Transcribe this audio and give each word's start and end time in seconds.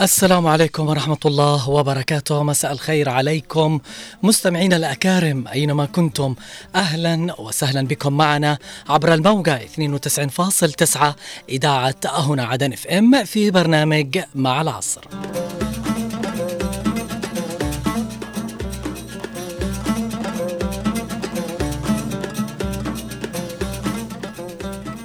السلام 0.00 0.46
عليكم 0.46 0.88
ورحمة 0.88 1.18
الله 1.26 1.68
وبركاته. 1.70 2.42
مساء 2.42 2.72
الخير 2.72 3.08
عليكم. 3.08 3.80
مستمعينا 4.22 4.76
الأكارم 4.76 5.48
أينما 5.48 5.86
كنتم؟ 5.86 6.34
أهلا 6.74 7.40
وسهلا 7.40 7.86
بكم 7.86 8.12
معنا 8.12 8.58
عبر 8.88 9.14
الموقع 9.14 9.58
92.9 9.58 11.16
إذاعة 11.48 11.96
هنا 12.04 12.44
عدن 12.44 12.72
إف 12.72 12.86
إم 12.86 13.24
في 13.24 13.50
برنامج 13.50 14.18
مع 14.34 14.60
العصر. 14.60 15.00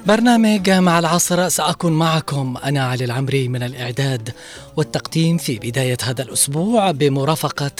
برنامج 0.06 0.70
مع 0.70 0.98
العصر 0.98 1.48
سأكون 1.48 1.92
معكم 1.92 2.56
أنا 2.64 2.86
علي 2.86 3.04
العمري 3.04 3.48
من 3.48 3.62
الإعداد 3.62 4.30
والتقديم 4.76 5.38
في 5.38 5.58
بداية 5.58 5.96
هذا 6.02 6.22
الأسبوع 6.22 6.90
بمرافقة 6.90 7.70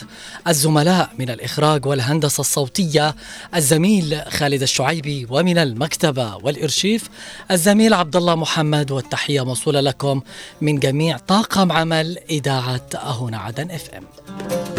الزملاء 0.48 1.10
من 1.19 1.30
الإخراج 1.30 1.86
والهندسة 1.86 2.41
الصوتية 2.41 3.14
الزميل 3.55 4.22
خالد 4.28 4.62
الشعيبي 4.62 5.27
ومن 5.30 5.59
المكتبة 5.59 6.36
والإرشيف 6.36 7.09
الزميل 7.50 7.95
عبد 7.95 8.16
الله 8.16 8.34
محمد. 8.34 8.91
والتحية 8.91 9.45
موصولة 9.45 9.80
لكم 9.80 10.20
من 10.60 10.78
جميع 10.78 11.16
طاقم 11.16 11.72
عمل 11.72 12.19
إذاعة 12.30 12.89
هنا 12.94 13.39
عدن 13.39 13.70
إف 13.70 13.91
إم. 13.91 14.75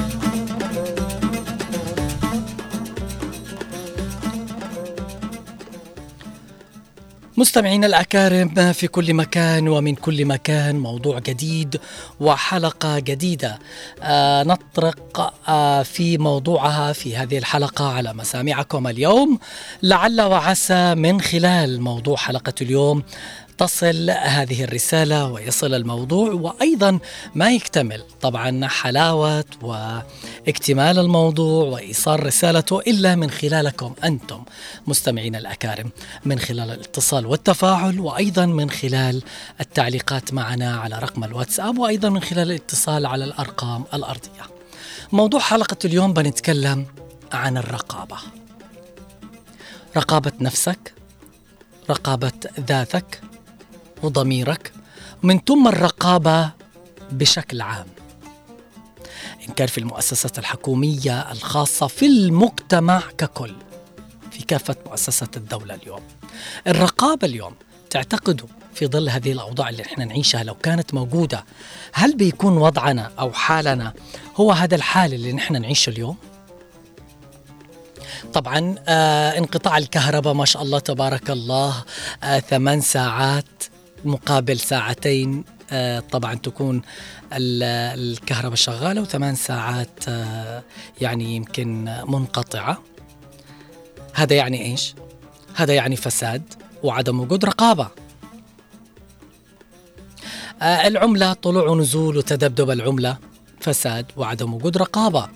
مستمعينا 7.37 7.87
الأكارم 7.87 8.73
في 8.73 8.87
كل 8.87 9.13
مكان 9.13 9.67
ومن 9.67 9.95
كل 9.95 10.25
مكان 10.25 10.79
موضوع 10.79 11.19
جديد 11.19 11.79
وحلقة 12.19 12.99
جديدة. 12.99 13.59
آه 14.03 14.43
نطرق 14.43 15.33
آه 15.49 15.83
في 15.83 16.17
موضوعها 16.17 16.93
في 16.93 17.17
هذه 17.17 17.37
الحلقة 17.37 17.93
على 17.93 18.13
مسامعكم 18.13 18.87
اليوم 18.87 19.39
لعل 19.83 20.21
وعسى 20.21 20.95
من 20.95 21.21
خلال 21.21 21.81
موضوع 21.81 22.17
حلقة 22.17 22.53
اليوم 22.61 23.03
تصل 23.57 24.09
هذه 24.09 24.63
الرسالة 24.63 25.27
ويصل 25.27 25.73
الموضوع 25.73 26.31
وأيضا 26.31 26.99
ما 27.35 27.51
يكتمل. 27.51 28.03
طبعا 28.21 28.67
حلاوة 28.67 29.45
واكتمال 29.61 30.99
الموضوع 30.99 31.65
وإيصال 31.65 32.25
رسالته 32.25 32.79
إلا 32.79 33.15
من 33.15 33.31
خلالكم 33.31 33.93
أنتم 34.03 34.43
مستمعين 34.87 35.35
الأكارم 35.35 35.89
من 36.25 36.39
خلال 36.39 36.71
الاتصال 36.71 37.25
والتفاعل 37.25 37.99
وأيضا 37.99 38.45
من 38.45 38.69
خلال 38.69 39.23
التعليقات 39.61 40.33
معنا 40.33 40.77
على 40.79 40.99
رقم 40.99 41.23
الواتساب 41.23 41.77
وأيضا 41.77 42.09
من 42.09 42.21
خلال 42.21 42.51
الاتصال 42.51 43.05
على 43.05 43.23
الأرقام 43.25 43.83
الأرضية. 43.93 44.43
موضوع 45.11 45.39
حلقة 45.39 45.77
اليوم 45.85 46.13
بنتكلم 46.13 46.85
عن 47.33 47.57
الرقابة. 47.57 48.17
رقابة 49.97 50.31
نفسك 50.41 50.93
رقابة 51.89 52.31
ذاتك 52.67 53.21
وضميرك 54.03 54.71
من 55.23 55.39
ثم 55.39 55.67
الرقابة 55.67 56.51
بشكل 57.11 57.61
عام 57.61 57.85
إن 59.49 59.53
كان 59.53 59.67
في 59.67 59.77
المؤسسات 59.77 60.39
الحكومية 60.39 61.31
الخاصة 61.31 61.87
في 61.87 62.05
المجتمع 62.05 63.03
ككل 63.17 63.55
في 64.31 64.43
كافة 64.43 64.75
مؤسسات 64.85 65.37
الدولة 65.37 65.75
اليوم 65.75 66.01
الرقابة 66.67 67.27
اليوم 67.27 67.55
تعتقدوا 67.89 68.47
في 68.73 68.87
ظل 68.87 69.09
هذه 69.09 69.31
الأوضاع 69.31 69.69
اللي 69.69 69.83
إحنا 69.83 70.05
نعيشها 70.05 70.43
لو 70.43 70.55
كانت 70.55 70.93
موجودة 70.93 71.45
هل 71.93 72.15
بيكون 72.15 72.57
وضعنا 72.57 73.11
أو 73.19 73.31
حالنا 73.33 73.93
هو 74.35 74.51
هذا 74.51 74.75
الحال 74.75 75.13
اللي 75.13 75.33
نحن 75.33 75.61
نعيشه 75.61 75.89
اليوم؟ 75.89 76.17
طبعا 78.33 78.75
آه 78.87 79.37
انقطاع 79.37 79.77
الكهرباء 79.77 80.33
ما 80.33 80.45
شاء 80.45 80.61
الله 80.61 80.79
تبارك 80.79 81.29
الله 81.29 81.83
آه 82.23 82.39
ثمان 82.39 82.81
ساعات 82.81 83.45
مقابل 84.05 84.59
ساعتين 84.59 85.43
آه، 85.71 85.99
طبعا 85.99 86.35
تكون 86.35 86.81
الكهرباء 87.33 88.55
شغالة 88.55 89.01
وثمان 89.01 89.35
ساعات 89.35 89.89
آه، 90.07 90.63
يعني 91.01 91.35
يمكن 91.35 91.83
منقطعة. 92.07 92.81
هذا 94.13 94.35
يعني 94.35 94.65
إيش؟ 94.65 94.95
هذا 95.55 95.73
يعني 95.73 95.95
فساد 95.95 96.53
وعدم 96.83 97.19
وجود 97.19 97.45
رقابة. 97.45 97.87
آه، 100.61 100.87
العملة 100.87 101.33
طلوع 101.33 101.67
ونزول 101.67 102.17
وتذبذب 102.17 102.69
العملة 102.69 103.17
فساد 103.61 104.05
وعدم 104.17 104.53
وجود 104.53 104.77
رقابة. 104.77 105.29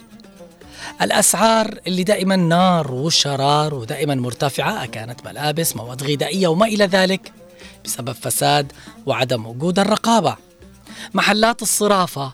الأسعار 1.02 1.80
اللي 1.88 2.04
دائما 2.04 2.36
نار 2.36 2.94
وشرار 2.94 3.76
ودائما 3.76 4.16
مرتفعة 4.16 4.86
كانت 4.86 5.26
ملابس 5.26 5.76
مواد 5.76 6.04
غذائية 6.04 6.48
وما 6.48 6.66
إلى 6.66 6.86
ذلك. 6.86 7.41
بسبب 7.86 8.12
فساد 8.12 8.72
وعدم 9.06 9.46
وجود 9.46 9.80
الرقابة. 9.80 10.36
محلات 11.14 11.62
الصرافة 11.62 12.34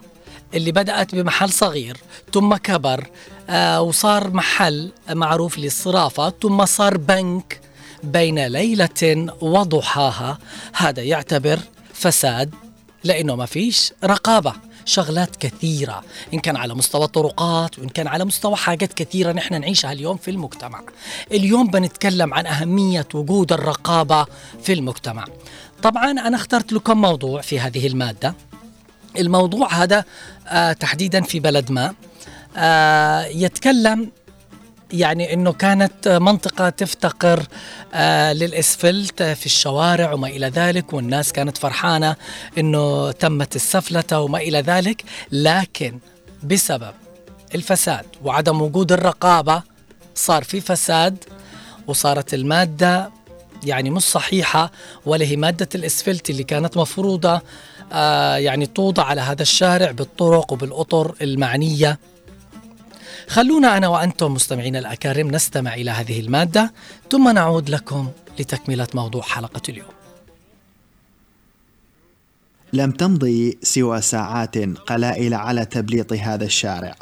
اللي 0.54 0.72
بدأت 0.72 1.16
بمحل 1.16 1.50
صغير 1.50 1.98
ثم 2.34 2.56
كبر 2.56 3.08
آه 3.50 3.82
وصار 3.82 4.30
محل 4.30 4.92
معروف 5.10 5.58
للصرافة 5.58 6.34
ثم 6.42 6.66
صار 6.66 6.98
بنك 6.98 7.62
بين 8.04 8.48
ليلة 8.48 9.28
وضحاها. 9.42 10.38
هذا 10.74 11.04
يعتبر 11.04 11.60
فساد 11.94 12.56
لأنه 13.08 13.36
ما 13.36 13.46
فيش 13.46 13.94
رقابة 14.04 14.54
شغلات 14.86 15.36
كثيرة 15.36 16.04
إن 16.34 16.40
كان 16.40 16.56
على 16.56 16.76
مستوى 16.76 17.04
الطرقات 17.04 17.80
وإن 17.80 17.90
كان 17.90 18.08
على 18.08 18.26
مستوى 18.26 18.56
حاجات 18.56 18.94
كثيرة 18.94 19.32
نحن 19.32 19.62
نعيشها 19.62 19.92
اليوم 19.92 20.18
في 20.18 20.32
المجتمع. 20.32 20.82
اليوم 21.32 21.68
بنتكلم 21.68 22.34
عن 22.34 22.46
أهمية 22.46 23.08
وجود 23.14 23.54
الرقابة 23.54 24.26
في 24.64 24.74
المجتمع. 24.74 25.26
طبعا 25.84 26.12
أنا 26.12 26.36
اخترت 26.38 26.74
لكم 26.74 27.02
موضوع 27.02 27.42
في 27.42 27.60
هذه 27.60 27.88
المادة. 27.88 28.36
الموضوع 29.18 29.74
هذا 29.74 30.04
آه 30.48 30.74
تحديدا 30.74 31.22
في 31.22 31.40
بلد 31.40 31.72
ما 31.72 31.94
آه 32.58 33.26
يتكلم 33.26 34.12
يعني 34.94 35.34
إنه 35.34 35.54
كانت 35.54 36.08
منطقة 36.08 36.70
تفتقر 36.70 37.44
آه 37.94 38.34
للإسفلت 38.34 39.24
في 39.24 39.46
الشوارع 39.46 40.14
وما 40.14 40.28
إلى 40.28 40.48
ذلك 40.48 40.94
والناس 40.94 41.34
كانت 41.34 41.58
فرحانة 41.58 42.16
إنه 42.58 43.12
تمت 43.12 43.56
السفلته 43.56 44.20
وما 44.20 44.38
إلى 44.38 44.62
ذلك. 44.62 45.04
لكن 45.32 46.00
بسبب 46.44 46.94
الفساد 47.56 48.06
وعدم 48.24 48.62
وجود 48.62 48.92
الرقابة 48.92 49.64
صار 50.16 50.44
في 50.44 50.62
فساد 50.62 51.24
وصارت 51.88 52.34
المادة 52.34 53.12
يعني 53.64 53.90
مش 53.90 54.02
صحيحة 54.04 54.72
ولا 55.06 55.26
هي 55.26 55.36
مادة 55.36 55.70
الإسفلت 55.76 56.30
اللي 56.30 56.44
كانت 56.44 56.78
مفروضة 56.78 57.42
آه 57.94 58.36
يعني 58.38 58.66
توضع 58.66 59.04
على 59.04 59.22
هذا 59.22 59.42
الشارع 59.42 59.92
بالطرق 59.92 60.54
وبالأطر 60.54 61.16
المعنية. 61.22 62.00
خلونا 63.28 63.78
أنا 63.78 63.88
وأنتم 63.88 64.34
مستمعين 64.34 64.76
الأكارم 64.76 65.32
نستمع 65.32 65.74
إلى 65.74 65.92
هذه 65.92 66.20
المادة 66.20 66.74
ثم 67.12 67.30
نعود 67.30 67.70
لكم 67.70 68.10
لتكملة 68.40 68.88
موضوع 68.94 69.22
حلقة 69.22 69.62
اليوم. 69.70 69.90
لم 72.74 72.92
تمضي 72.92 73.58
سوى 73.62 74.02
ساعات 74.02 74.58
قلائل 74.58 75.34
على 75.34 75.66
تبليط 75.66 76.14
هذا 76.14 76.46
الشارع 76.46 76.96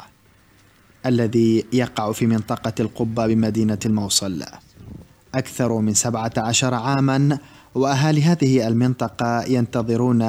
الذي 1.06 1.64
يقع 1.72 2.12
في 2.12 2.26
منطقة 2.26 2.72
القبة 2.80 3.26
بمدينة 3.26 3.78
الموصل. 3.86 4.44
أكثر 5.34 5.78
من 5.78 5.94
سبعة 5.94 6.32
عشر 6.36 6.74
عاما 6.74 7.38
وأهالي 7.74 8.22
هذه 8.22 8.68
المنطقة 8.68 9.42
ينتظرون 9.44 10.22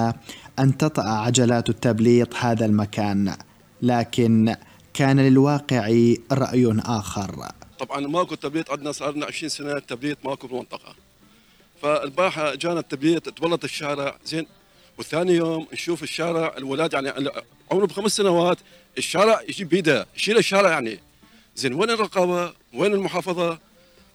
أن 0.60 0.78
تطأ 0.78 1.10
عجلات 1.10 1.70
التبليط 1.70 2.36
هذا 2.36 2.66
المكان 2.66 3.34
لكن 3.82 4.56
كان 4.98 5.20
للواقع 5.20 5.88
رأي 6.32 6.80
آخر. 6.86 7.46
طبعا 7.80 8.00
ماكو 8.00 8.36
تبليط 8.36 8.72
عندنا 8.72 8.92
صار 8.92 9.16
لنا 9.16 9.26
20 9.26 9.50
سنة 9.50 9.80
تبليط 9.80 10.18
ماكو 10.26 10.48
بالمنطقة 10.48 10.96
فالبارحة 11.82 12.56
جانا 12.56 12.80
التبليط 12.80 13.30
تبلط 13.30 13.64
الشارع 13.64 14.18
زين. 14.26 14.46
وثاني 14.98 15.34
يوم 15.34 15.68
نشوف 15.74 16.04
الشارع 16.04 16.54
الولاد 16.58 16.94
يعني 16.94 17.30
عمره 17.72 17.86
بخمس 17.86 18.12
سنوات 18.18 18.58
الشارع 18.98 19.42
يجيب 19.42 19.70
بيده 19.70 20.08
يشيل 20.16 20.38
الشارع 20.38 20.70
يعني. 20.70 21.00
زين 21.56 21.74
وين 21.74 21.90
الرقابة؟ 21.90 22.54
وين 22.74 22.94
المحافظة؟ 22.94 23.60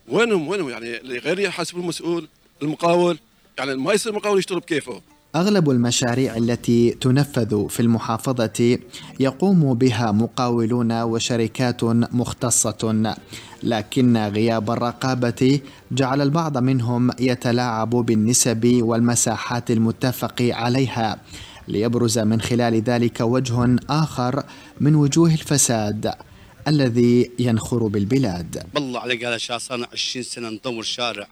وينهم؟ 0.09 0.49
وينهم؟ 0.49 0.69
يعني 0.69 0.97
غير 0.97 1.39
يحاسب 1.39 1.77
المسؤول 1.77 2.29
المقاول. 2.63 3.19
يعني 3.59 3.75
ما 3.75 3.93
يصير 3.93 4.13
المقاول 4.13 4.39
يشتغل 4.39 4.61
بكيفه. 4.61 5.03
أغلب 5.37 5.71
المشاريع 5.71 6.37
التي 6.37 6.91
تنفذ 6.91 7.69
في 7.69 7.81
المحافظة 7.81 8.79
يقوم 9.21 9.75
بها 9.75 10.13
مقاولون 10.13 10.93
وشركات 11.03 11.85
مختصة 11.85 13.15
لكن 13.63 14.17
غياب 14.17 14.71
الرقابة 14.71 15.61
جعل 15.93 16.23
البعض 16.23 16.59
منهم 16.59 17.11
يتلاعب 17.21 17.91
بالنسب 17.91 18.81
والمساحات 18.83 19.71
المتفق 19.71 20.43
عليها 20.43 21.21
ليبرز 21.69 22.19
من 22.19 22.41
خلال 22.41 22.83
ذلك 22.83 23.21
وجه 23.21 23.77
آخر 23.91 24.43
من 24.81 24.95
وجوه 24.95 25.35
الفساد 25.35 26.15
الذي 26.69 27.31
ينخر 27.39 27.87
بالبلاد. 27.87 28.67
بالله 28.75 29.01
عليك 29.01 29.25
هذا 29.25 29.35
الشارع 29.35 29.59
صار 29.59 29.87
20 29.93 30.23
سنة 30.23 30.49
نطور 30.49 30.83
شارع 30.83 31.29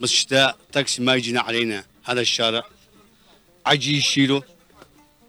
بس 0.00 0.10
شتاء 0.10 0.56
تاكسي 0.72 1.02
ما 1.02 1.14
يجينا 1.14 1.40
علينا 1.40 1.84
هذا 2.04 2.20
الشارع. 2.20 2.79
عجي 3.66 3.96
يشيله 3.96 4.42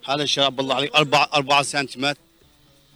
هذا 0.06 0.24
الشارع 0.24 0.50
بالله 0.50 0.76
عليك 0.76 0.96
4 0.96 1.30
4 1.34 1.62
سنتيمتر. 1.62 2.20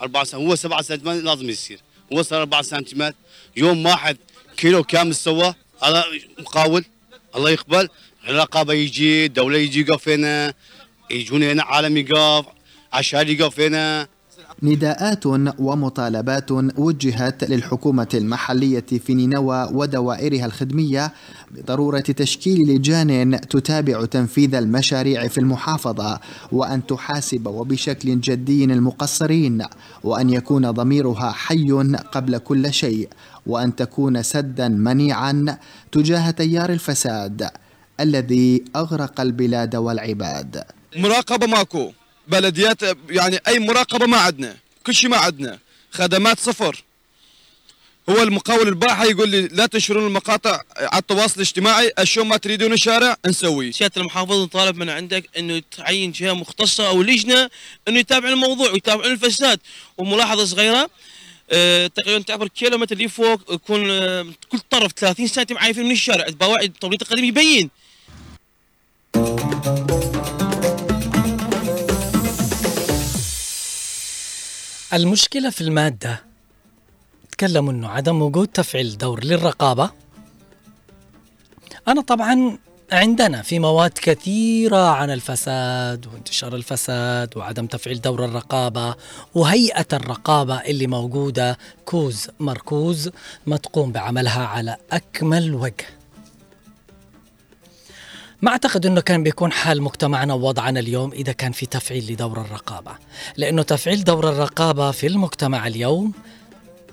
4 0.02 0.24
سم 0.24 0.38
هو 0.38 0.56
7 0.56 0.82
سنتيمتر 0.82 1.26
لازم 1.26 1.50
يصير. 1.50 1.80
هو 2.14 2.22
صار 2.22 2.42
4 2.42 2.62
سنتيمتر. 2.62 3.16
يوم 3.58 3.86
واحد 3.86 4.18
كيلو 4.58 4.84
كامل 4.84 5.16
سوى 5.16 5.56
هذا 5.84 6.06
مقاول. 6.40 6.86
الله 7.36 7.50
يقبل. 7.50 7.90
الرقابة 8.28 8.74
يجي 8.74 9.26
الدولة 9.26 9.58
يجي 9.58 9.82
يقف 9.82 10.10
هنا 10.10 10.54
يجون 11.12 11.44
هنا 11.44 11.64
عالم 11.64 11.98
يقف 11.98 12.46
عشان 12.94 13.30
يقف 13.30 13.60
هنا. 13.60 14.08
نداءات 14.64 15.26
ومطالبات 15.60 16.52
وجهت 16.52 17.44
للحكومة 17.44 18.08
المحلية 18.14 18.86
في 19.06 19.14
نينوى 19.14 19.70
ودوائرها 19.74 20.46
الخدمية 20.46 21.14
بضرورة 21.52 22.00
تشكيل 22.00 22.60
لجان 22.60 23.40
تتابع 23.50 24.06
تنفيذ 24.06 24.56
المشاريع 24.56 25.28
في 25.28 25.38
المحافظة 25.38 26.20
وأن 26.52 26.86
تحاسب 26.86 27.48
وبشكل 27.48 28.20
جدي 28.20 28.64
المقصرين 28.64 29.66
وأن 30.04 30.30
يكون 30.30 30.72
ضميرها 30.72 31.32
حي 31.32 31.72
قبل 32.12 32.38
كل 32.38 32.74
شيء 32.74 33.10
وأن 33.48 33.76
تكون 33.76 34.24
سدا 34.24 34.68
منيعا 34.68 35.58
تجاه 35.92 36.32
تيار 36.32 36.70
الفساد 36.70 37.50
الذي 38.00 38.64
أغرق 38.76 39.22
البلاد 39.22 39.76
والعباد. 39.76 40.64
مراقبة 40.98 41.48
ماكو. 41.48 41.92
بلديات 42.28 42.82
يعني 43.10 43.40
أي 43.48 43.60
مراقبة 43.60 44.06
ما 44.06 44.18
عندنا 44.18 44.58
كل 44.86 44.96
شيء 44.96 45.10
ما 45.10 45.18
عندنا 45.18 45.60
خدمات 45.92 46.40
صفر. 46.40 46.84
هو 48.10 48.24
المقاول 48.24 48.68
الباحة 48.68 49.06
يقول 49.06 49.30
لي 49.30 49.48
لا 49.48 49.66
تنشرون 49.66 50.08
المقاطع 50.08 50.62
على 50.78 51.00
التواصل 51.00 51.36
الاجتماعي 51.36 51.92
الشو 52.00 52.24
ما 52.24 52.38
تريدون 52.38 52.74
الشارع 52.74 53.18
نسوي 53.26 53.72
سياده 53.72 54.02
المحافظ 54.02 54.44
نطالب 54.44 54.76
من 54.76 54.90
عندك 54.90 55.30
إنه 55.38 55.62
تعين 55.78 56.12
جهة 56.12 56.34
مختصة 56.34 56.88
أو 56.88 57.04
لجنة 57.04 57.50
إنه 57.88 58.00
يتابع 58.00 58.30
الموضوع 58.30 58.72
ويتابعون 58.72 59.12
الفساد. 59.12 59.60
وملاحظة 59.98 60.46
صغيرة 60.46 60.90
أه 61.52 61.88
تقريبا 61.88 62.24
تعبر 62.24 62.48
كيلومتر 62.48 62.96
اللي 62.96 63.08
فوق 63.08 63.42
يكون 63.54 63.92
أه 63.92 64.26
كل 64.50 64.60
طرف 64.70 64.92
30 64.92 65.28
سنتيم 65.28 65.58
عايفين 65.58 65.86
من 65.86 65.92
الشارع. 65.92 66.26
بواعي 66.30 66.66
التوريد 66.66 67.02
القديم 67.02 67.26
يبين. 67.26 67.70
المشكلة 74.96 75.50
في 75.50 75.62
المادة. 75.62 76.24
تكلموا 77.32 77.72
إنه 77.72 77.90
عدم 77.90 78.22
وجود 78.22 78.48
تفعيل 78.48 78.98
دور 78.98 79.24
للرقابة. 79.24 79.90
أنا 81.88 82.02
طبعا 82.02 82.58
عندنا 82.92 83.42
في 83.42 83.60
مواد 83.60 83.92
كثيرة 84.02 84.90
عن 84.90 85.12
الفساد 85.12 86.08
وانتشار 86.08 86.56
الفساد 86.56 87.38
وعدم 87.38 87.66
تفعيل 87.66 88.02
دور 88.02 88.26
الرقابة 88.26 88.96
وهيئة 89.34 89.88
الرقابة 89.94 90.56
اللي 90.56 90.88
موجودة 90.88 91.58
كوز 91.86 92.28
مركوز 92.40 93.10
ما 93.46 93.58
تقوم 93.58 93.92
بعملها 93.92 94.46
على 94.46 94.78
أكمل 94.92 95.56
وجه. 95.56 95.86
ما 98.42 98.52
أعتقد 98.52 98.86
إنه 98.86 99.02
كان 99.02 99.24
بيكون 99.24 99.52
حال 99.52 99.82
مجتمعنا 99.82 100.34
ووضعنا 100.34 100.80
اليوم 100.80 101.12
إذا 101.12 101.32
كان 101.32 101.52
في 101.52 101.66
تفعيل 101.66 102.14
لدور 102.14 102.42
الرقابة، 102.42 102.92
لأنه 103.38 103.64
تفعيل 103.64 104.04
دور 104.04 104.30
الرقابة 104.30 104.92
في 104.92 105.08
المجتمع 105.08 105.68
اليوم 105.68 106.14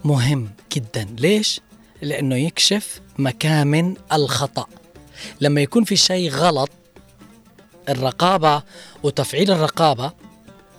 مهم 0.04 0.50
جدا، 0.72 1.06
ليش؟ 1.18 1.60
لأنه 2.02 2.36
يكشف 2.36 3.00
مكامن 3.18 3.94
الخطأ. 4.12 4.66
لما 5.40 5.60
يكون 5.60 5.84
في 5.84 5.96
شيء 5.96 6.30
غلط 6.30 6.70
الرقابة 7.88 8.62
وتفعيل 9.02 9.50
الرقابة 9.50 10.12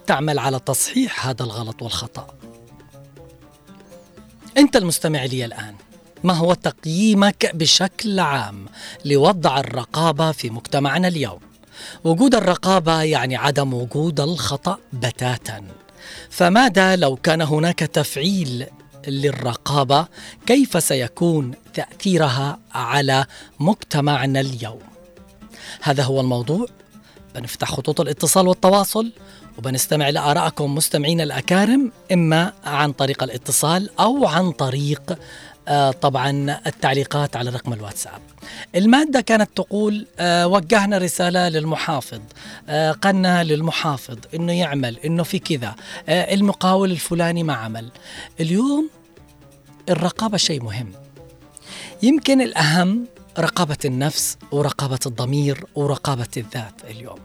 تعمل 0.08 0.40
على 0.40 0.60
تصحيح 0.60 1.28
هذا 1.28 1.44
الغلط 1.44 1.82
والخطأ. 1.82 2.28
أنت 4.58 4.76
المستمع 4.76 5.26
لي 5.26 5.46
الآن 5.46 5.76
ما 6.24 6.34
هو 6.34 6.54
تقييمك 6.54 7.52
بشكل 7.56 8.20
عام 8.20 8.66
لوضع 9.06 9.60
الرقابة 9.60 10.32
في 10.32 10.50
مجتمعنا 10.50 11.08
اليوم؟ 11.08 11.40
وجود 12.04 12.36
الرقابة 12.36 13.02
يعني 13.02 13.36
عدم 13.36 13.74
وجود 13.74 14.20
الخطأ 14.20 14.78
بتاتا. 14.94 15.64
فماذا 16.30 16.96
لو 16.96 17.16
كان 17.16 17.42
هناك 17.42 17.80
تفعيل 17.80 18.66
للرقابة؟ 19.08 20.08
كيف 20.46 20.84
سيكون 20.84 21.52
تأثيرها 21.74 22.60
على 22.72 23.26
مجتمعنا 23.60 24.40
اليوم؟ 24.40 24.80
هذا 25.82 26.04
هو 26.04 26.22
الموضوع. 26.22 26.66
بنفتح 27.36 27.72
خطوط 27.72 28.02
الاتصال 28.02 28.48
والتواصل 28.48 29.12
وبنستمع 29.58 30.10
لآرائكم 30.10 30.76
مستمعينا 30.76 31.24
الأكارم 31.24 31.92
إما 32.12 32.54
عن 32.66 32.92
طريق 32.92 33.24
الاتصال 33.24 33.90
أو 34.00 34.28
عن 34.28 34.52
طريق 34.52 35.18
طبعا 36.02 36.60
التعليقات 36.68 37.36
على 37.36 37.50
رقم 37.50 37.74
الواتساب. 37.74 38.22
المادة 38.76 39.22
كانت 39.22 39.50
تقول 39.56 40.08
آه، 40.20 40.48
وجهنا 40.48 40.98
رسالة 40.98 41.50
للمحافظ 41.50 42.20
آه، 42.70 42.92
قلنا 42.92 43.44
للمحافظ 43.44 44.18
إنه 44.34 44.54
يعمل 44.54 44.98
إنه 44.98 45.24
في 45.24 45.40
كذا 45.40 45.76
المقاول 46.10 46.92
الفلاني 46.92 47.44
ما 47.44 47.54
عمل. 47.54 47.92
اليوم 48.40 48.90
الرقابة 49.90 50.38
شيء 50.38 50.64
مهم. 50.64 50.92
يمكن 52.04 52.42
الأهم 52.42 53.06
رقابة 53.40 53.78
النفس 53.86 54.38
ورقابة 54.52 55.00
الضمير 55.06 55.66
ورقابة 55.76 56.28
الذات 56.38 56.82
اليوم. 56.90 57.20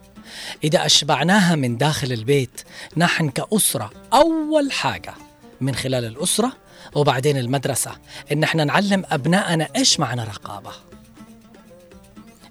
إذا 0.64 0.86
أشبعناها 0.86 1.54
من 1.54 1.76
داخل 1.76 2.12
البيت 2.12 2.60
نحن 2.96 3.28
كأسرة 3.28 3.90
أول 4.12 4.72
حاجة 4.72 5.14
من 5.60 5.74
خلال 5.74 6.04
الأسرة 6.04 6.52
وبعدين 6.94 7.36
المدرسة. 7.38 7.90
إن 8.32 8.42
إحنا 8.42 8.64
نعلم 8.64 9.04
أبنائنا 9.10 9.68
إيش 9.76 10.00
معنى 10.00 10.24
رقابة. 10.24 10.70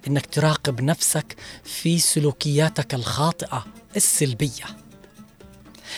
إنك 0.08 0.26
تراقب 0.26 0.82
نفسك 0.82 1.36
في 1.64 2.00
سلوكياتك 2.00 2.94
الخاطئة 2.94 3.66
السلبية. 3.96 4.66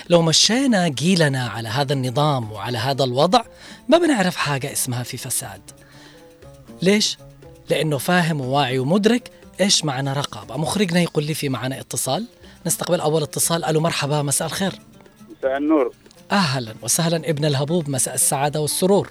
لو 0.10 0.22
مشينا 0.22 0.88
جيلنا 0.88 1.48
على 1.48 1.70
هذا 1.70 1.94
النظام 1.94 2.52
وعلى 2.52 2.78
هذا 2.78 3.04
الوضع 3.04 3.42
ما 3.88 3.98
بنعرف 3.98 4.36
حاجة 4.36 4.72
اسمها 4.72 5.04
في 5.04 5.18
فساد. 5.18 5.62
ليش؟ 6.82 7.18
لأنه 7.70 7.98
فاهم 7.98 8.42
وواعي 8.42 8.80
ومدرك 8.80 9.32
إيش 9.62 9.86
معنى 9.86 10.14
رقابة. 10.14 10.58
مخرجنا 10.58 11.02
يقول 11.02 11.24
لي 11.24 11.34
في 11.34 11.50
معنا 11.50 11.80
اتصال. 11.80 12.26
نستقبل 12.66 13.00
أول 13.00 13.24
اتصال. 13.24 13.66
ألو 13.66 13.80
مرحبا 13.80 14.22
مساء 14.22 14.48
الخير. 14.48 14.80
مساء 15.38 15.58
النور. 15.58 15.94
أهلا 16.32 16.76
وسهلا 16.82 17.18
ابن 17.18 17.46
الهبوب 17.46 17.90
مساء 17.90 18.14
السعادة 18.14 18.62
والسرور. 18.62 19.10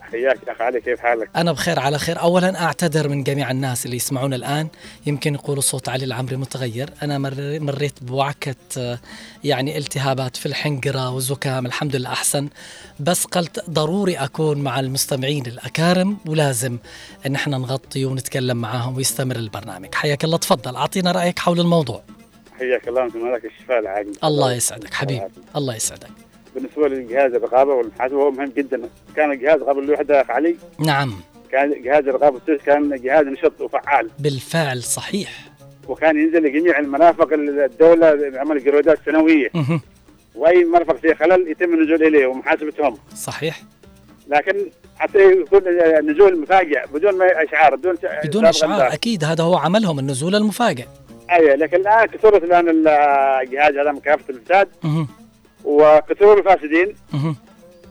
حياك 0.00 0.38
يا 0.46 0.52
اخ 0.52 0.60
علي 0.60 0.80
كيف 0.80 1.00
حالك؟ 1.00 1.30
أنا 1.36 1.52
بخير 1.52 1.80
على 1.80 1.98
خير، 1.98 2.20
اولا 2.20 2.62
أعتذر 2.62 3.08
من 3.08 3.22
جميع 3.22 3.50
الناس 3.50 3.86
اللي 3.86 3.96
يسمعون 3.96 4.34
الآن. 4.34 4.68
يمكن 5.06 5.34
يقولوا 5.34 5.62
صوت 5.62 5.88
علي 5.88 6.04
العمري 6.04 6.36
متغير، 6.36 6.90
أنا 7.02 7.18
مريت 7.58 8.02
بوعكه 8.02 8.98
يعني 9.44 9.78
التهابات 9.78 10.36
في 10.36 10.46
الحنجرة 10.46 11.10
وزكام 11.10 11.66
الحمد 11.66 11.96
لله 11.96 12.12
أحسن، 12.12 12.48
بس 13.00 13.24
قلت 13.24 13.70
ضروري 13.70 14.16
أكون 14.16 14.58
مع 14.58 14.80
المستمعين 14.80 15.46
الأكارم. 15.46 16.16
ولازم 16.26 16.78
إن 17.26 17.34
إحنا 17.34 17.58
نغطي 17.58 18.04
ونتكلم 18.04 18.56
معاهم 18.56 18.96
ويستمر 18.96 19.36
البرنامج، 19.36 19.94
حياك 19.94 20.24
الله 20.24 20.38
تفضل. 20.38 20.76
أعطينا 20.76 21.12
رأيك 21.12 21.38
حول 21.38 21.60
الموضوع. 21.60 22.02
حياك 22.58 22.88
الله 22.88 23.02
ونتمنى 23.02 23.34
لك 23.34 23.44
الشفاء 23.44 23.78
العاجل. 23.78 24.12
الله 24.24 24.52
يسعدك 24.52 24.94
حبيبي، 24.94 25.28
الله 25.56 25.74
يسعدك. 25.74 26.10
بالنسبة 26.54 26.88
لجهاز 26.88 27.34
الرقابة 27.34 27.74
والمحاسبه 27.74 28.16
هو 28.16 28.30
مهم 28.30 28.52
جدا. 28.56 28.80
كان 29.16 29.38
جهاز 29.38 29.60
قبل 29.60 29.82
الوحده 29.82 30.20
اخ 30.20 30.30
علي 30.30 30.56
نعم. 30.78 31.14
كان 31.52 31.82
جهاز 31.82 32.08
الرقابه 32.08 32.40
كان 32.66 33.00
جهاز 33.02 33.26
نشط 33.26 33.60
وفعال. 33.60 34.10
بالفعل 34.18 34.82
صحيح. 34.82 35.30
وكان 35.88 36.18
ينزل 36.18 36.42
لجميع 36.42 36.78
المرافق 36.78 37.28
الدولة 37.32 38.32
عمل 38.34 38.64
جرودات 38.64 38.98
سنويه. 39.06 39.50
وأي 40.34 40.64
مرفق 40.64 40.96
فيه 40.96 41.14
خلل 41.14 41.48
يتم 41.48 41.74
النزول 41.74 42.02
إليه 42.02 42.26
ومحاسبتهم. 42.26 42.96
صحيح. 43.16 43.62
لكن 44.28 44.66
حتى 44.98 45.18
يكون 45.18 45.60
النزول 45.66 46.40
مفاجئ 46.40 46.86
بدون 46.94 47.18
ما 47.18 47.42
أشعار 47.42 47.76
بدون 47.76 47.94
بدون 48.24 48.46
أشعار 48.46 48.92
أكيد 48.92 49.24
هذا 49.24 49.44
هو 49.44 49.56
عملهم 49.56 49.98
النزول 49.98 50.34
المفاجئ. 50.34 50.84
أيوه 51.30 51.54
لكن 51.54 51.76
الآن 51.76 52.06
كثرت 52.06 52.44
الآن 52.44 52.68
الجهاز 52.68 53.76
هذا 53.76 53.92
مكافحه 53.92 54.24
الفساد. 54.30 54.68
وكثروا 55.64 56.38
الفاسدين. 56.38 56.94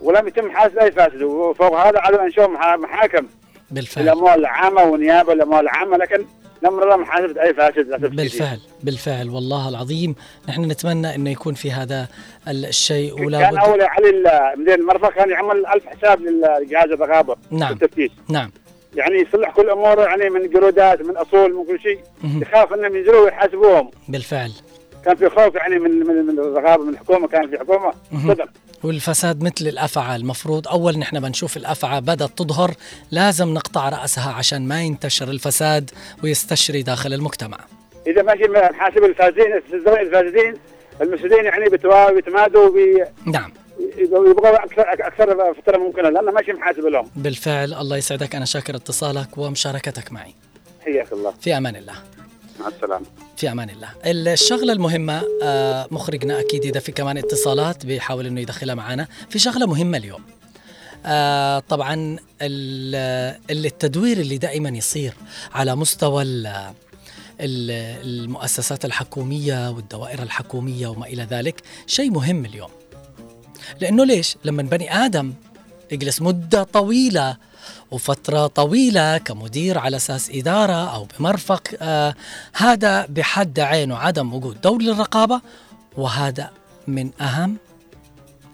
ولم 0.02 0.28
يتم 0.28 0.52
حاسب 0.52 0.78
أي 0.78 0.92
فاسد. 0.92 1.22
وفوق 1.22 1.80
هذا 1.80 2.00
عدم 2.00 2.20
انشاء 2.20 2.50
محاكم. 2.78 3.28
بالفعل. 3.72 4.04
الأموال 4.04 4.40
العامة 4.40 4.84
والنيابة 4.84 5.34
الاموال 5.34 5.60
العامة 5.60 5.98
لكن 5.98 6.26
نمر 6.64 6.84
الله 6.84 6.98
محاسبة 6.98 7.42
أي 7.42 7.54
فاسد. 7.54 8.16
بالفعل 8.16 8.60
بالفعل. 8.84 9.30
والله 9.30 9.70
العظيم 9.70 10.16
نحن 10.50 10.62
نتمنى 10.62 11.16
إنه 11.16 11.30
يكون 11.30 11.54
في 11.54 11.72
هذا 11.72 12.08
الشيء 12.48 13.26
ولا 13.26 13.40
كان 13.40 13.52
بد 13.52 13.58
أول 13.58 13.82
علي 13.82 14.54
مدير 14.58 14.76
المرفق 14.76 15.14
كان 15.14 15.30
يعمل 15.30 15.66
ألف 15.66 15.86
حساب 15.86 16.22
لجهاز 16.22 16.92
الرقابة 16.92 17.36
نعم. 17.52 17.70
والتفتيش. 17.72 18.12
نعم. 18.30 18.52
يعني 18.96 19.16
يصلح 19.16 19.50
كل 19.52 19.70
أموره 19.70 20.02
يعني 20.02 20.30
من 20.30 20.50
قرودات 20.50 21.02
من 21.02 21.18
أصول 21.18 21.54
من 21.54 21.66
كل 21.66 21.80
شيء. 21.80 22.00
يخاف 22.24 22.74
انهم 22.74 22.96
ينزلوا 22.96 23.26
ويحاسبوهم 23.26 23.92
بالفعل. 24.08 24.52
كان 25.06 25.16
في 25.16 25.30
خوف 25.30 25.56
يعني 25.56 25.80
من 25.80 25.92
من 25.92 26.26
من 26.26 26.40
الرقابه 26.40 26.84
من 26.84 26.94
الحكومة 26.94 27.28
كان 27.28 27.50
في 27.50 27.60
حكومة. 27.60 27.94
صدق. 28.28 28.50
والفساد 28.84 29.44
مثل 29.44 29.68
الأفعى 29.68 30.16
المفروض 30.16 30.68
أول 30.68 30.98
نحن 31.00 31.20
بنشوف 31.20 31.58
الأفعى 31.58 32.02
بدأت 32.02 32.38
تظهر 32.38 32.72
لازم 33.12 33.54
نقطع 33.54 33.90
رأسها 33.90 34.34
عشان 34.34 34.68
ما 34.68 34.82
ينتشر 34.84 35.30
الفساد 35.30 35.92
ويستشري 36.24 36.84
داخل 36.84 37.14
المجتمع. 37.14 37.58
إذا 38.08 38.22
ماشي 38.22 38.44
محاسب 38.44 39.04
الفاسدين 39.04 39.54
الفاسدين 39.78 40.54
المفسدين 41.02 41.46
يعني 41.46 41.70
بيتمادوا 41.70 42.68
وبي- 42.68 43.04
نعم. 43.26 43.52
يبغوا 43.98 44.64
أكثر 44.66 44.94
أكثر 45.08 45.54
فترة 45.54 45.78
ممكنة 45.78 46.10
لأنه 46.10 46.32
ماشي 46.32 46.54
محاسب 46.54 46.86
لهم 46.86 47.10
بالفعل 47.16 47.74
الله 47.74 47.98
يسعدك. 47.98 48.36
أنا 48.36 48.46
شاكر 48.46 48.76
اتصالك 48.76 49.38
ومشاركتك 49.38 50.12
معي. 50.12 50.36
حياك 50.86 51.14
الله. 51.14 51.34
في 51.42 51.58
أمان 51.58 51.76
الله. 51.76 51.94
مع 52.60 52.68
السلامة 52.68 53.06
في 53.38 53.52
أمان 53.52 53.70
الله. 53.70 53.90
الشغلة 54.06 54.74
المهمة 54.74 55.24
آه، 55.44 55.88
مخرجنا 55.92 56.40
أكيد 56.40 56.66
إذا 56.66 56.80
في 56.80 56.92
كمان 56.92 57.18
اتصالات 57.18 57.86
بيحاول 57.86 58.26
إنه 58.26 58.42
يدخلها 58.42 58.76
معنا، 58.76 59.08
في 59.30 59.40
شغلة 59.40 59.66
مهمة 59.66 59.98
اليوم. 59.98 60.22
آه، 61.06 61.60
طبعا 61.60 62.18
ال- 62.42 63.66
التدوير 63.66 64.18
اللي 64.20 64.38
دائما 64.38 64.70
يصير 64.70 65.14
على 65.54 65.76
مستوى 65.76 66.24
ال- 66.24 66.48
ال- 67.42 68.04
المؤسسات 68.24 68.86
الحكومية 68.86 69.70
والدوائر 69.70 70.24
الحكومية 70.24 70.88
وما 70.88 71.06
إلى 71.06 71.24
ذلك 71.24 71.62
شيء 71.88 72.12
مهم 72.12 72.46
اليوم. 72.46 72.70
لأنه 73.82 74.06
ليش؟ 74.06 74.38
لما 74.46 74.64
بني 74.64 75.06
آدم 75.06 75.34
يجلس 75.92 76.22
مدة 76.22 76.64
طويلة 76.64 77.38
وفترة 77.92 78.48
طويلة 78.48 79.18
كمدير 79.18 79.78
على 79.78 79.98
أساس 79.98 80.30
إدارة 80.30 80.96
أو 80.96 81.08
بمرفق 81.20 81.64
آه 81.82 82.16
هذا 82.54 83.06
بحد 83.06 83.60
عينه 83.60 83.96
عدم 83.98 84.34
وجود 84.34 84.62
دور 84.62 84.82
للرقابة 84.82 85.42
وهذا 85.98 86.52
من 86.88 87.12
أهم 87.22 87.58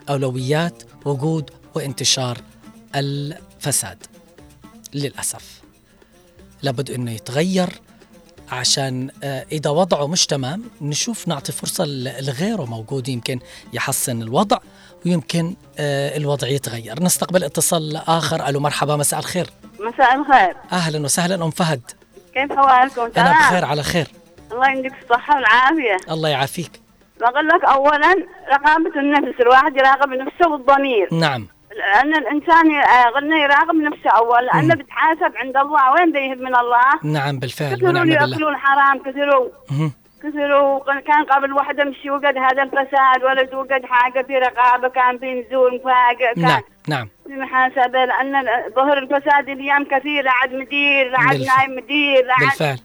أولويات 0.10 0.84
وجود 1.06 1.51
وانتشار 1.75 2.42
الفساد 2.96 3.98
للأسف. 4.94 5.62
لابد 6.63 6.92
أنه 6.92 7.12
يتغير 7.12 7.70
عشان 8.50 9.10
آه، 9.24 9.46
إذا 9.51 9.70
وضعه 9.70 10.08
مش 10.08 10.25
تمام 10.25 10.63
نشوف 10.82 11.27
نعطي 11.27 11.51
فرصة 11.51 11.86
لغيره 11.86 12.65
موجود 12.65 13.08
يمكن 13.08 13.39
يحسن 13.74 14.22
الوضع. 14.22 14.58
ويمكن 15.05 15.55
آه، 15.79 16.17
الوضع 16.17 16.47
يتغير. 16.47 17.03
نستقبل 17.03 17.43
اتصال 17.43 17.97
آخر. 18.07 18.47
ألو 18.50 18.59
مرحبا 18.59 18.95
مساء 18.95 19.19
الخير. 19.19 19.47
مساء 19.79 20.15
الخير. 20.15 20.55
أهلا 20.71 21.00
وسهلا 21.05 21.35
أم 21.45 21.50
فهد. 21.51 21.81
كيف 22.33 22.51
حوالكم؟ 22.51 23.07
تمام 23.07 23.33
بخير 23.33 23.65
على 23.65 23.83
خير. 23.83 24.07
الله 24.51 24.71
يديك 24.71 24.93
الصحة 25.03 25.35
والعافية. 25.35 25.97
الله 26.13 26.29
يعافيك. 26.29 26.71
بقول 27.19 27.47
لك 27.47 27.63
أولا 27.65 28.15
رقابة 28.51 29.00
النفس. 29.00 29.41
الواحد 29.41 29.77
يراقب 29.77 30.09
نفسه 30.09 30.51
والضمير 30.51 31.13
نعم. 31.13 31.47
لأن 31.77 32.15
الإنسان 32.15 32.71
ي- 32.71 33.13
قلنا 33.15 33.35
يراقب 33.38 33.75
نفسه 33.75 34.09
أول. 34.17 34.45
لأنه. 34.45 34.75
بتحاسب 34.75 35.35
عند 35.35 35.57
الله. 35.57 35.91
وين 35.93 36.12
بيهب 36.12 36.38
من 36.38 36.55
الله؟ 36.55 37.13
نعم 37.19 37.39
بالفعل 37.39 37.75
كثروا 37.75 38.05
يأكلون 38.05 38.55
حرام 38.57 39.00
كثروا. 39.03 39.50
كثروا 40.25 41.00
كان 41.01 41.24
قبل 41.24 41.53
واحدة 41.53 41.84
مشي 41.84 42.10
وقد 42.10 42.38
هذا 42.38 42.63
الفساد 42.63 43.24
ولد 43.24 43.53
وقد 43.53 43.86
حاجة 43.86 44.22
في 44.22 44.38
رقابة 44.38 44.88
كان 44.88 45.17
في 45.17 45.34
نزول 45.34 45.75
مفاجئ 45.75 46.34
كان 46.36 46.44
نعم 46.44 46.62
نعم. 46.88 47.10
في 47.27 47.34
محاسبة 47.34 48.05
لأن 48.05 48.48
ظهر 48.75 48.98
الفساد 48.98 49.50
الأيام 49.50 49.86
كثير. 49.86 50.27
عاد 50.27 50.53
مدير 50.53 51.15
عاد 51.15 51.38
نايب 51.38 51.84
مدير 51.84 52.32
عاد 52.32 52.50
بالفعل. 52.50 52.79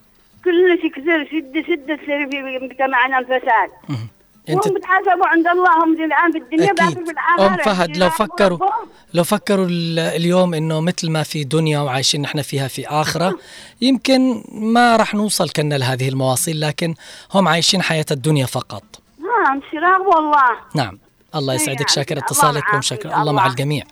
كل 0.44 0.78
شيء 0.80 0.90
كثير 0.90 1.28
شدة 1.30 1.62
شدة 1.62 1.97
تصير 1.97 2.30
في 2.30 2.59
مجتمعنا 2.59 3.18
الفساد. 3.18 3.70
انت 4.49 4.66
هم 4.68 4.75
بتحاسبوا 4.75 5.26
عند 5.26 5.47
الله 5.47 5.85
هم 5.85 5.92
الآن 6.04 6.32
في 6.32 6.38
الدنيا 6.38 6.64
أكيد. 6.64 6.76
باقي 6.76 7.04
في 7.04 7.11
الآخرة 7.11 7.47
ام 7.47 7.56
فهد 7.75 7.97
لو 7.97 8.11
فكروا. 8.11 8.59
لو 9.14 9.25
فكروا 9.25 9.66
ال- 9.66 9.99
اليوم 9.99 10.54
إنه 10.54 10.80
مثل 10.80 11.11
ما 11.11 11.23
في 11.23 11.44
دنيا 11.44 11.80
وعايشين 11.80 12.23
نحن 12.23 12.42
فيها 12.42 12.68
في 12.68 12.88
آخرة 12.88 13.38
يمكن 13.80 14.44
ما 14.52 14.97
راح 14.97 15.14
نوصل 15.14 15.49
كنا 15.50 15.75
لهذه 15.75 16.09
المواصيل 16.09 16.61
لكن 16.61 16.94
هم 17.35 17.49
عايشين 17.49 17.82
حياة 17.82 18.06
الدنيا 18.11 18.47
فقط. 18.47 18.82
ها 19.20 19.54
مش 19.54 19.64
يراقبوا 19.75 20.18
الله 20.18 20.50
نعم. 20.75 20.99
الله 21.35 21.54
يسعدك 21.54 21.80
يعني 21.80 21.88
شاكر 21.92 22.18
اتصالك 22.18 22.75
ومشكر 22.75 23.09
الله. 23.09 23.20
الله 23.20 23.32
مع 23.32 23.47
الجميع. 23.47 23.85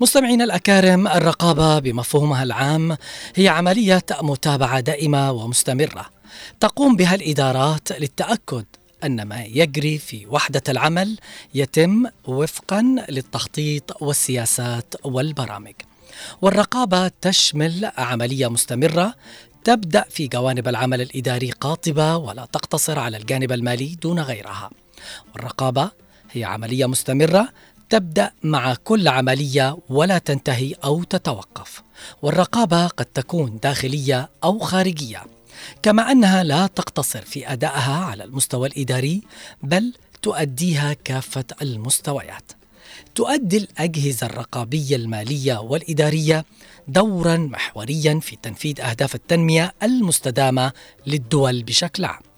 مستمعينا 0.00 0.44
الأكارم 0.44 1.08
الرقابة 1.08 1.78
بمفهومها 1.78 2.42
العام 2.42 2.96
هي 3.36 3.48
عملية 3.48 4.02
متابعة 4.22 4.80
دائمة 4.80 5.32
ومستمرة. 5.32 6.06
تقوم 6.60 6.96
بها 6.96 7.14
الإدارات 7.14 7.92
للتأكد 8.00 8.64
أن 9.04 9.22
ما 9.22 9.44
يجري 9.44 9.98
في 9.98 10.26
وحدة 10.26 10.62
العمل 10.68 11.18
يتم 11.54 12.06
وفقا 12.26 12.82
للتخطيط 13.08 14.02
والسياسات 14.02 14.94
والبرامج. 15.04 15.74
والرقابة 16.42 17.08
تشمل 17.20 17.90
عملية 17.96 18.48
مستمرة 18.48 19.14
تبدأ 19.64 20.04
في 20.10 20.26
جوانب 20.26 20.68
العمل 20.68 21.00
الإداري 21.00 21.50
قاطبة 21.50 22.16
ولا 22.16 22.44
تقتصر 22.44 22.98
على 22.98 23.16
الجانب 23.16 23.52
المالي 23.52 23.94
دون 24.02 24.20
غيرها. 24.20 24.70
والرقابة 25.34 25.90
هي 26.30 26.44
عملية 26.44 26.86
مستمرة 26.86 27.48
تبدأ 27.90 28.32
مع 28.42 28.74
كل 28.74 29.08
عملية 29.08 29.78
ولا 29.88 30.18
تنتهي 30.18 30.74
أو 30.84 31.02
تتوقف. 31.02 31.82
والرقابة 32.22 32.86
قد 32.86 33.04
تكون 33.04 33.58
داخلية 33.62 34.30
أو 34.44 34.58
خارجية. 34.58 35.22
كما 35.82 36.12
أنها 36.12 36.42
لا 36.42 36.66
تقتصر 36.66 37.22
في 37.22 37.52
أدائها 37.52 38.04
على 38.04 38.24
المستوى 38.24 38.68
الإداري 38.68 39.22
بل 39.62 39.92
تؤديها 40.22 40.92
كافة 40.92 41.44
المستويات. 41.62 42.52
تؤدي 43.14 43.56
الأجهزة 43.56 44.26
الرقابية 44.26 44.96
المالية 44.96 45.60
والإدارية 45.60 46.44
دورا 46.88 47.36
محوريا 47.36 48.20
في 48.20 48.36
تنفيذ 48.42 48.80
أهداف 48.80 49.14
التنمية 49.14 49.74
المستدامة 49.82 50.72
للدول 51.06 51.62
بشكل 51.62 52.04
عام. 52.04 52.31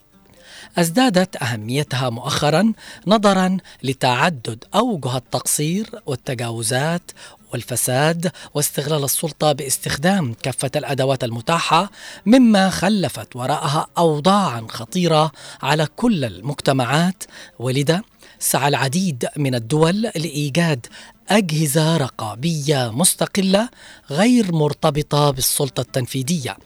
أزدادت 0.77 1.43
أهميتها 1.43 2.09
مؤخرا 2.09 2.73
نظرا 3.07 3.57
لتعدد 3.83 4.63
أوجه 4.75 5.17
التقصير 5.17 5.89
والتجاوزات 6.05 7.11
والفساد 7.53 8.31
واستغلال 8.53 9.03
السلطة 9.03 9.51
باستخدام 9.51 10.33
كافة 10.43 10.71
الأدوات 10.75 11.23
المتاحة 11.23 11.91
مما 12.25 12.69
خلفت 12.69 13.35
وراءها 13.35 13.87
اوضاعا 13.97 14.65
خطيرة 14.69 15.31
على 15.61 15.87
كل 15.95 16.25
المجتمعات. 16.25 17.23
ولذا 17.59 18.01
سعى 18.39 18.67
العديد 18.67 19.27
من 19.37 19.55
الدول 19.55 20.01
لإيجاد 20.01 20.87
أجهزة 21.29 21.97
رقابية 21.97 22.91
مستقلة 22.91 23.69
غير 24.09 24.51
مرتبطة 24.51 25.31
بالسلطة 25.31 25.81
التنفيذية 25.81 26.57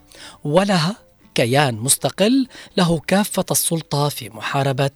ولها 0.44 0.96
كيان 1.40 1.76
مستقل 1.76 2.48
له 2.78 3.00
كافة 3.00 3.46
السلطة 3.52 4.10
في 4.10 4.30
محاربة 4.30 4.92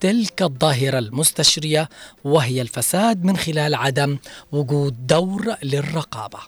تلك 0.00 0.42
الظاهرة 0.42 0.98
المستشرية 0.98 1.88
وهي 2.24 2.62
الفساد 2.62 3.24
من 3.24 3.36
خلال 3.36 3.74
عدم 3.74 4.18
وجود 4.52 5.06
دور 5.06 5.54
للرقابة. 5.62 6.38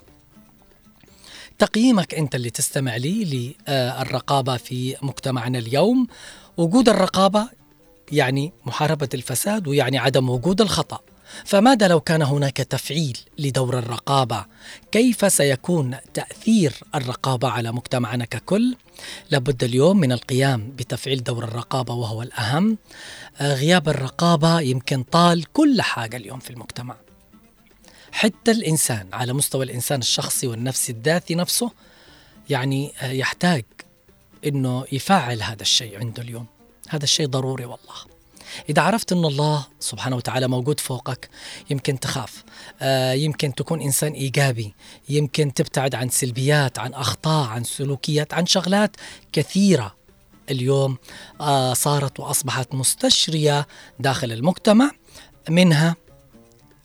تقييمك 1.59 2.15
أنت 2.15 2.35
اللي 2.35 2.49
تستمع 2.49 2.95
لي 2.95 3.55
للرقابة 3.67 4.57
في 4.57 4.95
مجتمعنا 5.01 5.59
اليوم 5.59 6.07
وجود 6.57 6.89
الرقابة 6.89 7.49
يعني 8.11 8.53
محاربة 8.65 9.09
الفساد 9.13 9.67
ويعني 9.67 9.97
عدم 9.97 10.29
وجود 10.29 10.61
الخطأ. 10.61 10.99
فماذا 11.45 11.87
لو 11.87 11.99
كان 11.99 12.21
هناك 12.21 12.57
تفعيل 12.57 13.17
لدور 13.39 13.79
الرقابة؟ 13.79 14.45
كيف 14.91 15.33
سيكون 15.33 15.97
تأثير 16.13 16.73
الرقابة 16.95 17.49
على 17.49 17.71
مجتمعنا 17.71 18.25
ككل؟ 18.25 18.75
لابد 19.31 19.63
اليوم 19.63 19.97
من 19.97 20.11
القيام 20.11 20.71
بتفعيل 20.75 21.23
دور 21.23 21.43
الرقابة 21.43 21.93
وهو 21.93 22.21
الأهم. 22.21 22.77
آه، 23.39 23.53
غياب 23.53 23.89
الرقابة 23.89 24.61
يمكن 24.61 25.03
طال 25.03 25.51
كل 25.53 25.81
حاجة 25.81 26.17
اليوم 26.17 26.39
في 26.39 26.49
المجتمع. 26.49 26.95
حتى 28.11 28.51
الإنسان 28.51 29.07
على 29.13 29.33
مستوى 29.33 29.65
الإنسان 29.65 29.99
الشخصي 29.99 30.47
والنفسي 30.47 30.91
الذاتي 30.91 31.35
نفسه 31.35 31.71
يعني 32.49 32.93
آه، 33.01 33.11
يحتاج 33.11 33.63
إنه 34.45 34.85
يفعل 34.91 35.41
هذا 35.41 35.61
الشيء 35.61 35.99
عنده 35.99 36.23
اليوم. 36.23 36.45
هذا 36.89 37.03
الشيء 37.03 37.27
ضروري 37.27 37.65
والله. 37.65 38.20
إذا 38.69 38.81
عرفت 38.81 39.11
أن 39.11 39.25
الله 39.25 39.65
سبحانه 39.79 40.15
وتعالى 40.15 40.47
موجود 40.47 40.79
فوقك 40.79 41.29
يمكن 41.69 41.99
تخاف 41.99 42.43
آه، 42.81 43.13
يمكن 43.13 43.55
تكون 43.55 43.81
إنسان 43.81 44.11
إيجابي 44.11 44.73
يمكن 45.09 45.53
تبتعد 45.53 45.95
عن 45.95 46.09
سلبيات 46.09 46.79
عن 46.79 46.93
أخطاء 46.93 47.47
عن 47.47 47.63
سلوكيات 47.63 48.33
عن 48.33 48.45
شغلات 48.45 48.95
كثيرة. 49.33 50.01
اليوم 50.49 50.97
آه، 51.41 51.73
صارت 51.73 52.19
وأصبحت 52.19 52.75
مستشرية 52.75 53.67
داخل 53.99 54.31
المجتمع 54.31 54.91
منها 55.49 55.95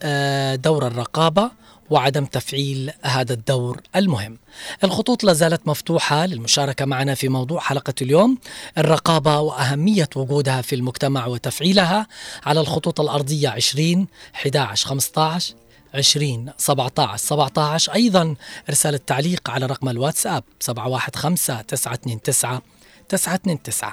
آه، 0.03 0.55
دور 0.55 0.87
الرقابة 0.87 1.51
وعدم 1.91 2.25
تفعيل 2.25 2.93
هذا 3.03 3.33
الدور 3.33 3.81
المهم. 3.97 4.39
الخطوط 4.85 5.25
لا 5.25 5.33
زالت 5.33 5.69
مفتوحة 5.69 6.27
للمشاركة 6.27 6.85
معنا 6.85 7.15
في 7.15 7.29
موضوع 7.29 7.61
حلقة 7.61 7.95
اليوم. 8.03 8.39
الرقابة 8.79 9.41
وأهمية 9.41 10.09
وجودها 10.17 10.63
في 10.63 10.75
المجتمع 10.75 11.27
وتفعيلها 11.27 12.07
على 12.47 12.61
الخطوط 12.61 13.01
الأرضية 13.01 13.49
20 13.49 14.07
11 14.35 14.89
15 14.89 15.55
20 15.95 16.53
17 16.59 17.17
17 17.17 17.95
أيضا 17.95 18.35
إرسال 18.69 18.95
التعليق 18.95 19.51
على 19.51 19.67
رقم 19.67 19.89
الواتساب 19.89 20.45
715 20.61 21.63
929 21.63 22.61
929 23.09 23.93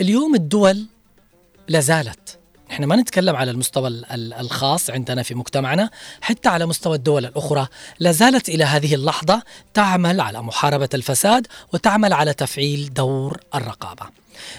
اليوم 0.00 0.34
الدول 0.34 0.86
لا 1.68 1.80
زالت 1.80 2.37
نحن 2.70 2.84
ما 2.84 2.96
نتكلم 2.96 3.36
على 3.36 3.50
المستوى 3.50 3.88
ال- 3.88 4.04
ال- 4.12 4.34
الخاص 4.34 4.90
عندنا 4.90 5.22
في 5.22 5.34
مجتمعنا 5.34 5.90
حتى 6.20 6.48
على 6.48 6.66
مستوى 6.66 6.96
الدول 6.96 7.26
الأخرى. 7.26 7.66
لا 7.98 8.12
زالت 8.12 8.48
إلى 8.48 8.64
هذه 8.64 8.94
اللحظة 8.94 9.42
تعمل 9.74 10.20
على 10.20 10.42
محاربة 10.42 10.88
الفساد 10.94 11.46
وتعمل 11.72 12.12
على 12.12 12.34
تفعيل 12.34 12.94
دور 12.94 13.40
الرقابة. 13.54 14.02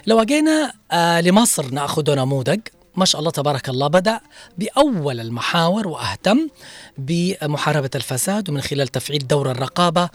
لو 0.08 0.22
أجينا 0.22 0.74
آه 0.92 1.22
لمصر 1.22 1.66
نأخذ 1.72 2.16
نموذج 2.16 2.60
ما 2.96 3.06
شاء 3.06 3.20
الله 3.20 3.32
تبارك 3.32 3.70
الله 3.70 3.88
بدأ 3.88 4.20
بأول 4.58 5.20
المحاور 5.20 5.88
وأهتم 5.88 6.50
بمحاربة 6.98 7.90
الفساد 7.96 8.50
ومن 8.50 8.62
خلال 8.62 8.88
تفعيل 8.88 9.28
دور 9.28 9.52
الرقابة 9.52 10.10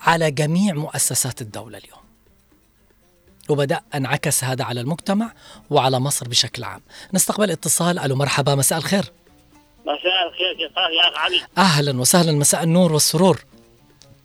على 0.00 0.30
جميع 0.30 0.74
مؤسسات 0.74 1.40
الدولة 1.42 1.78
اليوم. 1.78 1.99
وبدأ 3.50 3.80
انعكس 3.94 4.44
هذا 4.44 4.64
على 4.64 4.80
المجتمع 4.80 5.32
وعلى 5.70 6.00
مصر 6.00 6.28
بشكل 6.28 6.64
عام. 6.64 6.80
نستقبل 7.14 7.50
اتصال. 7.50 7.98
ألو 7.98 8.16
مرحبا 8.16 8.54
مساء 8.54 8.78
الخير. 8.78 9.04
مساء 9.80 10.28
الخير 10.28 10.54
كيف 10.54 10.76
يا 10.76 11.08
أخ 11.08 11.18
علي؟ 11.18 11.40
أهلا 11.58 12.00
وسهلا 12.00 12.32
مساء 12.32 12.62
النور 12.62 12.92
والسرور. 12.92 13.44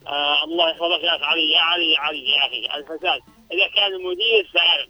آه 0.08 0.44
الله 0.44 0.70
يحفظك 0.70 1.04
يا 1.04 1.16
أخ 1.16 1.24
علي. 1.24 1.52
يا 1.52 1.62
علي 1.62 1.94
يا 1.94 2.00
علي 2.00 2.32
يا 2.32 2.48
أخي 2.48 2.80
الفساد 2.80 3.22
إذا 3.52 3.68
كان 3.76 3.94
المدير 3.94 4.50
سارق 4.54 4.90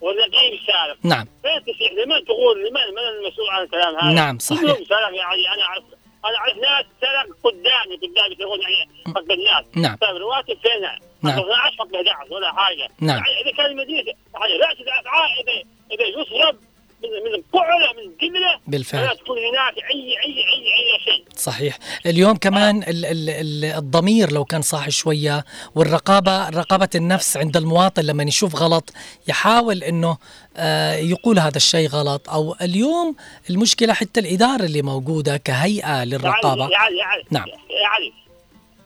والرقيب 0.00 0.60
سارق 0.66 0.96
نعم. 1.02 1.26
فين 1.42 1.74
تسيح؟ 1.74 1.92
لمن 1.92 2.24
تقول؟ 2.24 2.58
لمن 2.60 2.94
من 2.94 3.06
المسؤول 3.18 3.48
عن 3.50 3.62
الكلام 3.62 3.96
هذا؟ 3.96 4.14
نعم، 4.14 4.38
صحيح. 4.38 4.60
كلهم 4.60 4.84
سرق 4.84 5.14
يا 5.14 5.24
علي 5.24 5.48
أنا 5.54 5.62
أعرف. 5.62 5.84
أنا 6.24 6.36
اعرف 6.36 6.56
ناس 6.56 6.84
سرق 7.00 7.36
قدامي 7.44 7.96
قدامي 7.96 8.36
يقول 8.40 8.60
يعني 8.60 9.12
فقد 9.14 9.30
الناس 9.30 9.64
نعم. 9.76 9.96
طيب 9.96 10.16
الرواتب 10.16 10.58
فينها؟ 10.62 10.98
نعم. 11.22 11.38
12 11.38 11.76
فقد 11.78 11.94
11 11.94 12.34
ولا 12.34 12.52
حاجة 12.52 12.88
نعم. 13.00 13.16
يعني 13.16 13.40
إذا 13.42 13.56
كان 13.56 13.66
المدير 13.66 14.04
يعني 14.06 14.58
لا 14.58 14.74
تدافع 14.74 15.26
إذا 15.40 15.64
إذا 15.92 16.04
يسرب 16.06 16.56
من 17.02 17.32
من 17.32 17.42
قعله 17.52 17.92
من 17.92 18.12
قبله 18.20 18.60
بالفعل. 18.66 19.04
لا 19.04 19.14
تكون 19.14 19.38
هناك 19.38 19.74
أي 19.90 20.00
أي 20.00 20.38
أي 20.38 20.66
أي 20.78 21.00
شيء. 21.04 21.24
صحيح. 21.36 21.78
اليوم 22.06 22.36
كمان 22.36 22.82
ال 22.82 23.04
ال 23.04 23.30
ال 23.30 23.64
الضمير 23.64 24.32
لو 24.32 24.44
كان 24.44 24.62
صاحي 24.62 24.90
شوية 24.90 25.44
والرقابة 25.74 26.48
رقابة 26.48 26.88
النفس 26.94 27.36
عند 27.36 27.56
المواطن 27.56 28.02
لما 28.02 28.22
يشوف 28.22 28.56
غلط 28.56 28.92
يحاول 29.28 29.82
إنه 29.82 30.16
آه 30.56 30.94
يقول 30.94 31.38
هذا 31.38 31.56
الشيء 31.56 31.88
غلط. 31.88 32.30
أو 32.30 32.56
اليوم 32.62 33.16
المشكلة 33.50 33.92
حتى 33.92 34.20
الإدارة 34.20 34.64
اللي 34.64 34.82
موجودة 34.82 35.36
كهيئة 35.36 36.04
للرقابة. 36.04 36.68
يا 36.70 36.78
علي 36.78 36.98
يا 36.98 37.04
علي. 37.04 37.24
نعم. 37.30 37.48
يا 37.48 37.86
علي. 37.86 38.12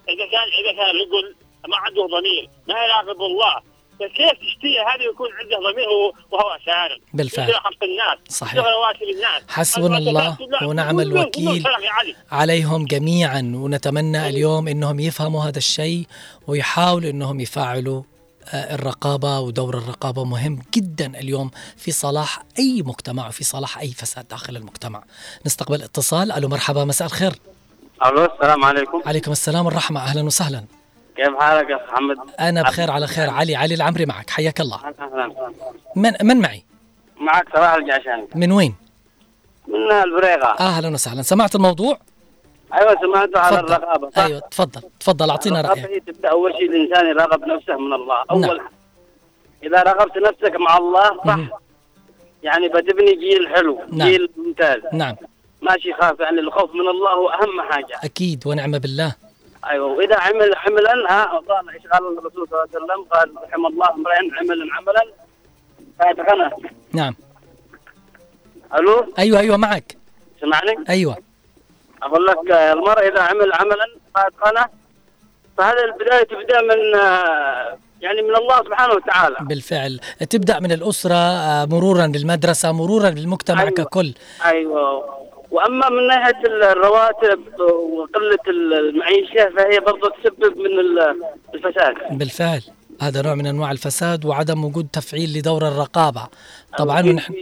إذا 0.08 0.26
كان 0.32 0.46
إذا 0.60 0.72
كان 0.76 0.94
رجل 1.02 1.34
ما 1.68 1.76
عنده 1.76 2.06
ضمير 2.06 2.48
ما 2.68 2.74
يراقب 2.84 3.22
الله. 3.22 3.73
فكيف 4.00 4.32
تشتري 4.32 4.78
هذا 4.80 5.04
يكون 5.12 5.28
عنده 5.40 5.56
ضمير 5.72 5.88
وهو- 5.88 6.58
سارق 6.66 6.98
بالفعل. 7.14 7.52
خلق 7.54 7.84
الناس 7.84 8.36
صحيح. 8.38 8.64
الناس. 9.14 9.42
حسبنا 9.48 9.98
الله 9.98 10.36
ونعم 10.62 11.00
الوكيل. 11.00 11.64
عليهم 12.32 12.84
جميعا 12.84 13.52
ونتمنى 13.54 14.28
اليوم 14.28 14.68
إنهم 14.68 15.00
يفهموا 15.00 15.44
هذا 15.44 15.58
الشيء 15.58 16.06
ويحاولوا 16.46 17.10
إنهم 17.10 17.40
يفعلوا 17.40 18.02
آه، 18.48 18.74
الرقابة 18.74 19.40
ودور 19.40 19.78
الرقابة 19.78 20.24
مهم 20.24 20.62
جدا 20.74 21.06
اليوم 21.20 21.50
في 21.76 21.90
صلاح 21.92 22.42
أي 22.58 22.82
مجتمع 22.86 23.28
وفي 23.28 23.44
صلاح 23.44 23.78
أي 23.78 23.88
فساد 23.88 24.28
داخل 24.28 24.56
المجتمع. 24.56 25.02
نستقبل 25.46 25.82
اتصال. 25.82 26.32
ألو 26.32 26.48
مرحبا 26.48 26.84
مساء 26.84 27.06
الخير. 27.06 27.32
ألو 28.06 28.24
السلام 28.24 28.64
عليكم. 28.64 29.02
عليكم 29.06 29.32
السلام 29.32 29.66
والرحمة. 29.66 30.00
أهلا 30.00 30.22
وسهلا. 30.22 30.64
كيف 31.16 31.36
حالك 31.38 31.70
يا 31.70 31.76
اخ 31.76 31.82
محمد؟ 31.92 32.16
أنا 32.40 32.62
بخير 32.62 32.90
على 32.90 33.06
خير. 33.06 33.30
علي 33.30 33.56
علي 33.56 33.74
العمري 33.74 34.06
معك. 34.06 34.30
حياك 34.30 34.60
الله. 34.60 34.80
أهلا 35.00 35.34
من, 35.96 36.12
من 36.22 36.40
معي؟ 36.40 36.64
معك 37.20 37.46
صلاح 37.52 37.74
الجعشاني. 37.74 38.28
من 38.34 38.52
وين؟ 38.52 38.74
من 39.68 39.92
البريغه 39.92 40.56
أهلا 40.60 40.88
وسهلا. 40.88 41.22
سمعت 41.22 41.54
الموضوع؟ 41.54 41.98
أيوه 42.74 42.96
سمعت 43.00 43.36
على. 43.36 43.60
الرقابة. 43.60 44.10
صح؟ 44.10 44.24
أيوة 44.24 44.40
تفضل. 44.40 44.82
تفضل 45.00 45.30
رأيك. 45.30 45.78
هي 45.78 46.00
تبدأ 46.00 46.30
أول 46.30 46.52
شيء 46.52 46.70
الإنسان 46.70 47.06
يراقب 47.06 47.44
نفسه 47.44 47.76
من 47.76 47.92
الله. 47.92 48.24
أول 48.30 48.40
نعم. 48.40 48.68
إذا 49.62 49.82
راقبت 49.82 50.16
نفسك 50.16 50.56
مع 50.56 50.76
الله 50.76 51.20
صح. 51.26 51.38
يعني 52.42 52.68
بتبني 52.68 53.14
جيل 53.14 53.48
حلو 53.54 53.80
نعم. 53.92 54.08
جيل 54.08 54.30
ممتاز. 54.36 54.80
نعم. 54.92 55.16
ماشي 55.62 55.94
خاف 55.94 56.20
يعني 56.20 56.40
الخوف 56.40 56.74
من 56.74 56.88
الله 56.88 57.10
هو 57.10 57.28
أهم 57.28 57.60
حاجة. 57.70 57.98
أكيد 58.04 58.46
ونعم 58.46 58.78
بالله. 58.78 59.14
أيوه 59.70 59.86
وإذا 59.86 60.16
عمل 60.20 60.54
عملا 60.56 60.92
ها 61.12 61.24
قال 61.24 61.70
إيش 61.70 61.86
قال 61.86 62.18
الرسول 62.18 62.48
صلى 62.48 62.58
الله 62.62 62.68
عليه 62.74 62.84
وسلم 62.84 63.04
قال 63.10 63.30
رحم 63.44 63.66
الله 63.66 63.90
امرئ 63.90 64.16
عملا 64.38 64.74
عملا 64.74 65.02
فاتقنه 65.98 66.50
نعم. 66.92 67.14
ألو؟ 68.78 69.12
أيوة 69.18 69.38
أيوة 69.40 69.56
معك. 69.56 69.96
سمعني؟ 70.40 70.84
أيوة. 70.88 71.16
أقول 72.02 72.26
لك 72.26 72.50
المرء 72.50 73.08
إذا 73.08 73.20
عمل 73.22 73.52
عملا 73.52 73.86
فاتقنه 74.14 74.64
فهذا 75.58 75.84
البداية 75.84 76.22
تبدأ 76.22 76.60
من 76.60 76.98
يعني 78.00 78.22
من 78.22 78.36
الله 78.36 78.58
سبحانه 78.58 78.94
وتعالى. 78.94 79.36
بالفعل. 79.40 80.00
تبدأ 80.30 80.60
من 80.60 80.72
الأسرة 80.72 81.14
آه، 81.14 81.64
مرورا 81.64 82.06
بالمدرسة 82.06 82.72
مرورا 82.72 83.10
بالمجتمع 83.10 83.62
أيوة. 83.62 83.70
ككل. 83.70 84.14
أيوه. 84.44 85.04
وأما 85.54 85.88
من 85.90 86.06
ناحية 86.06 86.40
الرواتب 86.72 87.40
وقلة 87.92 88.38
المعيشة 88.48 89.50
فهي 89.56 89.80
برضو 89.80 90.08
تسبب 90.08 90.58
من 90.58 90.80
ال- 90.80 91.22
الفساد. 91.54 91.94
بالفعل 92.18 92.62
هذا 93.02 93.22
نوع 93.22 93.34
من 93.34 93.46
أنواع 93.46 93.70
الفساد 93.72 94.24
وعدم 94.24 94.64
وجود 94.64 94.86
تفعيل 94.92 95.38
لدور 95.38 95.68
الرقابة. 95.68 96.28
طبعا 96.78 97.02
في- 97.02 97.08
ونحن 97.10 97.34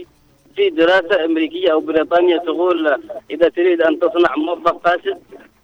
في- 0.55 0.69
دراسة 0.69 1.25
أمريكية 1.25 1.71
أو 1.71 1.79
بريطانيا 1.79 2.37
تقول 2.37 2.97
إذا 3.31 3.49
تريد 3.49 3.81
أن 3.81 3.99
تصنع 3.99 4.35
موظف 4.35 4.75
فاسد 4.83 5.17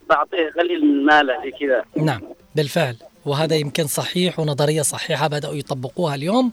فاعطيه 0.10 0.50
قليل 0.60 0.82
من 0.86 1.06
ماله 1.06 1.34
زي 1.44 1.52
كذا. 1.52 1.84
نعم 2.06 2.22
بالفعل. 2.56 2.96
وهذا 3.26 3.56
يمكن 3.56 3.88
صحيح 3.88 4.40
ونظرية 4.40 4.82
صحيحة 4.82 5.28
بدأوا 5.28 5.54
يطبقوها 5.54 6.16
اليوم. 6.16 6.52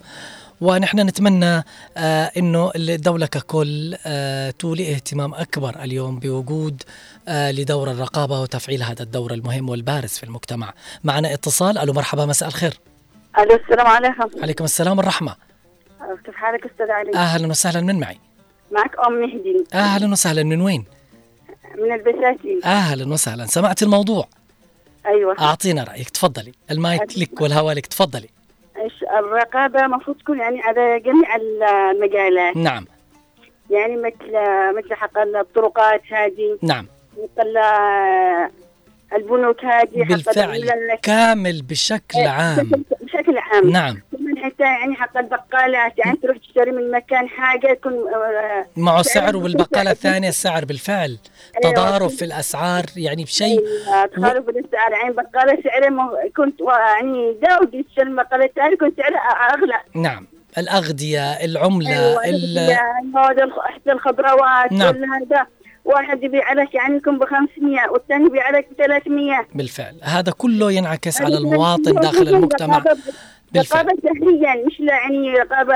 ونحن 0.61 1.01
نتمنى 1.01 1.64
آه 1.97 2.33
إنه 2.37 2.73
الدولة 2.77 3.27
ككل 3.27 3.97
آه 4.07 4.51
تولي 4.51 4.92
اهتمام 4.92 5.35
أكبر 5.35 5.83
اليوم 5.85 6.19
بوجود 6.19 6.83
آه 7.29 7.51
لدور 7.51 7.90
الرقابة 7.90 8.40
وتفعيل 8.40 8.83
هذا 8.83 9.03
الدور 9.03 9.33
المهم 9.33 9.69
والبارز 9.69 10.11
في 10.11 10.25
المجتمع. 10.25 10.73
معنا 11.05 11.35
اتصال 11.35 11.79
ألو 11.79 11.92
مرحبا 11.92 12.27
مساء 12.27 12.49
الخير. 12.49 12.75
ألو 13.38 13.55
السلام 13.55 13.87
عليكم 13.87 14.42
عليكم 14.42 14.64
السلام 14.64 14.99
والرحمة. 14.99 15.37
كيف 16.25 16.35
حالك 16.35 16.66
أستاذ 16.66 16.90
علي؟ 16.90 17.14
أهلا 17.14 17.47
وسهلا 17.47 17.81
من 17.81 18.01
معي. 18.01 18.19
معك 18.73 18.92
أم 19.07 19.12
مهدي 19.12 19.64
أهلا 19.75 20.12
وسهلا 20.12 20.42
من 20.42 20.61
وين؟ 20.61 20.85
من 21.79 21.92
البساتين 21.92 22.64
أهلا 22.64 23.12
وسهلا 23.12 23.47
سمعت 23.47 23.83
الموضوع 23.83 24.29
أيوه 25.07 25.37
أعطينا 25.40 25.85
رأيك 25.85 26.11
تفضلي 26.11 26.53
المايك 26.71 27.19
لك 27.19 27.40
والهواء 27.40 27.75
لك 27.75 27.87
تفضلي 27.87 28.29
إيش 28.83 29.05
الرقابة 29.19 29.85
المفروض 29.85 30.17
تكون 30.17 30.39
يعني 30.39 30.61
على 30.61 31.01
جميع 31.01 31.37
المجالات. 31.37 32.57
نعم. 32.57 32.85
يعني 33.71 33.97
مثل 33.97 34.33
مثل 34.77 34.95
حق 34.95 35.19
الطرقات 35.19 36.03
هذه. 36.12 36.59
نعم. 36.62 36.87
مثل 37.12 37.57
البنوك 39.17 39.65
هذه 39.65 39.89
بالفعل. 40.09 40.57
ال- 40.57 40.99
كامل 41.03 41.62
بشكل 41.62 42.19
عام. 42.27 42.71
بشكل- 43.01 43.39
عام. 43.39 43.71
نعم. 43.71 44.03
حتى 44.43 44.62
يعني 44.62 44.95
حق 44.95 45.19
البقالات 45.19 45.93
يعني 45.99 46.17
تروح 46.17 46.37
تشتري 46.57 46.71
من 46.73 46.90
مكان 46.90 47.29
حاجة 47.29 47.71
يكون 47.71 47.92
آه، 47.92 48.66
معه 48.77 49.03
سعر 49.03 49.25
سعر 49.25 49.37
والبقالة 49.37 49.90
مختلف. 49.90 50.07
الثانية 50.07 50.29
السعر 50.29 50.64
بالفعل. 50.64 51.19
أيوة. 51.64 51.75
تضارب 51.75 52.09
في 52.09 52.25
الأسعار 52.25 52.85
يعني 52.97 53.25
بشيء. 53.25 53.61
آه، 53.88 54.07
تخالف 54.07 54.49
الأسعار. 54.49 54.92
يعني 54.92 55.14
بقالة 55.14 55.62
سعره 55.64 55.88
مو- 55.90 56.16
كنت 56.37 56.61
يعني 56.61 57.37
داود 57.42 57.75
يشتري 57.75 58.07
البقاله 58.09 58.45
الثانية 58.45 58.77
كنت 58.77 58.97
سعرها 58.97 59.19
أغلى. 59.55 59.81
نعم. 59.95 60.27
الأغذية 60.59 61.21
العملة 61.45 62.23
أيوة 62.25 62.79
هذا 63.16 63.49
إحدى 63.71 63.92
الخضروات 63.92 64.73
نعم. 64.73 64.95
هذا. 65.14 65.47
واحد 65.85 66.23
يبيع 66.23 66.53
لك 66.53 66.69
عندكم 66.77 67.19
ب 67.19 67.25
500 67.25 67.90
والثاني 67.90 68.27
يبيع 68.27 68.51
لك 68.51 68.69
ب 68.71 68.77
300 68.79 69.47
بالفعل. 69.55 69.97
هذا 70.03 70.33
كله 70.33 70.73
ينعكس 70.73 71.23
على 71.23 71.35
هذه 71.35 71.38
المواطن 71.40 71.92
داخل 71.95 72.29
المجتمع. 72.29 72.79
بالفعل. 73.53 73.85
رقابة 73.87 74.03
شهريا 74.03 74.66
مش 74.66 74.81
لا 74.81 74.92
يعني 74.95 75.33
رقابة 75.33 75.75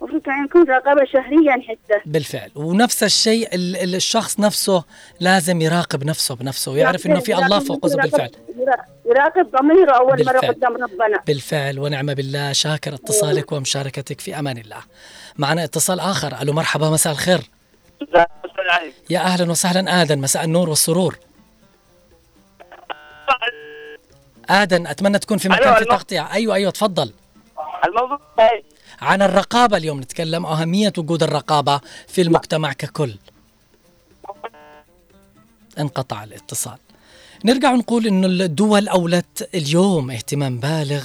المفروض 0.00 0.22
كان 0.22 0.44
يكون 0.44 0.62
رقابة 0.70 1.04
شهريا 1.04 1.52
حتى. 1.68 2.00
بالفعل. 2.06 2.50
ونفس 2.54 3.02
الشيء 3.02 3.54
ال- 3.54 3.76
ال- 3.76 3.94
الشخص 3.94 4.40
نفسه 4.40 4.84
لازم 5.20 5.60
يراقب 5.60 6.04
نفسه 6.04 6.34
بنفسه 6.36 6.72
ويعرف 6.72 7.06
إنه 7.06 7.20
في 7.20 7.34
الله 7.34 7.58
فوقه 7.58 7.88
بالفعل. 7.96 8.30
يراقب- 8.58 8.80
يراقب 9.06 9.50
ضميره 9.60 9.92
أول 9.92 10.08
مرة 10.24 10.32
بالفعل. 10.32 10.52
قدام 10.54 10.72
ربنا. 10.76 11.20
بالفعل. 11.26 11.78
ونعم 11.78 12.06
بالله. 12.14 12.52
شاكر 12.52 12.94
اتصالك 12.94 13.52
ومشاركتك 13.52 14.20
في 14.20 14.38
أمان 14.38 14.58
الله. 14.58 14.80
معنا 15.38 15.64
اتصال 15.64 16.00
آخر. 16.00 16.42
ألو 16.42 16.52
مرحبا. 16.52 16.90
مساء 16.90 17.12
الخير. 17.12 17.40
يا 19.10 19.18
أهلا 19.20 19.50
وسهلا. 19.50 20.02
آدم 20.02 20.20
مساء 20.20 20.44
النور 20.44 20.68
والسرور. 20.68 21.18
آدم 24.50 24.86
أتمنى 24.86 25.18
تكون 25.18 25.38
في 25.38 25.48
مكان 25.48 25.62
أيوة، 25.62 25.74
في 25.74 25.80
أيوة. 25.80 25.96
تغطية. 25.96 26.32
أيوه 26.32 26.54
أيوه 26.54 26.70
تفضل. 26.70 27.12
الموضوع 27.86 28.20
هاي 28.38 28.64
عن 29.00 29.22
الرقابة 29.22 29.76
اليوم. 29.76 30.00
نتكلم 30.00 30.46
أهمية 30.46 30.92
وجود 30.98 31.22
الرقابة 31.22 31.80
في 32.08 32.22
المجتمع 32.22 32.72
ككل. 32.72 33.14
انقطع 35.78 36.24
الاتصال. 36.24 36.78
نرجع 37.44 37.74
نقول 37.74 38.06
إنه 38.06 38.26
الدول 38.26 38.88
أولت 38.88 39.48
اليوم 39.54 40.10
اهتمام 40.10 40.58
بالغ 40.58 41.04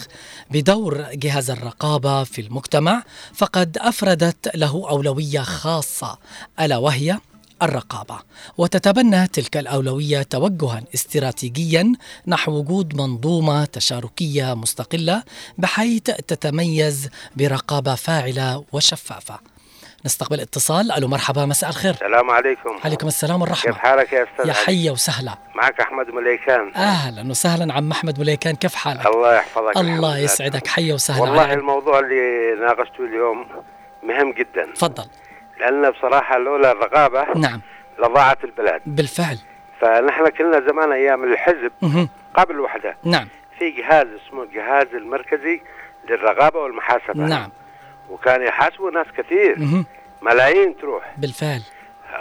بدور 0.52 1.06
جهاز 1.14 1.50
الرقابة 1.50 2.24
في 2.24 2.42
المجتمع 2.42 3.04
فقد 3.34 3.78
أفردت 3.78 4.56
له 4.56 4.90
أولوية 4.90 5.40
خاصة 5.40 6.18
ألا 6.60 6.78
وهي؟ 6.78 7.20
الرقابة. 7.64 8.20
وتتبنى 8.58 9.28
تلك 9.28 9.58
الأولوية 9.58 10.24
توجها 10.24 10.84
استراتيجيا 10.94 11.94
نحو 12.28 12.52
وجود 12.52 12.96
منظومة 12.96 13.66
تشاركية 13.66 14.54
مستقلة 14.54 15.24
بحيث 15.58 16.04
تتميز 16.04 17.10
برقابة 17.36 17.96
فاعلة 17.96 18.64
وشفافة. 18.72 19.40
نستقبل 20.06 20.40
اتصال. 20.40 20.92
ألو 20.92 21.08
مرحبا 21.08 21.46
مساء 21.46 21.70
الخير. 21.70 21.94
السلام 21.94 22.32
عليكم. 22.32 22.80
عليكم 22.84 23.08
السلام 23.08 23.36
كيف 23.36 23.42
والرحمه 23.42 23.74
حالك 23.74 24.14
يا 24.14 24.24
أستاذ 24.24 24.48
يا؟ 24.48 24.54
حيا 24.54 24.92
وسهلا. 24.92 25.38
معك 25.56 25.80
أحمد 25.80 26.08
مليكان. 26.08 26.74
أهلا 26.76 27.32
وسهلا. 27.32 27.74
عم 27.74 27.92
أحمد 27.92 28.20
مليكان 28.20 28.56
كيف 28.56 28.76
حالك؟ 28.76 29.06
الله 29.06 29.36
يحفظك. 29.36 29.78
الله. 29.78 30.18
يسعدك. 30.18 30.68
حيا 30.68 30.94
وسهلا. 30.94 31.22
والله 31.22 31.42
عليك. 31.42 31.58
الموضوع 31.58 32.00
اللي 32.00 32.56
ناقشته 32.66 33.06
اليوم 33.06 33.46
مهم 34.04 34.32
جدا. 34.32 34.74
تفضل. 34.76 35.06
لأن 35.60 35.92
بصراحة 35.92 36.38
لولا 36.38 36.72
الرقابة 36.72 37.26
نعم. 37.40 37.62
لضاعت 38.00 38.44
البلاد 38.44 38.82
بالفعل. 38.86 39.38
فنحن 39.82 40.30
كنا 40.30 40.60
زمان 40.68 40.92
أيام 40.92 41.24
الحزب 41.24 41.72
مهم. 41.82 42.10
قبل 42.34 42.56
الوحده 42.56 42.98
نعم. 43.04 43.28
في 43.60 43.70
جهاز 43.70 44.08
اسمه 44.08 44.44
الجهاز 44.44 44.88
المركزي 44.94 45.62
للرقابة 46.10 46.60
والمحاسبة. 46.60 47.14
نعم. 47.26 47.50
وكان 48.10 48.42
يحاسبوا 48.42 48.92
ناس 48.92 49.08
كثير. 49.18 49.60
مهم. 49.60 49.86
ملايين 50.22 50.78
تروح. 50.78 51.14
بالفعل. 51.18 51.62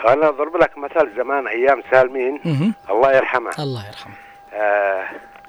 أنا 0.09 0.29
أضرب 0.29 0.57
لك 0.57 0.79
مثل 0.79 1.16
زمان 1.16 1.47
أيام 1.47 1.83
سالمين. 1.90 2.40
مهم. 2.44 2.75
الله 2.90 3.12
يرحمه. 3.16 3.51
الله 3.59 3.87
يرحمه. 3.87 4.14
آه 4.53 5.09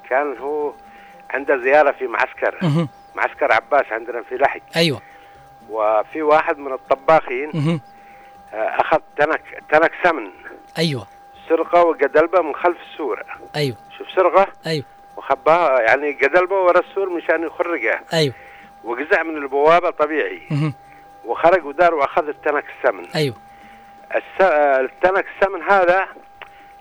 كان 0.10 0.38
هو 0.38 0.74
عنده 1.30 1.58
زيارة 1.58 1.92
في 1.92 2.08
معسكر. 2.08 2.56
مهم. 2.62 2.90
معسكر 3.16 3.52
عباس 3.52 3.86
عندنا 3.92 4.24
في 4.24 4.36
لحج 4.36 4.62
أيوه. 4.76 5.02
وفي 5.70 6.22
واحد 6.22 6.58
من 6.58 6.74
الطباخين. 6.74 7.82
آه 8.54 8.82
أخذ 8.82 9.00
تنك 9.18 9.64
تنك 9.70 9.92
سمن. 10.04 10.32
أيوه. 10.78 11.08
سرقة 11.50 11.84
وقدلبه 11.84 12.42
من 12.42 12.56
خلف 12.56 12.78
السور. 12.92 13.24
أيوه. 13.56 13.78
شوف 13.98 14.08
سرقة؟ 14.16 14.48
أيوه. 14.68 14.86
وخباها 15.18 15.82
يعني 15.82 16.14
قدلبه 16.14 16.56
ورا 16.56 16.80
السور 16.80 17.10
مشان 17.10 17.44
يخرجه 17.44 18.02
أيوه. 18.14 18.34
وقزع 18.84 19.24
من 19.24 19.38
البوابة 19.38 19.90
طبيعي. 19.90 20.42
وخرج 21.26 21.66
ودار 21.66 21.96
وأخذ 21.96 22.28
التنك 22.28 22.66
السمن 22.78 23.06
أيوه. 23.16 23.36
الس... 24.16 24.42
التنك 24.82 25.26
السمن 25.36 25.62
هذا 25.62 26.08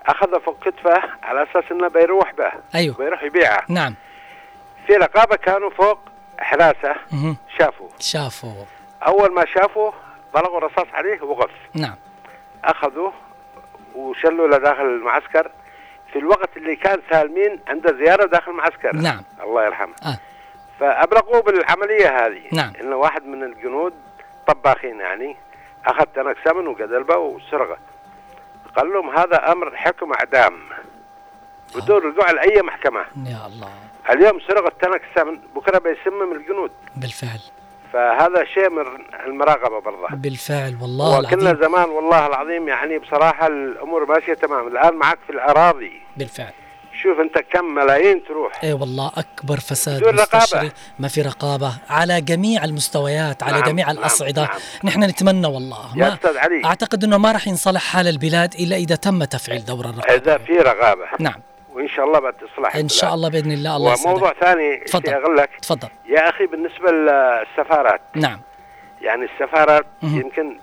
أخذه 0.06 0.38
فوق 0.38 0.64
كتفه 0.64 1.02
على 1.22 1.42
أساس 1.42 1.64
إنه 1.72 1.88
بيروح 1.88 2.32
به. 2.32 2.52
أيوه. 2.74 2.96
بيروح 2.96 3.22
يبيعه. 3.22 3.64
نعم. 3.68 3.94
في 4.86 4.92
رقابة 4.92 5.36
كانوا 5.36 5.70
فوق 5.70 5.98
حراسة. 6.38 6.94
شافوا 7.58 7.88
شافوا 7.98 8.64
أول 9.06 9.32
ما 9.32 9.44
شافوا 9.46 9.92
طلقوا 10.34 10.60
رصاص 10.60 10.86
عليه 10.92 11.22
وقف 11.22 11.50
نعم. 11.74 11.96
اخذوه 12.64 13.12
وشلوا 13.94 14.48
له 14.48 14.58
داخل 14.58 14.82
المعسكر. 14.82 15.50
في 16.12 16.18
الوقت 16.18 16.56
اللي 16.56 16.76
كان 16.76 17.02
سالمين 17.10 17.60
عنده 17.68 17.96
زيارة 18.04 18.26
داخل 18.26 18.50
المعسكر. 18.50 18.96
نعم. 18.96 19.22
الله 19.42 19.64
يرحمه. 19.64 19.94
آه. 20.02 20.18
فأبلغوه 20.80 21.42
بالعملية 21.42 22.26
هذه. 22.26 22.42
نعم. 22.52 22.72
إنه 22.80 22.96
واحد 22.96 23.26
من 23.26 23.42
الجنود 23.42 23.94
طباخين 24.46 25.00
يعني. 25.00 25.36
اخذ 25.86 26.04
تنك 26.04 26.36
سمن 26.44 26.66
وقدلبه 26.66 27.16
وسرقه. 27.16 27.78
قال 28.76 28.92
لهم 28.92 29.18
هذا 29.18 29.52
أمر 29.52 29.76
حكم 29.76 30.12
أعدام. 30.12 30.60
بدون 31.74 32.02
رجوع 32.02 32.30
لأي 32.30 32.62
محكمة. 32.62 33.00
يا 33.00 33.46
الله. 33.46 33.70
اليوم 34.10 34.40
سرقه 34.40 34.72
تنك 34.80 35.02
سمن 35.14 35.40
بكرة 35.54 35.78
بيسمم 35.78 36.32
الجنود. 36.32 36.70
بالفعل. 36.96 37.40
فهذا 37.94 38.44
شيء 38.54 38.70
من 38.70 38.84
المراقبة 39.26 39.80
برضه. 39.80 40.08
بالفعل 40.16 40.76
والله 40.82 41.18
وكنا 41.18 41.50
العظيم. 41.50 41.62
زمان 41.62 41.88
والله 41.88 42.26
العظيم 42.26 42.68
يعني 42.68 42.98
بصراحة 42.98 43.46
الأمور 43.46 44.04
ماشية 44.06 44.34
تمام. 44.34 44.66
الآن 44.68 44.94
معك 44.94 45.18
في 45.26 45.32
الأراضي. 45.32 45.92
بالفعل. 46.16 46.52
شوف 47.02 47.18
أنت 47.20 47.38
كم 47.52 47.64
ملايين 47.64 48.24
تروح. 48.24 48.64
إي 48.64 48.72
والله 48.72 49.12
أكبر 49.16 49.60
فساد 49.60 50.04
رقابة. 50.04 50.70
ما 50.98 51.08
في 51.08 51.22
رقابة. 51.22 51.72
على 51.90 52.20
جميع 52.20 52.64
المستويات 52.64 53.42
على 53.42 53.60
نعم، 53.60 53.70
جميع 53.70 53.86
نعم، 53.86 53.98
الأصعدة. 53.98 54.42
نعم. 54.42 54.58
نحن 54.84 55.04
نتمنى 55.04 55.46
والله. 55.46 55.90
يا 55.96 56.08
ما 56.08 56.14
أستاذ 56.14 56.38
علي. 56.38 56.64
أعتقد 56.64 57.04
إنه 57.04 57.18
ما 57.18 57.32
راح 57.32 57.48
ينصلح 57.48 57.82
حال 57.82 58.08
البلاد 58.08 58.54
إلا 58.54 58.76
إذا 58.76 58.96
تم 58.96 59.24
تفعيل 59.24 59.64
دور 59.64 59.84
الرقابة. 59.84 60.14
إذا 60.14 60.38
في 60.38 60.52
رقابة. 60.52 61.04
نعم. 61.18 61.40
وإن 61.74 61.88
شاء 61.88 62.04
الله 62.04 62.20
بتصلح 62.20 62.76
إن 62.76 62.88
شاء 62.88 63.14
الله 63.14 63.28
بإذن 63.28 63.52
الله 63.52 63.76
الله 63.76 63.94
وموضوع 64.06 64.30
يسعدك 64.30 64.44
ثاني 64.44 64.76
تفضل. 64.76 65.36
لك؟ 65.36 65.50
تفضل. 65.62 65.88
يا 66.06 66.28
أخي 66.28 66.46
بالنسبة 66.46 66.90
للسفارات. 66.90 68.00
نعم. 68.14 68.40
يعني 69.02 69.24
السفارات 69.24 69.86
مهم. 70.02 70.20
يمكن 70.20 70.58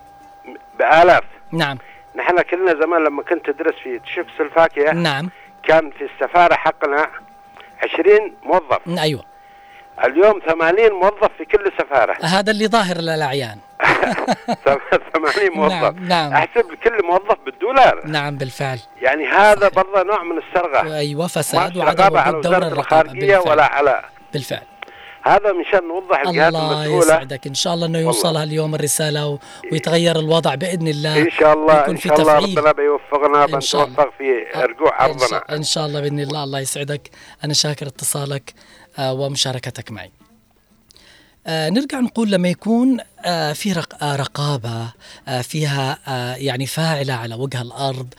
بآلاف. 0.79 1.23
نعم. 1.51 1.77
نحن 2.15 2.41
كلنا 2.41 2.81
زمان 2.81 3.03
لما 3.03 3.23
كنت 3.23 3.49
تدرس 3.49 3.75
في 3.83 3.99
تشيكوس 3.99 4.41
الفاكهة 4.41 4.93
نعم. 4.93 5.29
كان 5.63 5.91
في 5.91 6.03
السفارة 6.13 6.55
حقنا 6.55 7.09
20 7.83 8.33
موظف. 8.43 8.99
أيوه. 8.99 9.23
اليوم 10.05 10.39
80 10.47 10.91
موظف 10.91 11.29
في 11.37 11.45
كل 11.45 11.71
سفارة. 11.79 12.17
هذا 12.35 12.51
اللي 12.51 12.67
ظاهر 12.67 12.97
للاعيان 12.97 13.57
80 13.83 15.51
موظف 15.55 15.73
نعم 15.73 16.07
نعم. 16.07 16.33
أحسب 16.33 16.73
كل 16.83 17.05
موظف 17.05 17.37
بالدولار. 17.45 18.01
نعم 18.07 18.37
بالفعل. 18.37 18.79
يعني 19.01 19.27
هذا. 19.27 19.69
برضه 19.69 20.03
نوع 20.03 20.23
من 20.23 20.37
السرقة. 20.37 20.97
أيوه 20.97 21.27
فساد 21.27 21.77
وعدم 21.77 22.17
على 22.17 22.37
وزارة 22.37 22.67
الخارجية 22.67 23.37
ولا 23.37 23.65
على. 23.65 24.01
بالفعل. 24.33 24.61
هذا 25.23 25.53
مشان 25.53 25.87
نوضح 25.87 26.19
الجهات 26.19 26.47
الله 26.47 26.71
المسؤولة. 26.73 27.05
يسعدك. 27.05 27.47
إن 27.47 27.53
شاء 27.53 27.73
الله 27.73 27.85
إنه 27.85 27.99
يوصلها 27.99 28.43
اليوم 28.43 28.75
الرسالة 28.75 29.27
و... 29.27 29.37
ويتغير 29.71 30.19
الوضع 30.19 30.55
بإذن 30.55 30.87
الله. 30.87 31.21
إن 31.21 31.31
شاء 31.31 31.53
الله 31.53 31.81
يكون 31.81 31.95
إن 31.95 32.01
شاء 32.01 32.21
الله 32.21 32.39
تفعيل. 32.39 32.57
ربنا 32.57 32.71
بيوفقنا 32.71 33.25
الله. 33.25 33.45
بنتوفق 33.45 34.09
في 34.17 34.45
رجوع 34.55 35.05
أرضنا. 35.05 35.43
إن 35.49 35.63
شاء 35.63 35.85
الله 35.85 36.01
بإذن 36.01 36.19
الله. 36.19 36.43
الله 36.43 36.59
يسعدك. 36.59 37.09
أنا 37.43 37.53
شاكر 37.53 37.87
اتصالك. 37.87 38.53
ومشاركتك 38.99 39.91
معي 39.91 40.11
آه، 41.47 41.69
نرجع 41.69 41.99
نقول 41.99 42.31
لما 42.31 42.49
يكون 42.49 42.97
آه، 43.25 43.53
في 43.53 43.71
رق- 43.73 44.03
آه، 44.03 44.15
رقابة 44.15 44.93
آه، 45.27 45.41
فيها 45.41 45.99
آه، 46.07 46.35
يعني 46.35 46.65
فاعلة 46.65 47.13
على 47.13 47.35
وجه 47.35 47.61
الأرض 47.61 48.13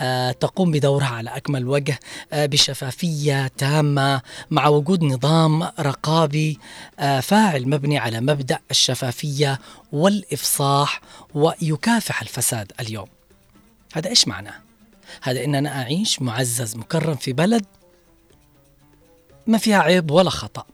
آه، 0.00 0.32
تقوم 0.32 0.70
بدورها 0.70 1.06
على 1.06 1.36
أكمل 1.36 1.68
وجه 1.68 1.98
آه، 2.32 2.46
بشفافية 2.46 3.46
تامة 3.46 4.20
مع 4.50 4.66
وجود 4.68 5.02
نظام 5.04 5.62
رقابي 5.62 6.58
آه، 6.98 7.20
فاعل 7.20 7.68
مبني 7.68 7.98
على 7.98 8.20
مبدأ 8.20 8.58
الشفافية 8.70 9.58
والإفصاح 9.92 11.00
ويكافح 11.34 12.22
الفساد 12.22 12.72
اليوم 12.80 13.06
هذا 13.94 14.08
إيش 14.10 14.28
معناه؟ 14.28 14.54
هذا 15.22 15.44
إن 15.44 15.54
أنا 15.54 15.82
أعيش 15.82 16.22
معزز 16.22 16.76
مكرم 16.76 17.14
في 17.14 17.32
بلد 17.32 17.64
ما 19.46 19.58
فيها 19.58 19.78
عيب 19.78 20.10
ولا 20.10 20.30
خطأ. 20.30 20.66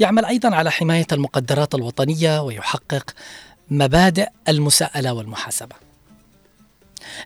يعمل 0.00 0.24
أيضا 0.24 0.54
على 0.54 0.70
حماية 0.70 1.06
المقدرات 1.12 1.74
الوطنية 1.74 2.42
ويحقق 2.42 3.10
مبادئ 3.70 4.28
المساءلة 4.48 5.12
والمحاسبة. 5.12 5.76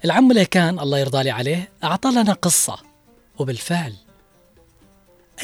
العم 0.05 0.29
مليكان 0.29 0.79
الله 0.79 0.99
يرضى 0.99 1.23
لي 1.23 1.31
عليه 1.31 1.69
أعطى 1.85 2.11
لنا 2.11 2.33
قصة 2.33 2.79
وبالفعل 3.39 3.95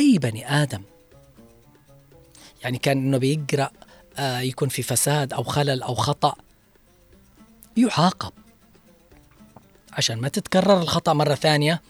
أي 0.01 0.19
بني 0.19 0.63
آدم 0.63 0.83
يعني 2.65 2.79
كان 2.79 2.99
إنه 2.99 3.19
بيقرأ 3.19 3.71
آه، 4.19 4.41
يكون 4.41 4.69
في 4.69 4.83
فساد 4.83 5.33
أو 5.33 5.43
خلل 5.43 5.83
أو 5.83 5.95
خطأ 5.95 6.35
يعاقب. 7.77 8.33
عشان 9.93 10.21
ما 10.21 10.29
تتكرر 10.29 10.83
الخطأ 10.83 11.13
مرة 11.13 11.35
ثانية 11.35 11.81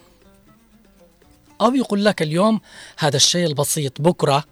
أو 1.61 1.75
يقول 1.75 2.05
لك 2.05 2.23
اليوم 2.23 2.61
هذا 2.99 3.17
الشيء 3.17 3.47
البسيط 3.47 4.01
بكرة 4.01 4.45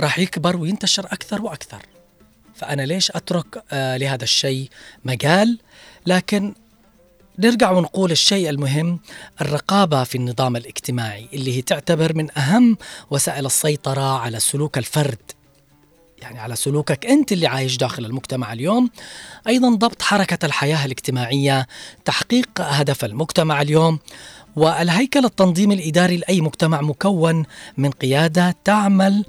راح 0.00 0.18
يكبر 0.18 0.56
وينتشر 0.56 1.06
أكثر 1.06 1.42
وأكثر. 1.42 1.82
فأنا 2.54 2.82
ليش 2.82 3.10
أترك 3.10 3.64
آه 3.72 3.96
لهذا 3.96 4.24
الشيء 4.24 4.68
مجال؟ 5.04 5.58
لكن 6.06 6.54
نرجع 7.38 7.70
ونقول 7.70 8.10
الشيء 8.10 8.48
المهم 8.48 9.00
الرقابة 9.40 10.04
في 10.04 10.14
النظام 10.14 10.56
الاجتماعي 10.56 11.28
اللي 11.32 11.56
هي 11.56 11.62
تعتبر 11.62 12.14
من 12.14 12.38
أهم 12.38 12.76
وسائل 13.10 13.46
السيطرة 13.46 14.18
على 14.18 14.40
سلوك 14.40 14.78
الفرد. 14.78 15.18
يعني 16.22 16.40
على 16.40 16.56
سلوكك 16.56 17.06
أنت 17.06 17.32
اللي 17.32 17.46
عايش 17.46 17.76
داخل 17.76 18.04
المجتمع 18.04 18.52
اليوم. 18.52 18.90
أيضا 19.48 19.70
ضبط 19.70 20.02
حركة 20.02 20.46
الحياة 20.46 20.84
الاجتماعية 20.84 21.66
تحقيق 22.04 22.48
هدف 22.60 23.04
المجتمع 23.04 23.62
اليوم. 23.62 23.98
والهيكل 24.56 25.24
التنظيمي 25.24 25.74
الإداري 25.74 26.16
لأي 26.16 26.40
مجتمع 26.40 26.80
مكون 26.80 27.44
من 27.76 27.90
قيادة 27.90 28.56
تعمل 28.64 29.24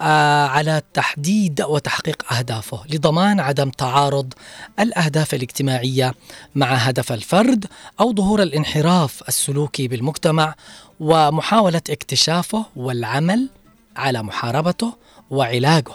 آه 0.00 0.46
على 0.46 0.82
تحديد 0.94 1.62
وتحقيق 1.62 2.32
أهدافه 2.32 2.84
لضمان 2.90 3.40
عدم 3.40 3.70
تعارض 3.70 4.32
الأهداف 4.78 5.34
الاجتماعية 5.34 6.14
مع 6.54 6.66
هدف 6.74 7.12
الفرد 7.12 7.66
أو 8.00 8.14
ظهور 8.14 8.42
الانحراف 8.42 9.22
السلوكي 9.28 9.88
بالمجتمع 9.88 10.54
ومحاولة 11.00 11.82
اكتشافه 11.90 12.66
والعمل 12.76 13.48
على 13.96 14.22
محاربته 14.22 14.92
وعلاجه. 15.30 15.92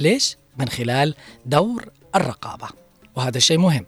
ليش؟ 0.00 0.36
من 0.58 0.68
خلال 0.68 1.14
دور 1.46 1.88
الرقابة. 2.14 2.68
وهذا 3.16 3.38
شيء 3.38 3.58
مهم. 3.58 3.86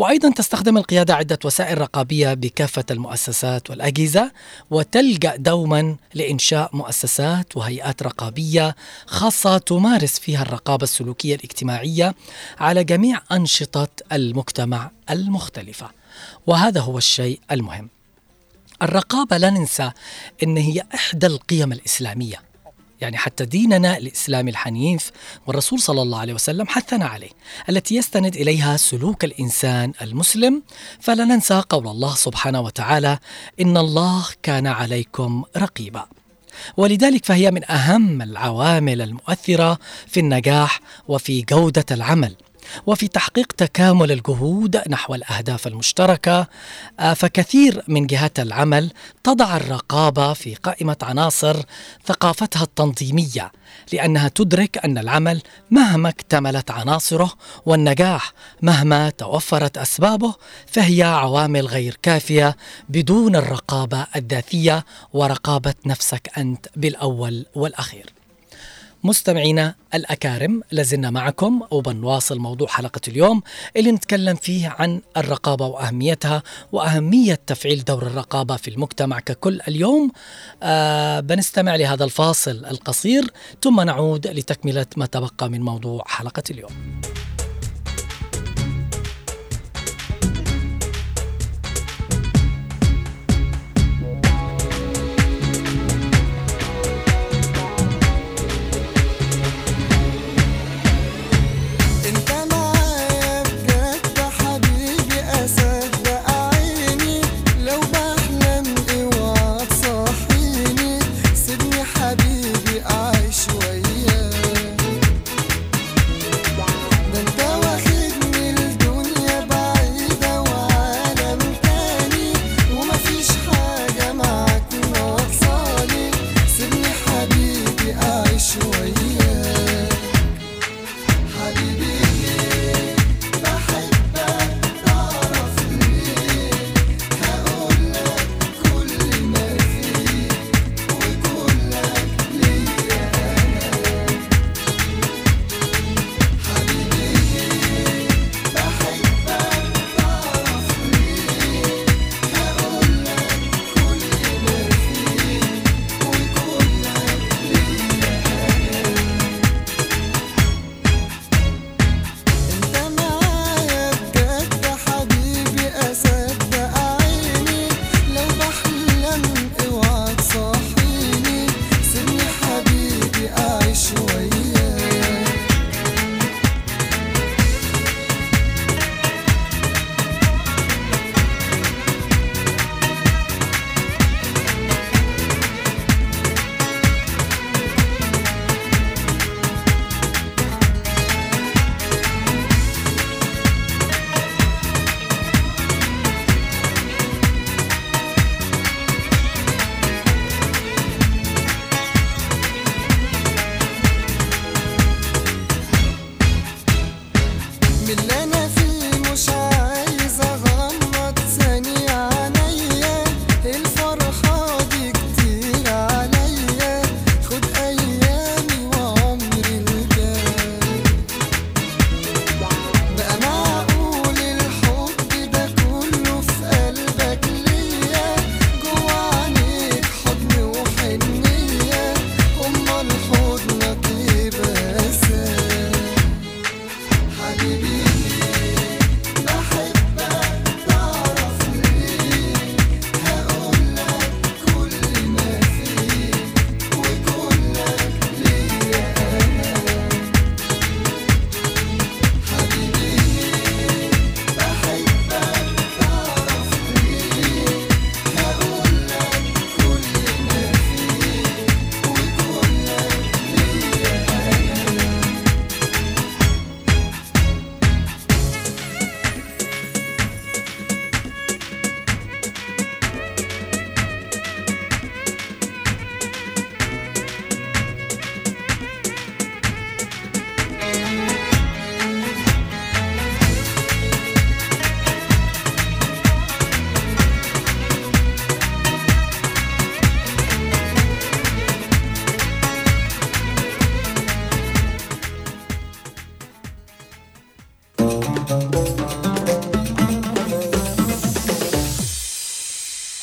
وأيضا 0.00 0.30
تستخدم 0.30 0.76
القيادة 0.78 1.14
عدة 1.14 1.38
وسائل 1.44 1.78
رقابية 1.78 2.34
بكافة 2.34 2.84
المؤسسات 2.90 3.70
والأجهزة 3.70 4.32
وتلجأ 4.70 5.36
دوما 5.36 5.96
لإنشاء 6.14 6.70
مؤسسات 6.76 7.56
وهيئات 7.56 8.02
رقابية 8.02 8.76
خاصة 9.06 9.58
تمارس 9.58 10.18
فيها 10.18 10.42
الرقابة 10.42 10.84
السلوكية 10.84 11.34
الاجتماعية 11.34 12.14
على 12.58 12.84
جميع 12.84 13.20
أنشطة 13.32 13.88
المجتمع 14.12 14.90
المختلفة. 15.10 15.90
وهذا 16.46 16.80
هو 16.80 16.98
الشيء 16.98 17.40
المهم. 17.50 17.88
الرقابة 18.82 19.36
لا 19.36 19.50
ننسى 19.50 19.90
أن 20.42 20.56
هي 20.56 20.82
إحدى 20.94 21.26
القيم 21.26 21.72
الإسلامية. 21.72 22.49
يعني 23.00 23.16
حتى 23.16 23.44
ديننا 23.44 23.96
الإسلامي 23.96 24.50
الحنيف 24.50 25.10
والرسول 25.46 25.80
صلى 25.80 26.02
الله 26.02 26.18
عليه 26.18 26.34
وسلم 26.34 26.66
حثنا 26.66 27.06
عليه 27.06 27.30
التي 27.68 27.96
يستند 27.96 28.36
إليها 28.36 28.76
سلوك 28.76 29.24
الإنسان 29.24 29.92
المسلم. 30.02 30.62
فلا 31.00 31.24
ننسى 31.24 31.62
قول 31.68 31.88
الله 31.88 32.14
سبحانه 32.14 32.60
وتعالى 32.60 33.18
إن 33.60 33.76
الله 33.76 34.26
كان 34.42 34.66
عليكم 34.66 35.44
رقيبا. 35.56 36.06
ولذلك 36.76 37.24
فهي 37.24 37.50
من 37.50 37.70
أهم 37.70 38.22
العوامل 38.22 39.02
المؤثرة 39.02 39.78
في 40.06 40.20
النجاح 40.20 40.80
وفي 41.08 41.42
جودة 41.42 41.86
العمل. 41.90 42.34
وفي 42.86 43.08
تحقيق 43.08 43.52
تكامل 43.52 44.12
الجهود 44.12 44.82
نحو 44.88 45.14
الأهداف 45.14 45.66
المشتركة 45.66 46.46
آه، 47.00 47.14
فكثير 47.14 47.82
من 47.88 48.06
جهات 48.06 48.40
العمل 48.40 48.90
تضع 49.24 49.56
الرقابة 49.56 50.32
في 50.32 50.54
قائمة 50.54 50.96
عناصر 51.02 51.56
ثقافتها 52.06 52.62
التنظيمية 52.62 53.52
لأنها 53.92 54.28
تدرك 54.28 54.84
أن 54.84 54.98
العمل 54.98 55.42
مهما 55.70 56.08
اكتملت 56.08 56.70
عناصره 56.70 57.32
والنجاح 57.66 58.32
مهما 58.62 59.10
توفرت 59.10 59.78
أسبابه 59.78 60.34
فهي 60.66 61.02
عوامل 61.02 61.66
غير 61.66 61.98
كافية 62.02 62.56
بدون 62.88 63.36
الرقابة 63.36 64.06
الذاتية 64.16 64.84
ورقابة 65.12 65.74
نفسك 65.86 66.30
أنت 66.38 66.66
بالأول 66.76 67.46
والأخير. 67.54 68.19
مستمعينا 69.04 69.74
الأكارم 69.94 70.62
لازلنا 70.72 71.10
معكم 71.10 71.60
وبنواصل 71.70 72.38
موضوع 72.38 72.68
حلقة 72.68 73.00
اليوم 73.08 73.42
اللي 73.76 73.92
نتكلم 73.92 74.36
فيه 74.36 74.68
عن 74.78 75.00
الرقابة 75.16 75.66
وأهميتها 75.66 76.42
وأهمية 76.72 77.40
تفعيل 77.46 77.84
دور 77.84 78.06
الرقابة 78.06 78.56
في 78.56 78.68
المجتمع 78.68 79.20
ككل 79.20 79.60
اليوم. 79.68 80.10
آه 80.62 81.20
بنستمع 81.20 81.76
لهذا 81.76 82.04
الفاصل 82.04 82.64
القصير 82.64 83.24
ثم 83.62 83.80
نعود 83.80 84.26
لتكملة 84.26 84.86
ما 84.96 85.06
تبقى 85.06 85.48
من 85.50 85.62
موضوع 85.62 86.04
حلقة 86.06 86.42
اليوم. 86.50 87.00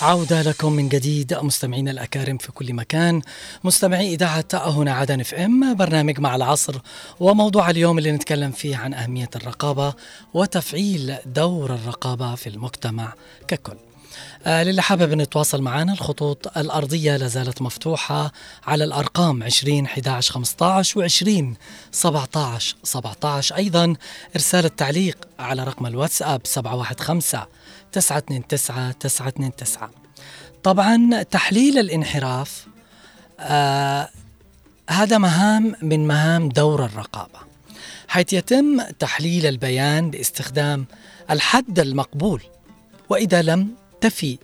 عودة 0.08 0.42
لكم 0.42 0.74
من 0.74 0.90
جديد 0.90 1.34
مستمعينا 1.34 1.92
الأكارم 1.92 2.38
في 2.38 2.52
كل 2.52 2.74
مكان. 2.74 3.22
مستمعي 3.64 4.14
إذاعة 4.14 4.46
هنا 4.54 4.94
عدن 4.94 5.20
اف 5.20 5.34
ام 5.34 5.76
برنامج 5.76 6.20
مع 6.20 6.36
العصر 6.36 6.76
وموضوع 7.20 7.70
اليوم 7.70 7.98
اللي 7.98 8.12
نتكلم 8.12 8.52
فيه 8.52 8.78
عن 8.78 8.94
أهمية 8.94 9.30
الرقابة 9.36 9.94
وتفعيل 10.34 11.16
دور 11.26 11.74
الرقابة 11.74 12.36
في 12.36 12.50
المجتمع 12.50 13.14
ككل. 13.48 13.78
للي 14.48 14.82
حابب 14.82 15.12
إنه 15.12 15.24
يتواصل 15.24 15.62
معنا 15.62 15.94
الخطوط 15.94 16.58
الأرضية 16.58 17.18
لا 17.18 17.28
زالت 17.28 17.62
مفتوحة 17.62 18.32
على 18.68 18.84
الأرقام 18.84 19.44
20 19.44 19.86
11 19.86 20.34
15 20.34 21.00
و 21.00 21.04
20 21.04 21.56
17 21.92 22.76
17 22.84 23.56
أيضا 23.56 23.96
إرسال 24.36 24.66
التعليق 24.66 25.18
على 25.40 25.64
رقم 25.64 25.86
الواتساب 25.86 26.42
715 26.44 27.48
929 27.92 28.98
929 28.98 29.90
طبعا 30.64 31.24
تحليل 31.24 31.80
الانحراف 31.80 32.68
آه 33.40 34.10
هذا 34.90 35.18
مهام 35.18 35.76
من 35.82 36.08
مهام 36.08 36.50
دور 36.50 36.86
الرقابة 36.86 37.40
حيث 38.08 38.34
يتم 38.34 38.82
تحليل 39.00 39.46
البيان 39.46 40.12
باستخدام 40.12 40.86
الحد 41.32 41.80
المقبول 41.80 42.42
وإذا 43.10 43.42
لم 43.42 43.70
تفي 44.02 44.38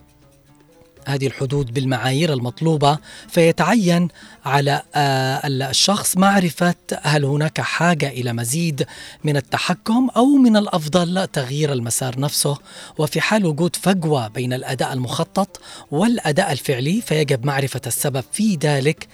هذه 1.08 1.28
الحدود 1.28 1.74
بالمعايير 1.74 2.34
المطلوبة 2.34 2.98
فيتعين 3.28 4.08
على 4.46 4.82
آه، 4.96 5.42
الشخص 5.48 6.18
معرفة 6.18 6.76
هل 7.02 7.26
هناك 7.26 7.62
حاجة 7.62 8.08
إلى 8.10 8.34
مزيد 8.34 8.86
من 9.24 9.38
التحكم 9.38 10.10
أو 10.16 10.26
من 10.26 10.58
الأفضل 10.58 11.28
تغيير 11.28 11.74
المسار 11.74 12.20
نفسه 12.20 12.58
وفي 12.98 13.22
حال 13.22 13.46
وجود 13.46 13.76
فجوة 13.76 14.28
بين 14.28 14.54
الأداء 14.54 14.94
المخطط 14.94 15.62
والأداء 15.92 16.52
الفعلي 16.52 17.02
فيجب 17.02 17.46
معرفة 17.46 17.82
السبب 17.88 18.24
في 18.32 18.56
ذلك 18.56 19.08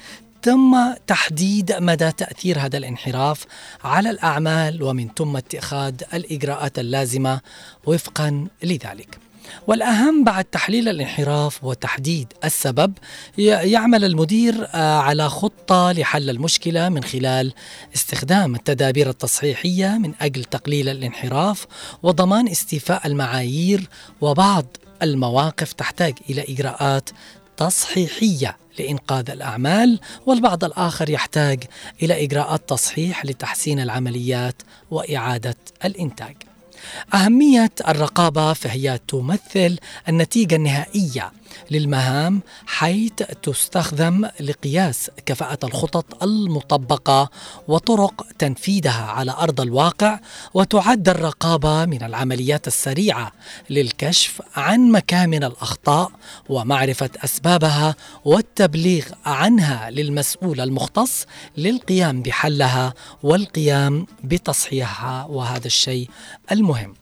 ثم 0.43 0.93
تحديد 1.07 1.73
مدى 1.79 2.11
تأثير 2.11 2.59
هذا 2.59 2.77
الانحراف 2.77 3.45
على 3.83 4.09
الأعمال 4.09 4.83
ومن 4.83 5.09
ثم 5.17 5.37
اتخاذ 5.37 5.93
الإجراءات 6.13 6.79
اللازمة 6.79 7.41
وفقا 7.85 8.47
لذلك. 8.63 9.28
والأهم 9.67 10.23
بعد 10.23 10.45
تحليل 10.45 10.89
الانحراف 10.89 11.63
وتحديد 11.63 12.33
السبب 12.43 12.93
يعمل 13.37 14.05
المدير 14.05 14.67
آه، 14.73 14.99
على 14.99 15.29
خطة 15.29 15.91
لحل 15.91 16.29
المشكلة 16.29 16.89
من 16.89 17.03
خلال 17.03 17.53
استخدام 17.95 18.55
التدابير 18.55 19.09
التصحيحية 19.09 19.97
من 19.97 20.13
أجل 20.21 20.43
تقليل 20.43 20.89
الانحراف 20.89 21.67
وضمان 22.03 22.47
استيفاء 22.47 23.07
المعايير 23.07 23.89
وبعض 24.21 24.65
المواقف 25.01 25.73
تحتاج 25.73 26.13
إلى 26.29 26.45
إجراءات 26.49 27.09
تصحيحية 27.57 28.57
لإنقاذ 28.79 29.29
الأعمال 29.29 29.99
والبعض 30.25 30.63
الآخر 30.63 31.09
يحتاج 31.09 31.63
إلى 32.03 32.23
إجراءات 32.23 32.69
تصحيح 32.69 33.25
لتحسين 33.25 33.79
العمليات 33.79 34.61
وإعادة 34.91 35.55
الإنتاج. 35.85 36.48
أهمية 37.13 37.71
الرقابة 37.87 38.53
فهي 38.53 38.99
تمثل 39.07 39.77
النتيجة 40.09 40.55
النهائية. 40.55 41.31
للمهام 41.71 42.41
حيث 42.65 43.13
تستخدم 43.43 44.29
لقياس 44.39 45.11
كفاءة 45.25 45.59
الخطط 45.63 46.23
المطبقة 46.23 47.29
وطرق 47.67 48.25
تنفيذها 48.39 49.05
على 49.05 49.31
أرض 49.31 49.61
الواقع 49.61 50.19
وتعد 50.53 51.09
الرقابة 51.09 51.85
من 51.85 52.03
العمليات 52.03 52.67
السريعة 52.67 53.31
للكشف 53.69 54.41
عن 54.55 54.91
مكامن 54.91 55.43
الأخطاء 55.43 56.11
ومعرفة 56.49 57.09
أسبابها 57.23 57.95
والتبليغ 58.25 59.05
عنها 59.25 59.89
للمسؤول 59.89 60.61
المختص 60.61 61.25
للقيام 61.57 62.21
بحلها 62.21 62.93
والقيام 63.23 64.05
بتصحيحها 64.23 65.25
وهذا 65.25 65.67
الشيء 65.67 66.09
المهم. 66.51 66.93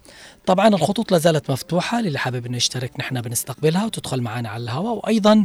طبعا 0.48 0.68
الخطوط 0.68 1.12
لا 1.12 1.18
زالت 1.18 1.52
مفتوحة 1.52 2.02
للي 2.02 2.20
حابب 2.20 2.46
انه 2.46 2.58
يشترك 2.58 2.92
نحن 3.00 3.22
بنستقبلها 3.22 3.86
وتدخل 3.86 4.22
معنا 4.22 4.50
على 4.50 4.64
الهواء 4.64 4.96
وأيضا 4.96 5.44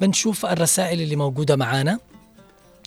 بنشوف 0.00 0.46
الرسائل 0.46 1.00
اللي 1.00 1.16
موجودة 1.16 1.56
معنا 1.56 1.98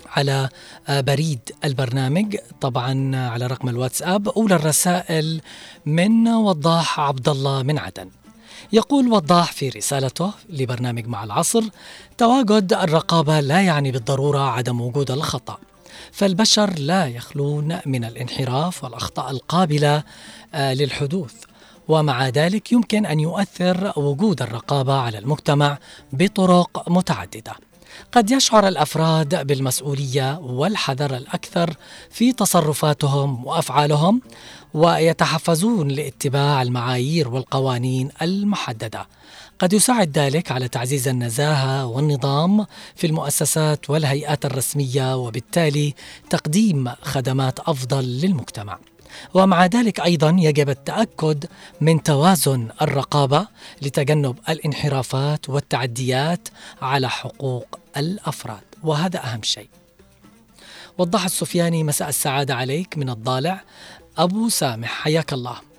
على 0.08 0.50
آه، 0.88 1.02
بريد 1.02 1.40
البرنامج 1.64 2.38
طبعا 2.62 3.16
على 3.16 3.48
رقم 3.48 3.70
الواتساب 3.70 4.28
اولى 4.28 4.56
الرسائل 4.56 5.42
من 5.86 6.28
وضاح 6.28 7.00
عبد 7.00 7.30
الله 7.30 7.64
من 7.64 7.80
عدن. 7.80 8.10
يقول 8.74 9.08
وضاح 9.08 9.52
في 9.52 9.70
رسالته 9.70 10.32
لبرنامج 10.50 11.08
مع 11.08 11.24
العصر 11.24 11.64
تواجد 12.18 12.74
الرقابة 12.74 13.40
لا 13.40 13.62
يعني 13.62 13.92
بالضرورة 13.92 14.40
عدم 14.40 14.82
وجود 14.82 15.12
الخطأ 15.12 15.58
فالبشر 16.12 16.80
لا 16.80 17.08
يخلون 17.08 17.80
من 17.86 18.06
الانحراف 18.06 18.84
والأخطاء 18.84 19.32
القابلة 19.32 20.04
آه، 20.54 20.74
للحدوث. 20.74 21.34
ومع 21.88 22.30
ذلك 22.30 22.72
يمكن 22.72 23.06
أن 23.06 23.20
يؤثر 23.20 23.94
وجود 23.96 24.42
الرقابة 24.42 24.94
على 24.94 25.18
المجتمع 25.18 25.78
بطرق 26.14 26.90
متعددة. 26.90 27.54
قد 28.12 28.32
يشعر 28.32 28.68
الأفراد 28.68 29.48
بالمسؤولية 29.48 30.40
والحذر 30.40 31.16
الأكثر 31.16 31.74
في 32.10 32.34
تصرفاتهم 32.34 33.46
وأفعالهم 33.46 34.22
ويتحفزون 34.74 35.88
لاتباع 35.88 36.62
المعايير 36.62 37.28
والقوانين 37.28 38.10
المحددة. 38.22 39.08
قد 39.60 39.74
يساعد 39.74 40.18
ذلك 40.18 40.52
على 40.52 40.68
تعزيز 40.68 41.08
النزاهة 41.08 41.86
والنظام 41.86 42.66
في 42.96 43.08
المؤسسات 43.08 43.90
والهيئات 43.90 44.46
الرسمية 44.46 45.18
وبالتالي 45.18 45.94
تقديم 46.30 46.92
خدمات 47.02 47.60
أفضل 47.60 48.04
للمجتمع. 48.04 48.80
ومع 49.34 49.66
ذلك 49.66 50.00
أيضا 50.00 50.36
يجب 50.40 50.70
التأكد 50.70 51.46
من 51.82 52.04
توازن 52.04 52.70
الرقابة 52.82 53.48
لتجنب 53.82 54.38
الانحرافات 54.50 55.50
والتعديات 55.50 56.48
على 56.82 57.10
حقوق 57.10 57.80
الأفراد 57.98 58.64
وهذا 58.84 59.24
أهم 59.24 59.44
شيء. 59.44 59.70
وضح 60.98 61.26
السفياني 61.26 61.84
مساء 61.84 62.10
السعادة 62.10 62.56
عليك 62.56 62.98
من 62.98 63.10
الضالع 63.10 63.64
أبو 64.18 64.50
سامح 64.50 64.90
حياك 64.90 65.34
الله. 65.34 65.75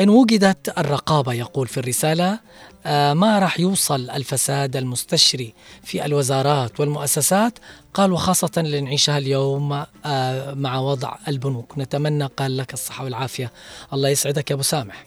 إن 0.00 0.08
وجدت 0.08 0.78
الرقابة 0.78 1.32
يقول 1.32 1.68
في 1.68 1.80
الرسالة 1.80 2.38
آه، 2.86 3.12
ما 3.14 3.38
راح 3.38 3.60
يوصل 3.60 4.10
الفساد 4.10 4.76
المستشري 4.76 5.54
في 5.84 6.04
الوزارات 6.04 6.80
والمؤسسات؟ 6.80 7.58
قال 7.94 8.12
وخاصة 8.12 8.50
اللي 8.56 8.80
نعيشها 8.80 9.18
اليوم 9.18 9.84
آه، 10.04 10.54
مع 10.54 10.78
وضع 10.78 11.14
البنوك. 11.28 11.78
نتمنى 11.78 12.26
قال 12.26 12.56
لك 12.56 12.74
الصحة 12.74 13.04
والعافية. 13.04 13.52
الله 13.92 14.08
يسعدك 14.08 14.50
يا 14.50 14.54
أبو 14.54 14.62
سامح. 14.62 15.04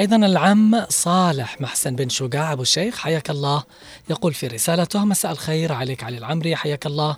أيضا 0.00 0.16
العم 0.16 0.84
صالح 0.88 1.60
محسن 1.60 1.96
بن 1.96 2.08
شجاع 2.08 2.52
أبو 2.52 2.62
الشيخ 2.62 2.98
حياك 2.98 3.30
الله 3.30 3.62
يقول 4.10 4.34
في 4.34 4.46
رسالته 4.46 5.04
مساء 5.04 5.32
الخير 5.32 5.72
عليك 5.72 6.04
علي 6.04 6.18
العمري 6.18 6.56
حياك 6.56 6.86
الله. 6.86 7.16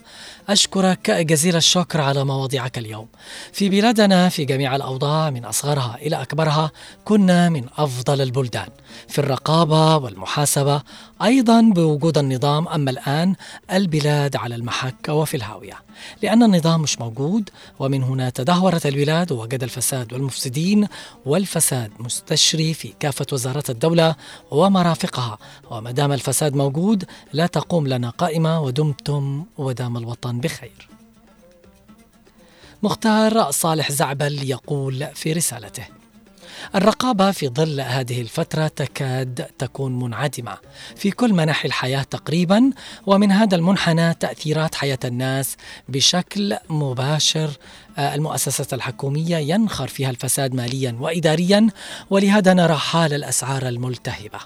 أشكرك 0.48 1.10
جزيل 1.10 1.56
الشكر 1.56 2.00
على 2.00 2.24
مواضيعك 2.24 2.78
اليوم. 2.78 3.08
في 3.52 3.68
بلادنا 3.68 4.28
في 4.28 4.44
جميع 4.44 4.76
الأوضاع 4.76 5.30
من 5.30 5.44
أصغرها 5.44 5.98
إلى 6.02 6.22
أكبرها 6.22 6.70
كنا 7.04 7.48
من 7.48 7.64
أفضل 7.78 8.20
البلدان. 8.20 8.68
في 9.08 9.18
الرقابة 9.18 9.96
والمحاسبة 9.96 10.82
أيضا 11.22 11.60
بوجود 11.60 12.18
النظام 12.18 12.68
أما 12.68 12.90
الآن 12.90 13.34
البلاد 13.72 14.36
على 14.36 14.54
المحك 14.54 15.08
وفي 15.08 15.36
الهاوية. 15.36 15.74
لأن 16.22 16.42
النظام 16.42 16.82
مش 16.82 17.00
موجود 17.00 17.50
ومن 17.78 18.02
هنا 18.02 18.30
تدهورت 18.30 18.86
البلاد 18.86 19.32
ووجد 19.32 19.62
الفساد 19.62 20.12
والمفسدين 20.12 20.86
والفساد 21.26 21.90
مستشري 21.98 22.69
في 22.74 22.92
كافة 23.00 23.26
وزارات 23.32 23.70
الدولة 23.70 24.16
ومرافقها. 24.50 25.38
وما 25.70 25.90
دام 25.90 26.12
الفساد 26.12 26.54
موجود 26.54 27.04
لا 27.32 27.46
تقوم 27.46 27.86
لنا 27.86 28.10
قائمة 28.10 28.60
ودمتم 28.60 29.44
ودام 29.58 29.96
الوطن 29.96 30.40
بخير. 30.40 30.88
مختار 32.82 33.50
صالح 33.50 33.92
زعبل 33.92 34.50
يقول 34.50 35.06
في 35.14 35.32
رسالته 35.32 35.84
الرقابة 36.74 37.30
في 37.30 37.48
ظل 37.48 37.80
هذه 37.80 38.20
الفترة 38.20 38.68
تكاد 38.68 39.46
تكون 39.58 39.98
منعدمة. 39.98 40.58
في 40.96 41.10
كل 41.10 41.32
مناحي 41.32 41.68
الحياة 41.68 42.02
تقريبا 42.02 42.70
ومن 43.06 43.32
هذا 43.32 43.56
المنحنى 43.56 44.14
تأثيرات 44.14 44.74
حياة 44.74 44.98
الناس 45.04 45.56
بشكل 45.88 46.56
مباشر 46.68 47.50
المؤسسات 47.98 48.74
الحكومية 48.74 49.36
ينخر 49.36 49.88
فيها 49.88 50.10
الفساد 50.10 50.54
ماليا 50.54 50.96
وإداريا 51.00 51.66
ولهذا 52.10 52.54
نرى 52.54 52.74
حال 52.74 53.14
الأسعار 53.14 53.68
الملتهبة. 53.68 54.38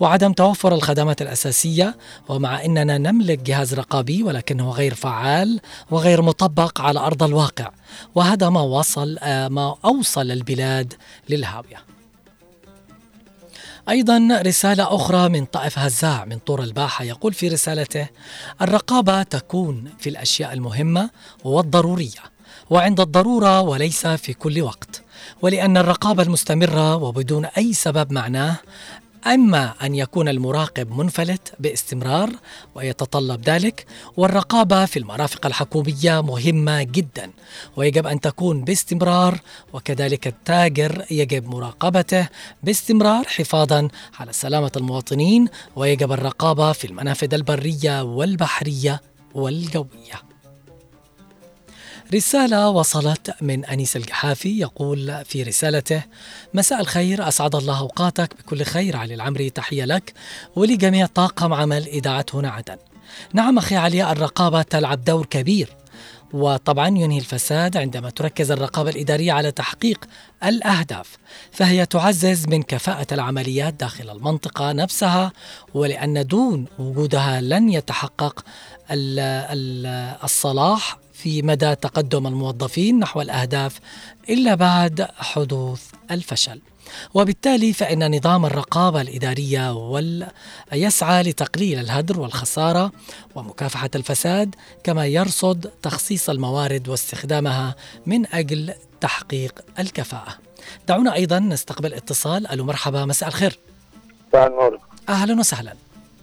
وعدم 0.00 0.32
توفر 0.32 0.74
الخدمات 0.74 1.22
الأساسية 1.22 1.96
ومع 2.28 2.64
أننا 2.64 2.98
نملك 2.98 3.38
جهاز 3.38 3.74
رقابي 3.74 4.22
ولكنه 4.22 4.70
غير 4.70 4.94
فعال 4.94 5.60
وغير 5.90 6.22
مطبق 6.22 6.80
على 6.80 7.00
أرض 7.00 7.22
الواقع. 7.22 7.70
وهذا 8.14 8.48
ما 8.48 8.60
وصل 8.60 9.18
آه، 9.22 9.48
ما 9.48 9.76
أوصل 9.84 10.30
البلاد 10.30 10.94
للهاوية. 11.28 11.90
أيضا 13.88 14.42
رسالة 14.46 14.94
أخرى 14.94 15.28
من 15.28 15.44
طائف 15.44 15.78
هزاع 15.78 16.24
من 16.24 16.38
طور 16.38 16.62
الباحة 16.62 17.04
يقول 17.04 17.32
في 17.32 17.48
رسالته 17.48 18.06
الرقابة 18.62 19.22
تكون 19.22 19.84
في 19.98 20.08
الأشياء 20.08 20.52
المهمة 20.52 21.10
والضرورية. 21.44 22.20
وعند 22.70 23.00
الضرورة 23.00 23.60
وليس 23.60 24.06
في 24.06 24.32
كل 24.32 24.62
وقت 24.62 25.02
ولأن 25.42 25.76
الرقابة 25.76 26.22
المستمرة 26.22 26.96
وبدون 26.96 27.44
أي 27.44 27.72
سبب 27.72 28.12
معناه 28.12 28.56
أما 29.26 29.74
أن 29.82 29.94
يكون 29.94 30.28
المراقب 30.28 30.90
منفلت 30.90 31.52
باستمرار 31.58 32.30
ويتطلب 32.74 33.48
ذلك 33.48 33.86
والرقابة 34.16 34.84
في 34.84 34.98
المرافق 34.98 35.46
الحكومية 35.46 36.20
مهمة 36.20 36.82
جدا 36.82 37.30
ويجب 37.76 38.06
أن 38.06 38.20
تكون 38.20 38.64
باستمرار 38.64 39.40
وكذلك 39.72 40.26
التاجر 40.26 41.04
يجب 41.10 41.48
مراقبته 41.48 42.28
باستمرار 42.62 43.24
حفاظا 43.24 43.88
على 44.20 44.32
سلامة 44.32 44.72
المواطنين 44.76 45.48
ويجب 45.76 46.12
الرقابة 46.12 46.72
في 46.72 46.86
المنافذ 46.86 47.34
البرية 47.34 48.02
والبحرية 48.02 49.00
والجوية. 49.34 50.29
رسالة 52.14 52.68
وصلت 52.68 53.34
من 53.40 53.64
أنيس 53.64 53.96
الجحافي 53.96 54.58
يقول 54.60 55.24
في 55.24 55.42
رسالته 55.42 56.02
مساء 56.54 56.80
الخير 56.80 57.28
أسعد 57.28 57.54
الله 57.54 57.78
أوقاتك 57.78 58.34
بكل 58.38 58.62
خير 58.62 58.96
علي 58.96 59.14
العمري 59.14 59.50
تحية 59.50 59.84
لك 59.84 60.12
ولجميع 60.56 61.06
طاقم 61.06 61.52
عمل 61.52 61.86
إذاعة 61.88 62.26
هنا 62.34 62.50
عدن. 62.50 62.76
نعم 63.32 63.58
أخي 63.58 63.76
علي 63.76 64.12
الرقابة 64.12 64.62
تلعب 64.62 65.04
دور 65.04 65.26
كبير 65.26 65.76
وطبعا 66.32 66.88
ينهي 66.88 67.18
الفساد 67.18 67.76
عندما 67.76 68.10
تركز 68.10 68.50
الرقابة 68.50 68.90
الإدارية 68.90 69.32
على 69.32 69.50
تحقيق 69.50 70.04
الأهداف 70.44 71.16
فهي 71.52 71.86
تعزز 71.86 72.46
من 72.46 72.62
كفاءة 72.62 73.06
العمليات 73.14 73.74
داخل 73.74 74.10
المنطقة 74.10 74.72
نفسها 74.72 75.32
ولأن 75.74 76.26
دون 76.26 76.66
وجودها 76.78 77.40
لن 77.40 77.68
يتحقق 77.68 78.44
ال- 78.90 79.18
ال- 79.52 80.16
الصلاح 80.24 80.98
في 81.22 81.42
مدى 81.42 81.74
تقدم 81.74 82.26
الموظفين 82.26 82.98
نحو 82.98 83.20
الأهداف 83.20 83.80
إلا 84.28 84.54
بعد 84.54 85.08
حدوث 85.16 85.82
الفشل. 86.10 86.60
وبالتالي 87.14 87.72
فإن 87.72 88.16
نظام 88.16 88.46
الرقابة 88.46 89.00
الإدارية 89.00 89.72
وال... 89.72 90.26
يسعى 90.72 91.22
لتقليل 91.22 91.78
الهدر 91.78 92.20
والخسارة 92.20 92.92
ومكافحة 93.34 93.90
الفساد 93.94 94.54
كما 94.84 95.06
يرصد 95.06 95.70
تخصيص 95.82 96.30
الموارد 96.30 96.88
واستخدامها 96.88 97.74
من 98.06 98.26
أجل 98.26 98.74
تحقيق 99.00 99.60
الكفاءة. 99.78 100.34
دعونا 100.88 101.14
أيضا 101.14 101.38
نستقبل 101.38 101.94
اتصال. 101.94 102.46
ألو 102.46 102.64
مرحبا 102.64 103.04
مساء 103.04 103.28
الخير. 103.28 103.58
مساء 104.28 104.46
النور. 104.46 104.78
أهلا 105.08 105.40
وسهلا. 105.40 105.74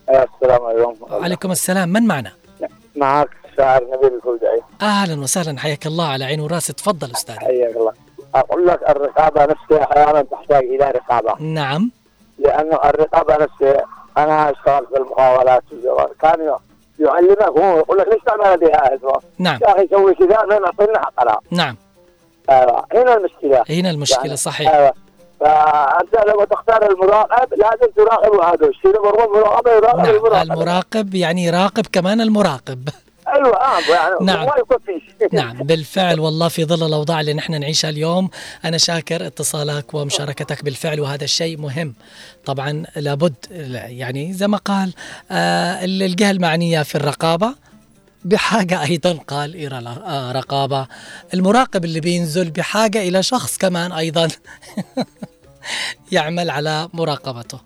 السلام 0.09 0.61
عليكم. 0.61 0.95
عليكم 1.23 1.51
السلام. 1.51 1.89
من 1.89 2.03
معنا؟ 2.03 2.31
معك. 2.95 3.29
شاعر 3.57 3.83
نبيل 3.83 4.13
الفوزعي 4.15 4.61
أهلا 4.81 5.21
وسهلا 5.21 5.59
حياك 5.59 5.85
الله 5.87 6.07
على 6.07 6.25
عين 6.25 6.39
وراس 6.39 6.67
تفضل 6.67 7.11
أستاذ 7.11 7.35
حياك 7.39 7.75
الله. 7.75 7.93
أقول 8.35 8.67
لك 8.67 8.89
الرقابة 8.89 9.45
نفسها 9.45 9.83
أحيانا 9.91 10.21
تحتاج 10.21 10.63
إلى 10.63 10.91
رقابة. 10.91 11.35
نعم. 11.39 11.91
لأنه 12.39 12.75
الرقابة 12.85 13.33
نفسها 13.43 13.85
أنا 14.17 14.51
أشتغل 14.51 14.85
في 14.87 14.97
المقاولات 14.97 15.63
كان 16.21 16.55
يعلمك 16.99 17.41
هو 17.59 17.77
يقول 17.77 17.97
لك 17.97 18.07
ليش 18.07 18.21
تعمل 18.25 18.45
هذه 18.45 18.71
هذا 18.75 19.19
نعم. 19.39 19.59
يا 19.61 19.71
أخي 19.75 19.87
سوي 19.91 20.15
كذا 20.15 20.27
لين 20.49 20.63
أعطينا 20.65 20.99
حقنا. 20.99 21.37
نعم. 21.51 21.75
أيوه. 22.49 22.85
هنا 22.93 23.17
المشكلة. 23.17 23.63
هنا 23.69 23.89
المشكلة 23.89 24.23
يعني- 24.25 24.35
صحيح. 24.37 24.71
أيوه. 24.75 24.93
فأنت 25.39 26.15
لما 26.27 26.45
تختار 26.45 26.91
المراقب 26.91 27.53
لازم 27.53 27.91
تراقب 27.95 28.39
هذا 28.41 28.65
الشيء. 28.67 28.97
المراقبة 28.97 29.71
يراقب 29.71 29.97
نعم. 29.97 30.15
المراقب. 30.15 30.51
المراقب 30.51 31.15
يعني 31.15 31.43
يراقب 31.45 31.85
كمان 31.91 32.21
المراقب. 32.21 32.89
أيوه 33.35 33.57
آه 33.57 33.79
يعني 33.79 34.15
نعم. 34.25 34.45
ما 34.45 34.53
يكون 34.57 34.77
فيش 34.85 35.03
نعم 35.39 35.57
بالفعل 35.57 36.19
والله 36.19 36.47
في 36.47 36.65
ظل 36.65 36.87
الأوضاع 36.87 37.19
اللي 37.21 37.33
نحن 37.33 37.59
نعيشها 37.59 37.89
اليوم 37.89 38.29
أنا 38.65 38.77
شاكر 38.77 39.27
اتصالك 39.27 39.93
ومشاركتك 39.93 40.63
بالفعل 40.63 40.99
وهذا 40.99 41.23
الشيء 41.23 41.57
مهم. 41.57 41.95
طبعا 42.45 42.83
لابد 42.95 43.35
يعني 43.71 44.33
زي 44.33 44.47
ما 44.47 44.57
قال 44.57 44.93
آه 45.31 45.85
الجهة 45.85 46.31
المعنية 46.31 46.83
في 46.83 46.95
الرقابة. 46.95 47.55
بحاجة 48.25 48.83
أيضا 48.83 49.13
قال 49.13 49.55
إلى 49.55 49.89
آه، 50.05 50.31
رقابة. 50.31 50.87
المراقب 51.33 51.85
اللي 51.85 51.99
بينزل 51.99 52.49
بحاجة 52.51 53.01
إلى 53.07 53.23
شخص 53.23 53.57
كمان 53.57 53.91
أيضا 53.91 54.27
يعمل 56.11 56.49
على 56.49 56.89
مراقبته. 56.93 57.59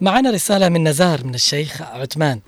معنا 0.00 0.30
رسالة 0.30 0.68
من 0.68 0.88
نزار 0.88 1.24
من 1.24 1.34
الشيخ 1.34 1.82
عثمان. 1.82 2.40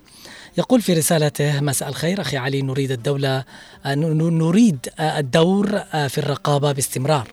يقول 0.58 0.82
في 0.82 0.92
رسالته 0.92 1.60
مساء 1.60 1.88
الخير 1.88 2.20
أخي 2.20 2.36
علي 2.36 2.62
نريد 2.62 2.90
الدولة 2.90 3.44
آه، 3.86 3.94
نريد 3.94 4.88
آه، 4.98 5.18
الدور 5.18 5.82
آه، 5.94 6.06
في 6.06 6.18
الرقابة 6.18 6.72
باستمرار 6.72 7.32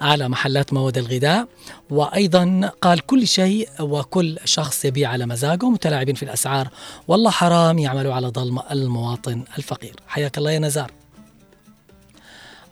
على 0.00 0.28
محلات 0.28 0.72
مواد 0.72 0.98
الغذاء. 0.98 1.48
وأيضا 1.90 2.70
قال 2.80 3.00
كل 3.00 3.26
شيء 3.26 3.68
وكل 3.80 4.38
شخص 4.44 4.84
يبيع 4.84 5.10
على 5.10 5.26
مزاجه 5.26 5.70
متلاعبين 5.70 6.14
في 6.14 6.22
الأسعار 6.22 6.68
والله 7.08 7.30
حرام 7.30 7.78
يعملوا 7.78 8.14
على 8.14 8.28
ظلم 8.28 8.60
المواطن 8.70 9.44
الفقير. 9.58 9.94
حياك 10.06 10.38
الله 10.38 10.50
يا 10.50 10.58
نزار. 10.58 10.90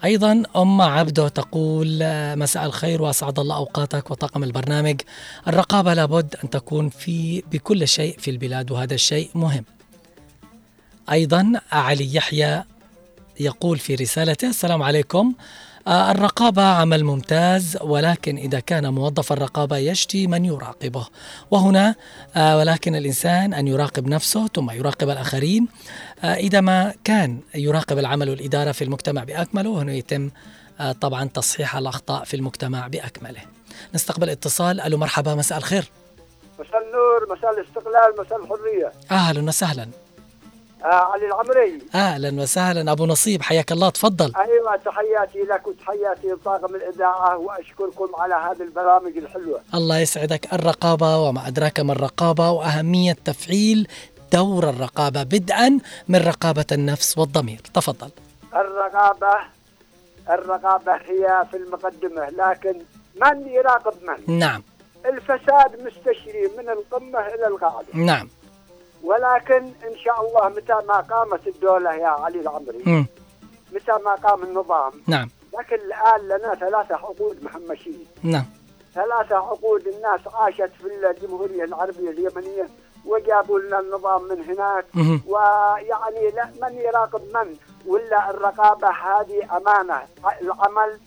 أيضا 0.04 0.42
أم 0.56 0.80
عبده 0.80 1.28
تقول 1.28 1.98
مساء 2.38 2.66
الخير 2.66 3.02
وأسعد 3.02 3.38
الله 3.38 3.56
أوقاتك 3.56 4.10
وطاقم 4.10 4.44
البرنامج. 4.44 5.00
الرقابة 5.48 5.94
لابد 5.94 6.34
أن 6.44 6.50
تكون 6.50 6.88
في 6.88 7.42
بكل 7.52 7.88
شيء 7.88 8.18
في 8.18 8.30
البلاد 8.30 8.70
وهذا 8.70 8.94
الشيء 8.94 9.30
مهم. 9.34 9.64
أيضا 11.10 11.60
علي 11.72 12.14
يحيى 12.14 12.64
يقول 13.40 13.78
في 13.78 13.94
رسالته 13.94 14.48
السلام 14.48 14.82
عليكم. 14.82 15.34
آه، 15.86 16.10
الرقابة 16.10 16.62
عمل 16.62 17.04
ممتاز 17.04 17.78
ولكن 17.80 18.36
إذا 18.36 18.60
كان 18.60 18.94
موظف 18.94 19.32
الرقابة 19.32 19.76
يشتي 19.76 20.26
من 20.26 20.44
يراقبه. 20.44 21.06
وهنا 21.50 21.94
آه، 22.36 22.58
ولكن 22.58 22.94
الإنسان 22.94 23.54
أن 23.54 23.68
يراقب 23.68 24.08
نفسه 24.08 24.48
ثم 24.54 24.70
يراقب 24.70 25.10
الآخرين. 25.10 25.68
آه، 26.24 26.34
إذا 26.34 26.60
ما 26.60 26.94
كان 27.04 27.40
يراقب 27.54 27.98
العمل 27.98 28.30
والإدارة 28.30 28.72
في 28.72 28.84
المجتمع 28.84 29.24
بأكمله 29.24 29.82
هنا 29.82 29.92
يتم 29.92 30.30
طبعا 31.00 31.24
تصحيح 31.24 31.76
الأخطاء 31.76 32.24
في 32.24 32.34
المجتمع 32.34 32.86
بأكمله. 32.86 33.40
نستقبل 33.94 34.30
اتصال. 34.30 34.80
ألو 34.80 34.98
مرحبا 34.98 35.34
مساء 35.34 35.58
الخير. 35.58 35.90
مساء 36.60 36.82
النور 36.86 37.36
مساء 37.36 37.60
الاستقلال 37.60 38.26
مساء 38.26 38.42
الحرية. 38.42 38.92
أهلا 39.10 39.48
وسهلا. 39.48 39.88
علي 40.82 41.26
العمري. 41.26 41.78
أهلا 41.94 42.42
وسهلا. 42.42 42.92
أبو 42.92 43.06
نصيب 43.06 43.42
حياك 43.42 43.72
الله. 43.72 43.90
تفضل. 43.90 44.32
أيوة 44.36 44.76
تحياتي 44.76 45.38
لك 45.38 45.66
وتحياتي 45.66 46.28
لطاقم 46.32 46.74
الإذاعة 46.74 47.38
وأشكركم 47.38 48.08
على 48.14 48.34
هذه 48.34 48.62
البرامج 48.62 49.16
الحلوة. 49.16 49.60
الله 49.74 49.98
يسعدك. 49.98 50.52
الرقابة 50.52 51.18
وما 51.18 51.48
أدراك 51.48 51.80
ما 51.80 51.92
الرقابة 51.92 52.50
وأهمية 52.50 53.16
تفعيل 53.24 53.88
دور 54.32 54.68
الرقابة 54.68 55.22
بدءا 55.22 55.78
من 56.08 56.18
رقابة 56.18 56.66
النفس 56.72 57.18
والضمير. 57.18 57.60
تفضل. 57.74 58.10
الرقابة 58.54 59.34
الرقابة 60.30 60.92
هي 60.92 61.44
في 61.50 61.56
المقدمة 61.56 62.28
لكن 62.30 62.74
من 63.22 63.48
يراقب 63.48 63.94
من؟ 64.02 64.38
نعم. 64.38 64.62
الفساد 65.06 65.80
مستشري 65.86 66.50
من 66.58 66.68
القمة 66.68 67.18
إلى 67.18 67.46
القاعدة 67.46 67.88
نعم. 67.94 68.28
ولكن 69.04 69.62
إن 69.64 69.96
شاء 70.04 70.20
الله 70.28 70.48
متى 70.48 70.86
ما 70.88 71.00
قامت 71.00 71.46
الدولة 71.46 71.94
يا 71.94 72.08
علي 72.08 72.40
العمري 72.40 72.82
مم. 72.86 73.06
متى 73.72 73.92
ما 74.04 74.14
قام 74.14 74.42
النظام 74.42 74.92
نعم. 75.06 75.30
لكن 75.58 75.76
الآن 75.76 76.20
لنا 76.28 76.54
ثلاثة 76.54 76.94
عقود 76.94 77.44
محمشين 77.44 78.06
نعم. 78.22 78.44
ثلاثة 78.94 79.36
عقود 79.36 79.86
الناس 79.86 80.20
عاشت 80.34 80.70
في 80.82 80.86
الجمهورية 81.10 81.64
العربية 81.64 82.10
اليمنية 82.10 82.68
وجابوا 83.06 83.58
لنا 83.60 83.80
النظام 83.80 84.22
من 84.22 84.44
هناك. 84.44 84.84
مهم. 84.94 85.22
ويعني 85.26 86.30
لا 86.30 86.50
من 86.62 86.74
يراقب 86.74 87.22
من؟ 87.34 87.56
ولا 87.86 88.30
الرقابة 88.30 88.88
هذه 88.88 89.56
أمانة. 89.56 90.02
العمل 90.42 91.00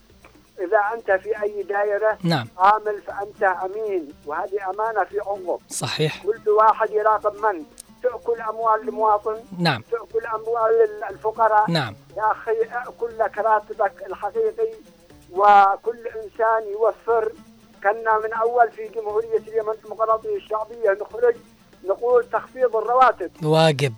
إذا 0.59 0.79
أنت 0.93 1.11
في 1.11 1.43
أي 1.43 1.63
دائرة 1.63 2.17
نعم. 2.23 2.47
عامل 2.57 3.01
فأنت 3.01 3.43
أمين 3.43 4.13
وهذه 4.25 4.69
أمانة 4.69 5.03
في 5.03 5.19
عنقك 5.27 5.59
صحيح. 5.69 6.23
كل 6.23 6.49
واحد 6.49 6.89
يراقب 6.91 7.35
من؟ 7.35 7.65
تأكل 8.03 8.41
أموال 8.41 8.87
المواطن 8.89 9.37
نعم. 9.59 9.81
تأكل 9.91 10.25
أموال 10.25 11.03
الفقراء. 11.09 11.71
نعم. 11.71 11.95
يا 12.17 12.31
أخي 12.31 12.51
أكل 12.89 13.17
لك 13.17 13.37
راتبك 13.37 13.93
الحقيقي 14.07 14.69
وكل 15.31 16.07
إنسان 16.07 16.71
يوفر. 16.71 17.31
كنا 17.83 18.17
من 18.23 18.33
أول 18.33 18.71
في 18.71 18.87
جمهورية 18.87 19.37
اليمن 19.37 19.69
الديمقراطية 19.69 20.35
الشعبية 20.35 20.91
نخرج 21.01 21.35
نقول 21.85 22.25
تخفيض 22.29 22.75
الرواتب. 22.75 23.31
واجب. 23.45 23.93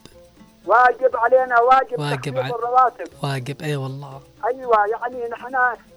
واجب 0.65 1.15
علينا 1.17 1.59
واجب, 1.61 1.99
واجب 1.99 2.15
تخفيض 2.21 2.37
علي- 2.39 2.55
الرواتب. 2.55 3.07
واجب. 3.23 3.61
أي 3.61 3.75
والله. 3.75 4.21
أيوه 4.45 4.85
يعني 4.87 5.27
نحن 5.27 5.55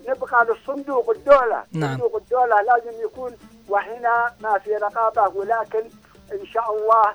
نبقى 0.09 0.45
للصندوق 0.47 1.11
الدولة. 1.11 1.65
نعم. 1.73 1.93
صندوق 1.99 2.17
الدولة 2.17 2.57
لازم 2.63 3.03
يكون 3.05 3.37
وهنا 3.69 4.35
ما 4.41 4.59
في 4.59 4.71
رقابة 4.77 5.37
ولكن 5.39 5.83
إن 6.33 6.47
شاء 6.47 6.77
الله 6.77 7.13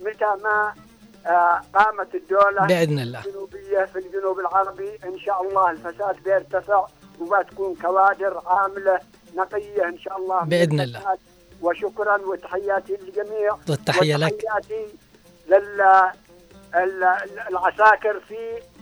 متى 0.00 0.42
ما 0.42 0.72
آه، 1.26 1.60
قامت 1.74 2.14
الدولة 2.14 2.66
بإذن 2.66 2.98
الله. 2.98 3.18
الجنوبية 3.26 3.84
في 3.84 3.98
الجنوب 3.98 4.38
العربي 4.40 4.90
إن 5.04 5.18
شاء 5.18 5.42
الله 5.48 5.70
الفساد 5.70 6.16
بيرتفع 6.24 6.86
وبتكون 7.20 7.74
كوادر 7.82 8.42
عاملة 8.46 8.98
نقية 9.36 9.84
إن 9.84 9.98
شاء 9.98 10.16
الله 10.18 10.40
بإذن 10.44 10.80
الله. 10.80 11.00
وشكرا 11.62 12.16
وتحياتي 12.26 12.92
للجميع. 12.92 13.56
والتحية 13.68 14.16
لك. 14.16 14.32
وتحياتي 14.32 14.86
لل 15.48 15.80
ال- 16.74 17.38
العساكر 17.48 18.20
في 18.28 18.38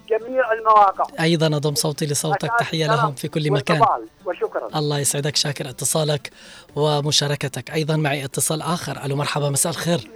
جميع 0.09 0.53
المواقع. 0.53 1.25
أيضا 1.25 1.47
أضم 1.47 1.75
صوتي 1.75 2.07
لصوتك. 2.07 2.51
تحية 2.59 2.87
لهم 2.87 3.13
في 3.15 3.29
كل 3.29 3.51
مكان. 3.51 3.83
وشكرا. 4.27 4.69
الله 4.79 4.99
يسعدك 4.99 5.37
شاكر 5.37 5.69
اتصالك 5.69 6.31
ومشاركتك. 6.77 7.71
أيضا 7.71 7.97
معي 7.97 8.25
اتصال 8.25 8.63
آخر. 8.63 9.05
ألو 9.05 9.17
مرحبا 9.17 9.51
مساء 9.51 9.73
الخير. 9.73 10.11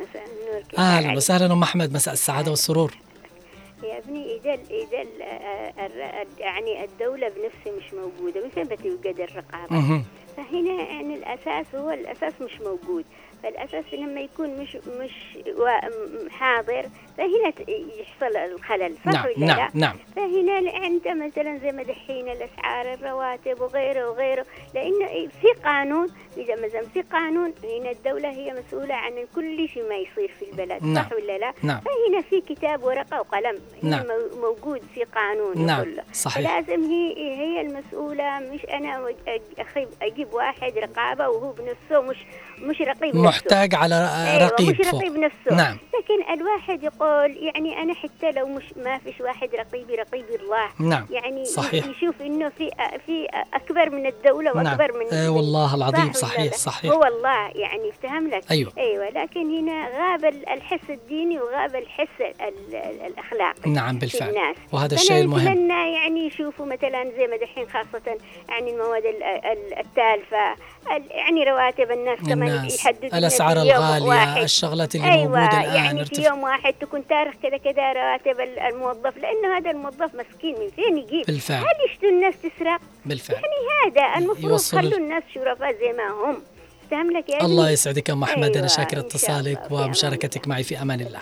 أهلا 0.78 1.16
وسهلا. 1.16 1.52
أم 1.52 1.62
أحمد 1.62 1.92
مساء 1.92 2.14
السعادة 2.14 2.50
والسرور. 2.50 2.94
يا 3.82 3.98
ابني 3.98 4.36
إذا 4.36 4.52
إذا 4.52 5.02
ال- 5.02 6.26
يعني 6.38 6.84
الدولة 6.84 7.28
بنفسها 7.28 7.72
مش 7.78 7.94
موجودة 7.94 8.44
من 8.44 8.50
فين 8.50 8.64
بتوجد 8.64 9.20
الرقابة؟ 9.20 10.02
فهنا 10.36 10.82
يعني 10.82 11.14
الأساس 11.14 11.66
هو 11.74 11.90
الأساس 11.90 12.32
مش 12.40 12.60
موجود. 12.60 13.04
فالأساس 13.42 13.84
لما 13.92 14.20
يكون 14.20 14.48
مش 14.60 14.76
مش 15.00 15.38
حاضر 16.30 16.86
فهنا 17.18 17.52
يحصل 17.68 18.36
الخلل 18.36 18.94
صح 19.06 19.12
نعم، 19.12 19.24
ولا 19.26 19.46
نعم، 19.46 19.58
لا؟ 19.58 19.68
نعم. 19.74 19.96
فهنا 20.16 20.58
انت 20.86 21.08
مثلا 21.08 21.58
زي 21.58 21.72
ما 21.72 21.82
دحين 21.82 22.28
الأسعار 22.28 22.94
الرواتب 22.94 23.60
وغيره 23.60 24.10
وغيره 24.10 24.46
لأنه 24.74 25.06
في 25.40 25.48
قانون 25.64 26.08
إذا 26.36 26.54
مثلا 26.66 26.82
في 26.94 27.02
قانون 27.02 27.52
هنا 27.64 27.90
الدولة 27.90 28.28
هي 28.30 28.52
مسؤولة 28.66 28.94
عن 28.94 29.12
كل 29.34 29.68
شيء 29.68 29.88
ما 29.88 29.94
يصير 29.96 30.32
في 30.38 30.50
البلد 30.50 30.84
نعم، 30.84 31.04
صح 31.04 31.12
ولا 31.12 31.38
لا؟ 31.38 31.52
نعم. 31.62 31.80
فهنا 31.80 32.22
في 32.30 32.40
كتاب 32.40 32.84
ورقة 32.84 33.20
وقلم 33.20 33.58
نعم. 33.82 34.06
مو- 34.06 34.40
موجود 34.48 34.82
في 34.94 35.04
قانون 35.04 35.66
نعم، 35.66 35.84
كله 35.84 36.02
صحيح. 36.12 36.60
فلازم 36.60 36.82
هي 36.84 37.14
هي 37.16 37.60
المسؤولة 37.60 38.38
مش 38.40 38.64
أنا 38.64 39.00
وج- 39.04 39.14
أج- 39.26 39.60
أخيب 39.60 39.88
أجيب 40.02 40.34
واحد 40.34 40.78
رقابة 40.78 41.28
وهو 41.28 41.52
بنفسه 41.52 42.02
مش 42.02 42.16
مش 42.58 42.80
رقيب 42.80 43.16
نفسه. 43.16 43.25
محتاج 43.28 43.74
على 43.74 43.94
أيوة 43.94 44.46
رقيب 44.46 44.80
مش 44.80 44.86
فوق 44.88 45.00
رقيب 45.00 45.16
نفسه 45.16 45.56
نعم 45.56 45.78
لكن 45.98 46.32
الواحد 46.40 46.82
يقول 46.82 47.36
يعني 47.36 47.82
أنا 47.82 47.94
حتى 47.94 48.30
لو 48.30 48.46
مش 48.48 48.64
ما 48.84 48.98
فيش 48.98 49.20
واحد 49.20 49.48
رقيبي 49.54 49.94
رقيب 49.94 50.24
الله 50.40 50.88
نعم، 50.88 51.06
يعني 51.10 51.44
صحيح. 51.44 51.86
يشوف 51.86 52.14
إنه 52.20 52.48
في 52.48 52.70
في 53.06 53.26
أكبر 53.54 53.90
من 53.90 54.06
الدولة 54.06 54.52
نعم. 54.54 54.66
وأكبر 54.66 54.98
من 54.98 55.06
إيه 55.18 55.28
والله 55.28 55.74
العظيم 55.74 56.12
صح 56.12 56.28
صحيح،؟ 56.28 56.52
صحيح. 56.52 56.92
هو 56.92 57.04
الله 57.04 57.50
يعني 57.54 57.90
افتهم 57.90 58.28
لك 58.28 58.50
أيوة. 58.50 58.72
أيوه 58.78 59.08
لكن 59.10 59.58
هنا 59.58 59.88
غاب 59.98 60.24
ال- 60.24 60.48
الحس 60.48 60.90
الديني 60.90 61.40
وغاب 61.40 61.76
الحس 61.76 62.08
ال- 62.20 62.34
ال- 62.74 63.00
الاخلاقي 63.06 63.70
نعم 63.70 63.98
بالفعل 63.98 64.28
الناس 64.28 64.56
وهذا 64.72 64.94
الشيء 64.94 65.20
المهم 65.20 65.48
أتمنى 65.48 65.92
يعني 65.94 66.26
يشوفوا 66.26 66.66
مثلا 66.66 67.10
زي 67.18 67.26
ما 67.26 67.36
دحين 67.36 67.66
خاصة 67.68 68.18
يعني 68.48 68.70
المواد 68.70 69.04
ال- 69.06 69.22
ال- 69.22 69.78
التالفة 69.78 70.52
ال- 70.96 71.10
يعني 71.10 71.44
رواتب 71.44 71.90
الناس 71.90 72.18
كمان 72.18 72.48
الناس 72.48 72.84
يحددوا 72.84 73.15
يوم 73.66 73.76
الغالية 73.82 74.04
واحد. 74.08 74.42
الشغلات 74.42 74.94
اللي 74.94 75.06
أيوة 75.12 75.24
موجودة 75.24 75.60
الآن 75.60 75.74
يعني 75.74 76.04
في 76.04 76.24
يوم 76.24 76.42
واحد 76.42 76.72
تكون 76.80 77.06
تاريخ 77.06 77.34
كذا 77.42 77.56
كذا 77.56 77.92
رواتب 77.92 78.40
ال- 78.40 78.58
الموظف 78.58 79.16
لأنه 79.16 79.58
هذا 79.58 79.70
الموظف 79.70 80.10
مسكين 80.14 80.54
من 80.60 80.70
فين 80.76 80.98
يجيب؟ 80.98 81.26
بالفعل. 81.26 81.60
هل 81.60 81.90
يشتوا 81.92 82.08
الناس 82.08 82.34
تسرق؟ 82.38 82.80
بالفعل. 83.06 83.36
يعني 83.36 83.96
هذا 83.96 84.18
المفروض 84.24 84.60
خلوا 84.60 84.98
الناس 84.98 85.22
شرفاء 85.34 85.72
زي 85.72 85.92
ما 85.92 86.30
هم. 86.30 86.42
فهم 86.90 87.10
لك 87.16 87.28
يا 87.28 87.44
الله؟ 87.44 87.70
يسعدك 87.70 88.10
أم 88.10 88.22
أحمد 88.22 88.44
أيوة 88.44 88.58
أنا 88.58 88.66
شاكر 88.68 88.98
اتصالك 88.98 89.58
أمان 89.72 89.84
ومشاركتك 89.84 90.48
معي 90.48 90.62
في 90.62 90.82
أمان 90.82 91.00
الله. 91.00 91.20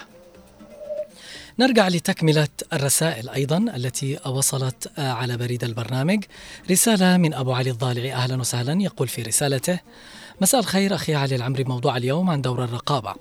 نرجع 1.59 1.89
لتكملة 1.89 2.49
الرسائل 2.73 3.29
أيضا 3.29 3.57
التي 3.77 4.19
وصلت 4.27 4.93
آه، 4.99 5.13
على 5.13 5.37
بريد 5.37 5.65
البرنامج. 5.65 6.25
رسالة 6.71 7.17
من 7.17 7.35
أبو 7.35 7.53
علي 7.53 7.71
الضالعي 7.71 8.13
أهلا 8.13 8.41
وسهلا 8.41 8.83
يقول 8.83 9.09
في 9.09 9.23
رسالته 9.23 9.79
مساء 10.41 10.61
الخير 10.61 10.95
أخي 10.95 11.15
علي 11.15 11.37
العمري. 11.37 11.65
موضوع 11.65 11.97
اليوم 11.97 12.31
عن 12.31 12.43
دور 12.43 12.65
الرقابة. 12.65 13.15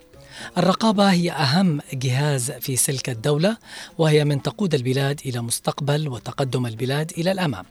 الرقابة 0.58 1.12
هي 1.12 1.32
أهم 1.32 1.82
جهاز 1.94 2.52
في 2.52 2.76
سلك 2.76 3.10
الدولة 3.10 3.58
وهي 3.98 4.26
من 4.26 4.42
تقود 4.42 4.76
البلاد 4.76 5.22
إلى 5.26 5.42
مستقبل 5.42 6.08
وتقدم 6.08 6.66
البلاد 6.66 7.12
إلى 7.18 7.32
الأمام. 7.32 7.66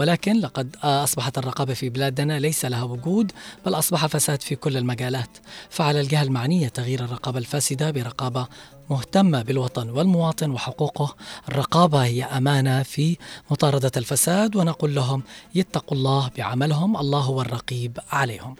ولكن 0.00 0.40
لقد 0.40 0.76
أصبحت 0.82 1.38
الرقابة 1.38 1.74
في 1.74 1.88
بلادنا 1.88 2.38
ليس 2.38 2.64
لها 2.64 2.82
وجود 2.82 3.32
بل 3.66 3.74
أصبح 3.74 4.06
فساد 4.06 4.42
في 4.42 4.56
كل 4.56 4.76
المجالات. 4.76 5.30
فعلى 5.70 6.00
الجهة 6.00 6.22
المعنية 6.22 6.68
تغيير 6.68 7.04
الرقابة 7.04 7.38
الفاسدة 7.38 7.90
برقابة 7.90 8.48
مهتمة 8.90 9.42
بالوطن 9.42 9.90
والمواطن 9.90 10.50
وحقوقه. 10.50 11.14
الرقابة 11.48 12.04
هي 12.04 12.24
أمانة 12.24 12.82
في 12.82 13.16
مطاردة 13.50 13.92
الفساد 13.96 14.56
ونقول 14.56 14.94
لهم 14.94 15.22
يتقوا 15.54 15.98
الله 15.98 16.30
بعملهم 16.36 16.96
الله 16.96 17.20
هو 17.20 17.40
الرقيب 17.40 17.98
عليهم. 18.12 18.56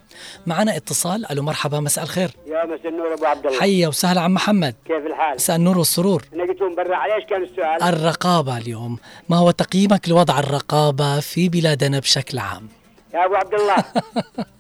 معنا 0.47 0.77
اتصال. 0.77 1.31
ألو 1.31 1.43
مرحبا 1.43 1.81
مساء 1.81 2.05
الخير. 2.05 2.31
يا 2.47 2.65
مساء 2.65 2.89
النور 2.89 3.15
أبو 3.15 3.25
عبد 3.25 3.47
الله. 3.47 3.61
حيا 3.61 3.89
وسهلا 3.89 4.21
عم 4.21 4.35
محمد. 4.35 4.75
كيف 4.85 5.07
الحال؟ 5.07 5.35
مساء 5.35 5.57
النور 5.57 5.79
والسرور. 5.79 6.25
لهم 6.65 6.75
برا 6.77 6.97
عليش 6.97 7.25
كان 7.31 7.43
السؤال؟ 7.43 7.83
الرقابة 7.83 8.59
اليوم 8.59 8.99
ما 9.29 9.37
هو 9.37 9.51
تقييمك 9.51 10.09
لوضع 10.09 10.39
الرقابة 10.39 11.21
في 11.21 11.49
بلادنا 11.49 11.99
بشكل 11.99 12.39
عام؟ 12.39 12.69
يا 13.15 13.25
أبو 13.25 13.35
عبد 13.35 13.55
الله 13.55 13.77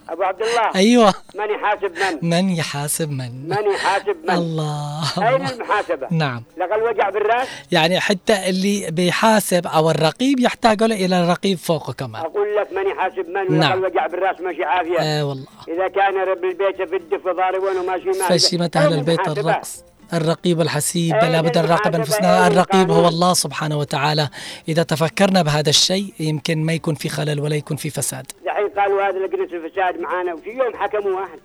أبو 0.08 0.22
عبد 0.22 0.42
الله 0.42 0.74
أيوة 0.74 1.14
من 1.34 1.50
يحاسب 1.50 1.92
من؟ 1.98 2.30
من 2.30 2.50
يحاسب 2.50 3.10
من 3.10 3.48
من 3.48 3.70
يحاسب 3.74 4.16
من؟ 4.24 4.34
الله 4.34 5.02
أين 5.18 5.48
المحاسبة؟ 5.48 6.06
نعم 6.10 6.42
لقى 6.56 6.74
الوجع 6.74 7.10
بالرأس؟ 7.10 7.48
يعني 7.72 8.00
حتى 8.00 8.48
اللي 8.48 8.90
بيحاسب 8.90 9.66
أو 9.66 9.90
الرقيب 9.90 10.40
يحتاج 10.40 10.82
له 10.82 10.94
إلى 11.04 11.22
الرقيب 11.22 11.58
فوقه 11.58 11.92
كمان 11.92 12.22
أقول 12.22 12.56
لك 12.56 12.72
من 12.72 12.86
يحاسب 12.86 13.28
من 13.28 13.40
ولقى 13.40 13.58
نعم. 13.58 13.78
الوجع 13.78 14.06
بالرأس 14.06 14.40
ماشي 14.40 14.64
عافية 14.64 14.98
آه 15.00 15.24
والله 15.24 15.46
إذا 15.68 15.88
كان 15.88 16.14
رب 16.16 16.44
البيت 16.44 16.88
في 16.88 16.96
الدف 16.96 17.28
ضاربون 17.28 17.76
وماشي 17.76 18.12
فشيمة 18.12 18.70
أهل 18.76 18.92
أين 18.92 18.98
البيت؟ 18.98 19.28
الرقص 19.28 19.84
الرقيب 20.12 20.60
الحسيب 20.60 21.14
نراقب 21.14 21.56
المحاسبة؟ 21.56 21.96
أنفسنا 21.96 22.46
أين 22.46 22.52
الرقيب 22.52 22.90
هو؟ 22.90 23.08
الله 23.08 23.34
سبحانه 23.34 23.78
وتعالى 23.78 24.28
إذا 24.68 24.82
تفكرنا 24.82 25.42
بهذا 25.42 25.70
الشيء 25.70 26.14
يمكن 26.20 26.64
ما 26.64 26.72
يكون 26.72 26.94
في 26.94 27.08
خلل 27.08 27.40
ولا 27.40 27.56
يكون 27.56 27.76
في 27.76 27.90
فساد 27.90 28.32
قالوا 28.78 29.08
هذا 29.08 29.18
لجنه 29.26 29.44
الفساد 29.44 30.00
معانا 30.00 30.34
وفي 30.34 30.50
يوم 30.50 30.76
حكموا 30.76 31.20
واحد 31.20 31.38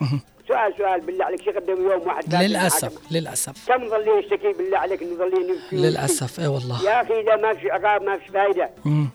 سؤال 0.48 0.74
سؤال 0.78 1.00
بالله 1.00 1.24
عليك. 1.24 1.42
شو 1.42 1.50
قدموا 1.50 1.92
يوم 1.92 2.06
واحد 2.06 2.34
قال 2.34 2.44
للأسف 2.50 2.92
للأسف. 3.10 3.68
كم 3.68 3.88
ظلين 3.90 4.18
يشتكي 4.18 4.52
بالله 4.52 4.78
عليك 4.78 5.02
إنه 5.02 5.16
ظلين 5.16 5.50
يبكي 5.50 5.76
للأسف 5.76 6.40
إي 6.40 6.46
والله. 6.46 6.84
يا 6.84 7.02
أخي 7.02 7.20
إذا 7.20 7.36
ما 7.36 7.54
في 7.54 7.70
عقاب 7.70 8.02
ما 8.02 8.18
في 8.18 8.32
فائده. 8.32 8.70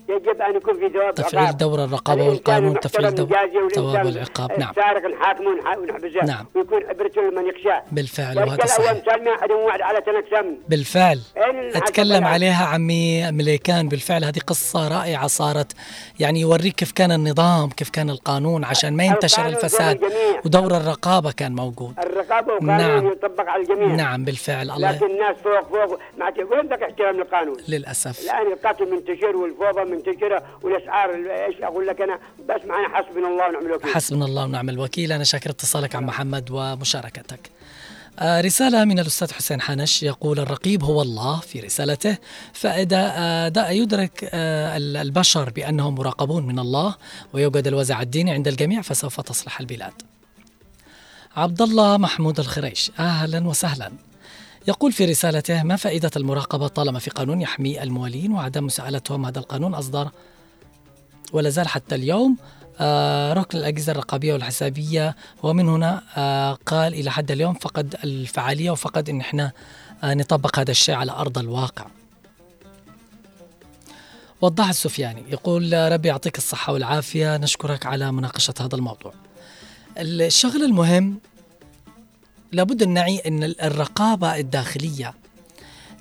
يجب 0.10 0.42
أن 0.42 0.56
يكون 0.56 0.74
في 0.74 0.90
ثواب 0.94 1.14
تفعيل. 1.16 1.58
دور 1.58 1.84
الإنسان 1.84 2.22
والقانون 2.22 2.80
تفعيل 2.80 3.16
دور 3.16 3.28
ثواب 3.76 4.06
والعقاب 4.06 4.60
نعم. 4.60 4.74
نحاكمه 5.14 5.50
ونح- 5.50 5.78
ونحبسه. 5.78 6.26
نعم. 6.26 6.46
ويكون 6.56 6.84
عبرته 6.86 7.22
لمن 7.22 7.48
يخشاه. 7.50 7.84
بالفعل 7.92 8.38
وهذا 8.40 8.66
صحيح. 8.66 9.04
على 9.82 10.02
سنه 10.06 10.56
بالفعل. 10.70 11.20
أتكلم؟ 11.76 12.26
عليها 12.26 12.66
عمي 12.66 13.32
مليكان. 13.32 13.90
بالفعل 13.90 14.24
هذه 14.24 14.40
قصة 14.48 14.88
رائعة 14.88 15.28
صارت. 15.28 15.72
يعني 16.20 16.40
يوريك 16.40 16.76
كيف 16.76 16.92
كان 16.92 17.12
النظام 17.12 17.70
كيف 17.70 17.90
كان 17.90 18.10
القانون 18.10 18.64
عشان 18.64 18.98
ما 18.98 19.04
ينتشر 19.04 19.46
الفساد. 19.46 20.00
ودور 20.46 20.78
الرقابة 21.22 21.32
كان 21.32 21.56
موجود. 21.56 21.94
الرقابة 22.00 22.54
والقانون 22.54 23.04
نعم. 23.04 23.08
يطبق 23.12 23.50
على 23.50 23.62
الجميع. 23.64 23.88
نعم 23.96 24.26
بالفعل. 24.26 24.72
الله. 24.72 24.92
لكن 24.92 25.06
الناس 25.06 25.36
فوق 25.44 25.70
فوق 25.70 26.00
ما 26.18 26.30
تقول 26.30 26.70
لك 26.70 26.84
احترام 26.84 27.16
للقانون 27.16 27.58
للأسف. 27.68 28.20
الان 28.24 28.52
القتل 28.54 28.92
منتشر 28.92 29.36
والفوضى 29.36 29.92
منتشرة 29.92 30.44
والأسعار 30.62 31.10
إيش 31.48 31.56
أقول 31.62 31.88
لك 31.88 32.02
أنا؟ 32.02 32.20
بس 32.50 32.66
معنا 32.66 32.98
حسبنا 32.98 33.28
الله 33.28 33.48
ونعم 33.50 33.66
الوكيل. 33.66 33.94
حسبنا 33.94 34.26
الله 34.26 34.44
ونعم 34.44 34.70
الوكيل. 34.70 35.12
أنا 35.12 35.24
شاكر 35.24 35.50
اتصالك 35.50 35.96
عم 35.96 36.06
محمد 36.06 36.52
ومشاركتك. 36.52 37.50
آه، 38.20 38.42
رسالة 38.42 38.86
من 38.86 39.00
الأستاذ 39.00 39.34
حسين 39.34 39.62
حنش. 39.62 40.04
يقول 40.04 40.40
الرقيب 40.40 40.84
هو 40.84 41.02
الله 41.02 41.40
في 41.40 41.60
رسالته. 41.60 42.18
فإذا 42.54 43.14
آه، 43.18 43.70
يدرك 43.70 44.30
آه، 44.34 44.78
ال- 44.78 44.98
البشر 44.98 45.50
بأنهم 45.50 45.96
مراقبون 45.96 46.48
من 46.48 46.60
الله 46.60 46.96
ويوجد 47.34 47.68
الوزع 47.68 48.02
الديني 48.02 48.32
عند 48.32 48.48
الجميع 48.48 48.82
فسوف 48.82 49.22
تصلح 49.22 49.60
البلاد. 49.60 49.94
عبد 51.36 51.62
الله 51.62 51.98
محمود 51.98 52.40
الخريش. 52.40 52.92
أهلا 53.00 53.48
وسهلا. 53.48 53.92
يقول 54.68 54.92
في 54.92 55.06
رسالته 55.06 55.64
ما 55.64 55.76
فائدة 55.76 56.12
المراقبة 56.16 56.68
طالما 56.68 57.00
في 57.00 57.10
قانون 57.10 57.42
يحمي 57.42 57.84
الموالين 57.84 58.32
وعدم 58.32 58.66
مساءلتهم 58.66 59.26
هذا 59.26 59.40
القانون 59.40 59.74
أصدر؟ 59.74 60.10
ولا 61.34 61.50
زال 61.50 61.68
حتى 61.68 61.96
اليوم 61.96 62.38
آه، 62.80 63.34
ركن 63.34 63.58
الأجهزة 63.58 63.92
الرقابية 63.92 64.34
والحسابية 64.34 65.16
ومن 65.44 65.70
هنا 65.70 66.04
آه، 66.18 66.58
قال 66.66 66.94
إلى 66.94 67.12
حد 67.12 67.32
اليوم 67.32 67.54
فقد 67.54 67.96
الفعالية 68.04 68.72
وفقد 68.72 69.10
إن 69.10 69.20
إحنا 69.20 69.52
آه، 70.04 70.14
نطبق 70.14 70.60
هذا 70.60 70.72
الشيء 70.72 70.96
على 70.96 71.12
أرض 71.12 71.38
الواقع. 71.38 71.86
وضح 74.42 74.70
السفياني 74.70 75.24
يقول 75.30 75.92
ربي 75.92 76.08
يعطيك 76.08 76.38
الصحة 76.38 76.74
والعافية. 76.74 77.38
نشكرك 77.38 77.86
على 77.86 78.12
مناقشة 78.12 78.54
هذا 78.60 78.76
الموضوع. 78.76 79.14
الشغل 79.98 80.64
المهم 80.64 81.20
لابد 82.52 82.84
أن 82.84 82.90
نعي 82.90 83.20
أن 83.20 83.44
الرقابة 83.44 84.38
الداخلية 84.38 85.14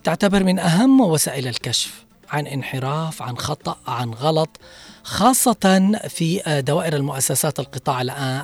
تعتبر 0.05 0.45
من 0.45 0.59
أهم 0.59 1.01
وسائل 1.01 1.49
الكشف 1.49 2.05
عن 2.31 2.47
انحراف 2.47 3.23
عن 3.23 3.39
خطأ 3.39 3.77
عن 3.87 4.11
غلط 4.11 4.61
خاصة 5.03 5.93
في 6.09 6.63
دوائر 6.67 6.97
المؤسسات 6.97 7.61
القطاع 7.61 8.01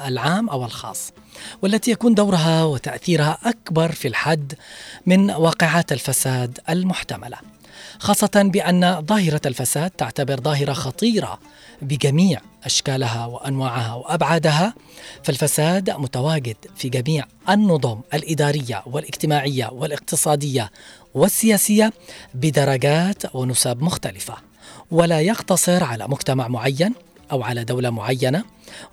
العام 0.09 0.49
أو 0.49 0.65
الخاص 0.65 1.13
والتي 1.63 1.91
يكون 1.91 2.15
دورها 2.15 2.65
وتأثيرها 2.65 3.39
أكبر 3.45 3.93
في 3.93 4.09
الحد 4.09 4.55
من 5.07 5.31
واقعات 5.31 5.93
الفساد 5.93 6.59
المحتملة 6.69 7.39
خاصة 7.99 8.31
بأن 8.53 9.07
ظاهرة 9.07 9.41
الفساد 9.47 9.91
تعتبر 9.91 10.41
ظاهرة 10.41 10.73
خطيرة 10.73 11.39
بجميع 11.83 12.41
أشكالها 12.65 13.27
وأنواعها 13.27 13.95
وأبعادها 13.95 14.75
فالفساد 15.23 15.91
متواجد 15.91 16.57
في 16.77 16.89
جميع 16.89 17.25
النظم 17.49 18.01
الإدارية 18.15 18.83
والاجتماعية 18.87 19.69
والاقتصادية 19.73 20.71
والسياسية 21.15 21.93
بدرجات 22.35 23.35
ونسب 23.35 23.83
مختلفة. 23.83 24.37
ولا 24.91 25.21
يقتصر 25.21 25.85
على 25.85 26.09
مجتمع 26.09 26.49
معين 26.49 26.95
أو 27.33 27.43
على 27.43 27.65
دولة 27.65 27.91
معينة 27.91 28.45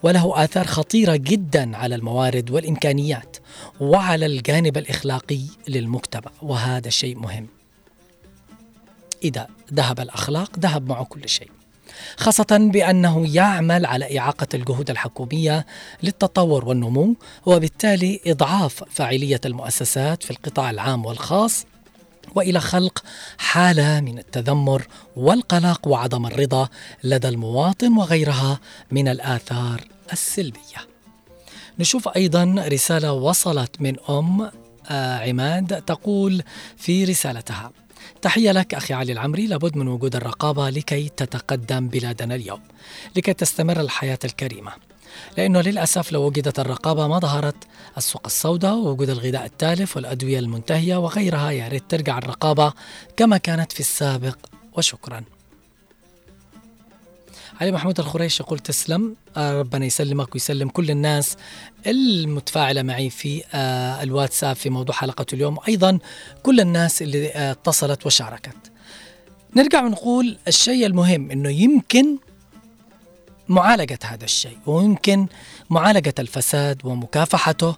وله 0.03 0.43
آثار 0.43 0.67
خطيرة 0.67 1.15
جدا 1.15 1.77
على 1.77 1.95
الموارد 1.95 2.51
والإمكانيات 2.51 3.37
وعلى 3.79 4.25
الجانب 4.25 4.77
الإخلاقي 4.77 5.41
للمجتمع 5.67 6.31
وهذا 6.41 6.89
شيء 6.89 7.17
مهم. 7.17 7.47
إذا 9.23 9.47
ذهب 9.73 9.99
الأخلاق 9.99 10.59
ذهب 10.59 10.89
معه 10.89 11.03
كل 11.03 11.29
شيء. 11.29 11.51
خاصة 12.17 12.69
بأنه 12.73 13.35
يعمل 13.35 13.85
على 13.85 14.19
إعاقة 14.19 14.47
الجهود 14.53 14.89
الحكومية 14.89 15.65
للتطور 16.03 16.65
والنمو 16.65 17.15
وبالتالي 17.45 18.19
إضعاف 18.27 18.83
فاعلية 18.89 19.41
المؤسسات 19.45 20.23
في 20.23 20.31
القطاع 20.31 20.69
العام 20.69 21.05
والخاص 21.05 21.65
وإلى 22.35 22.59
خلق 22.59 23.03
حالة 23.37 23.99
من 23.99 24.19
التذمر 24.19 24.87
والقلق 25.15 25.87
وعدم 25.87 26.25
الرضا 26.25 26.69
لدى 27.03 27.27
المواطن 27.27 27.97
وغيرها 27.97 28.59
من 28.91 29.07
الآثار 29.07 29.81
السلبية. 30.13 30.87
نشوف 31.79 32.07
أيضا 32.07 32.55
رسالة 32.67 33.13
وصلت 33.13 33.81
من 33.81 33.95
أم 34.09 34.51
آه، 34.89 35.17
عماد 35.29 35.81
تقول 35.81 36.43
في 36.77 37.05
رسالتها: 37.05 37.71
تحية 38.23 38.51
لك 38.51 38.73
أخي 38.73 38.93
علي 38.93 39.11
العمري. 39.11 39.47
لابد 39.47 39.77
من 39.77 39.87
وجود 39.87 40.15
الرقابة 40.15 40.69
لكي 40.69 41.09
تتقدم 41.09 41.87
بلادنا 41.87 42.35
اليوم، 42.35 42.61
لكي 43.15 43.33
تستمر 43.33 43.79
الحياة 43.79 44.19
الكريمة. 44.25 44.71
لأنه 45.37 45.61
للأسف 45.61 46.11
لو 46.11 46.21
وجدت 46.21 46.59
الرقابة 46.59 47.07
ما 47.07 47.19
ظهرت 47.19 47.55
السوق 47.97 48.21
السوداء 48.25 48.75
ووجود 48.75 49.09
الغذاء 49.09 49.45
التالف 49.45 49.95
والأدوية 49.95 50.39
المنتهية 50.39 50.95
وغيرها 50.95 51.51
يا 51.51 51.67
ريت 51.67 51.83
ترجع 51.89 52.17
الرقابة 52.17 52.73
كما 53.17 53.37
كانت 53.37 53.71
في 53.71 53.79
السابق. 53.79 54.37
وشكرا. 54.77 55.23
علي 57.61 57.71
محمود 57.71 57.99
الخريش 57.99 58.39
يقول 58.39 58.59
تسلم. 58.59 59.15
آه، 59.37 59.59
ربنا 59.59 59.85
يسلمك 59.85 60.35
ويسلم 60.35 60.69
كل 60.69 60.91
الناس 60.91 61.37
المتفاعلة 61.87 62.81
معي 62.81 63.09
في 63.09 63.43
آه، 63.53 64.03
الواتساب 64.03 64.55
في 64.55 64.69
موضوع 64.69 64.95
حلقة 64.95 65.25
اليوم. 65.33 65.57
أيضا 65.67 65.99
كل 66.43 66.59
الناس 66.59 67.01
اللي 67.01 67.31
آه، 67.31 67.51
اتصلت 67.51 68.05
وشاركت. 68.05 68.55
نرجع 69.55 69.83
ونقول 69.83 70.37
الشيء 70.47 70.85
المهم 70.85 71.31
أنه 71.31 71.49
يمكن 71.49 72.17
معالجة 73.49 73.99
هذا 74.03 74.23
الشيء 74.23 74.57
ويمكن 74.65 75.27
معالجة 75.69 76.13
الفساد 76.19 76.81
ومكافحته 76.83 77.75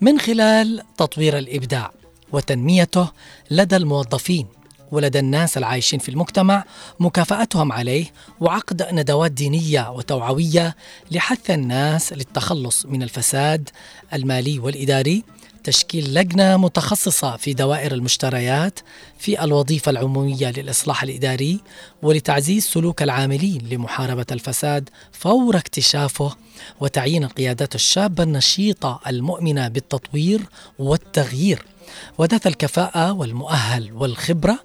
من 0.00 0.20
خلال 0.20 0.82
تطوير 0.96 1.38
الإبداع 1.38 1.90
وتنميته 2.32 3.08
لدى 3.50 3.76
الموظفين. 3.76 4.46
ولدى 4.92 5.18
الناس 5.18 5.58
العايشين 5.58 5.98
في 5.98 6.08
المجتمع 6.08 6.64
مكافأتهم 7.00 7.72
عليه 7.72 8.06
وعقد 8.40 8.86
ندوات 8.92 9.32
دينية 9.32 9.90
وتوعوية 9.90 10.76
لحث 11.10 11.50
الناس 11.50 12.12
للتخلص 12.12 12.86
من 12.86 13.02
الفساد 13.02 13.68
المالي 14.12 14.58
والإداري 14.58 15.24
تشكيل 15.64 16.14
لجنة 16.14 16.56
متخصصة 16.56 17.36
في 17.36 17.54
دوائر 17.54 17.92
المشتريات 17.92 18.78
في 19.18 19.44
الوظيفة 19.44 19.90
العمومية 19.90 20.50
للإصلاح 20.50 21.02
الإداري 21.02 21.60
ولتعزيز 22.02 22.64
سلوك 22.66 23.02
العاملين 23.02 23.68
لمحاربة 23.70 24.26
الفساد 24.32 24.88
فور 25.12 25.56
اكتشافه 25.56 26.36
وتعيين 26.80 27.24
القيادات 27.24 27.74
الشابة 27.74 28.22
النشيطة 28.22 29.00
المؤمنة 29.06 29.68
بالتطوير 29.68 30.40
والتغيير. 30.78 31.64
وذات 32.18 32.46
الكفاءة 32.46 33.12
والمؤهل 33.12 33.92
والخبرة 33.92 34.58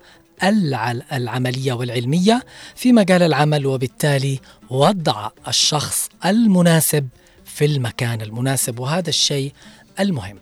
العملية 1.14 1.74
والعلمية 1.74 2.44
في 2.76 2.94
مجال 2.94 3.24
العمل 3.24 3.66
وبالتالي 3.66 4.40
وضع 4.70 5.30
الشخص 5.48 6.10
المناسب 6.26 7.08
في 7.46 7.66
المكان 7.66 8.22
المناسب 8.22 8.80
وهذا 8.80 9.10
الشيء 9.10 9.54
المهم. 10.00 10.38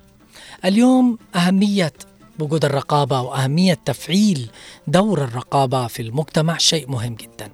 اليوم 0.65 1.17
أهمية 1.35 1.93
وجود 2.39 2.65
الرقابة 2.65 3.21
وأهمية 3.21 3.73
تفعيل 3.85 4.49
دور 4.87 5.23
الرقابة 5.23 5.87
في 5.87 6.01
المجتمع 6.01 6.57
شيء 6.57 6.89
مهم 6.89 7.15
جدا. 7.15 7.49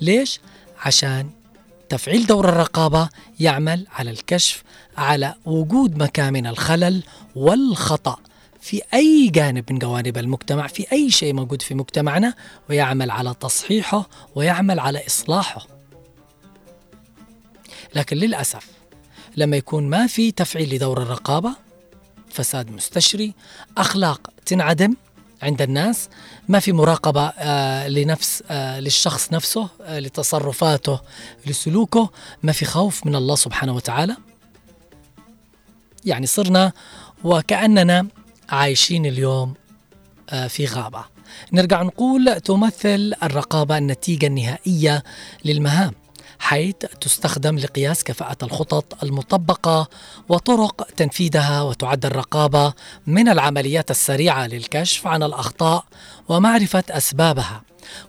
ليش؟ 0.00 0.40
عشان 0.84 1.30
تفعيل 1.88 2.26
دور 2.26 2.48
الرقابة 2.48 3.08
يعمل 3.40 3.86
على 3.92 4.10
الكشف 4.10 4.62
على 4.98 5.34
وجود 5.44 5.96
مكان 6.02 6.32
من 6.32 6.46
الخلل 6.46 7.02
والخطأ. 7.36 8.16
في 8.60 8.82
أي 8.94 9.28
جانب 9.28 9.72
من 9.72 9.78
جوانب 9.78 10.18
المجتمع 10.18 10.66
في 10.66 10.92
أي 10.92 11.10
شيء 11.10 11.34
موجود 11.34 11.62
في 11.62 11.74
مجتمعنا 11.74 12.34
ويعمل 12.70 13.10
على 13.10 13.34
تصحيحه 13.40 14.08
ويعمل 14.34 14.80
على 14.80 15.06
إصلاحه. 15.06 15.66
لكن 17.94 18.16
للأسف 18.16 18.66
لما 19.36 19.56
يكون 19.56 19.90
ما 19.90 20.06
في 20.06 20.30
تفعيل 20.32 20.74
لدور 20.74 21.02
الرقابة 21.02 21.50
فساد 22.30 22.70
مستشري 22.70 23.34
أخلاق 23.78 24.30
تنعدم 24.46 24.94
عند 25.42 25.62
الناس 25.62 26.08
ما 26.48 26.58
في 26.58 26.72
مراقبة 26.72 27.26
آه 27.28 27.88
لنفس 27.88 28.42
آه 28.50 28.80
للشخص 28.80 29.32
نفسه 29.32 29.68
آه 29.82 29.98
لتصرفاته 29.98 31.00
لسلوكه 31.46 32.10
ما 32.42 32.52
في 32.52 32.64
خوف 32.64 33.06
من 33.06 33.14
الله 33.14 33.34
سبحانه 33.34 33.74
وتعالى. 33.74 34.16
يعني 36.04 36.26
صرنا 36.26 36.72
وكأننا 37.24 38.06
عايشين 38.50 39.06
اليوم 39.06 39.54
آه 40.30 40.46
في 40.46 40.66
غابة. 40.66 41.04
نرجع 41.52 41.82
نقول 41.82 42.40
تمثل 42.40 43.14
الرقابة 43.22 43.78
النتيجة 43.78 44.26
النهائية 44.26 45.02
للمهام 45.44 45.92
حيث 46.38 46.74
تستخدم 46.74 47.58
لقياس 47.58 48.04
كفاءة 48.04 48.36
الخطط 48.42 49.04
المطبقة 49.04 49.88
وطرق 50.28 50.86
تنفيذها 50.96 51.62
وتعد 51.62 52.06
الرقابة 52.06 52.72
من 53.06 53.28
العمليات 53.28 53.90
السريعة 53.90 54.46
للكشف 54.46 55.06
عن 55.06 55.22
الأخطاء 55.22 55.84
ومعرفة 56.28 56.84
أسبابها. 56.90 57.62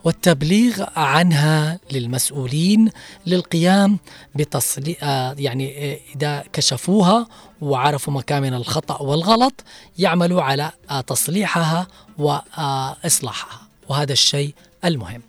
والتبليغ 0.04 0.86
عنها 0.96 1.80
للمسؤولين 1.92 2.92
للقيام 3.26 4.00
بتصلي 4.36 4.96
آه، 5.02 5.36
يعني 5.40 5.94
آه، 5.94 6.00
إذا 6.16 6.44
كشفوها 6.54 7.28
وعرفوا 7.62 8.14
مكان 8.14 8.42
من 8.42 8.54
الخطأ 8.54 9.02
والغلط 9.02 9.64
يعملوا 9.98 10.42
على 10.42 10.72
آه، 10.90 11.02
تصليحها 11.02 11.88
وإصلاحها. 12.18 13.62
وهذا 13.90 14.14
الشيء 14.14 14.54
المهم. 14.86 15.22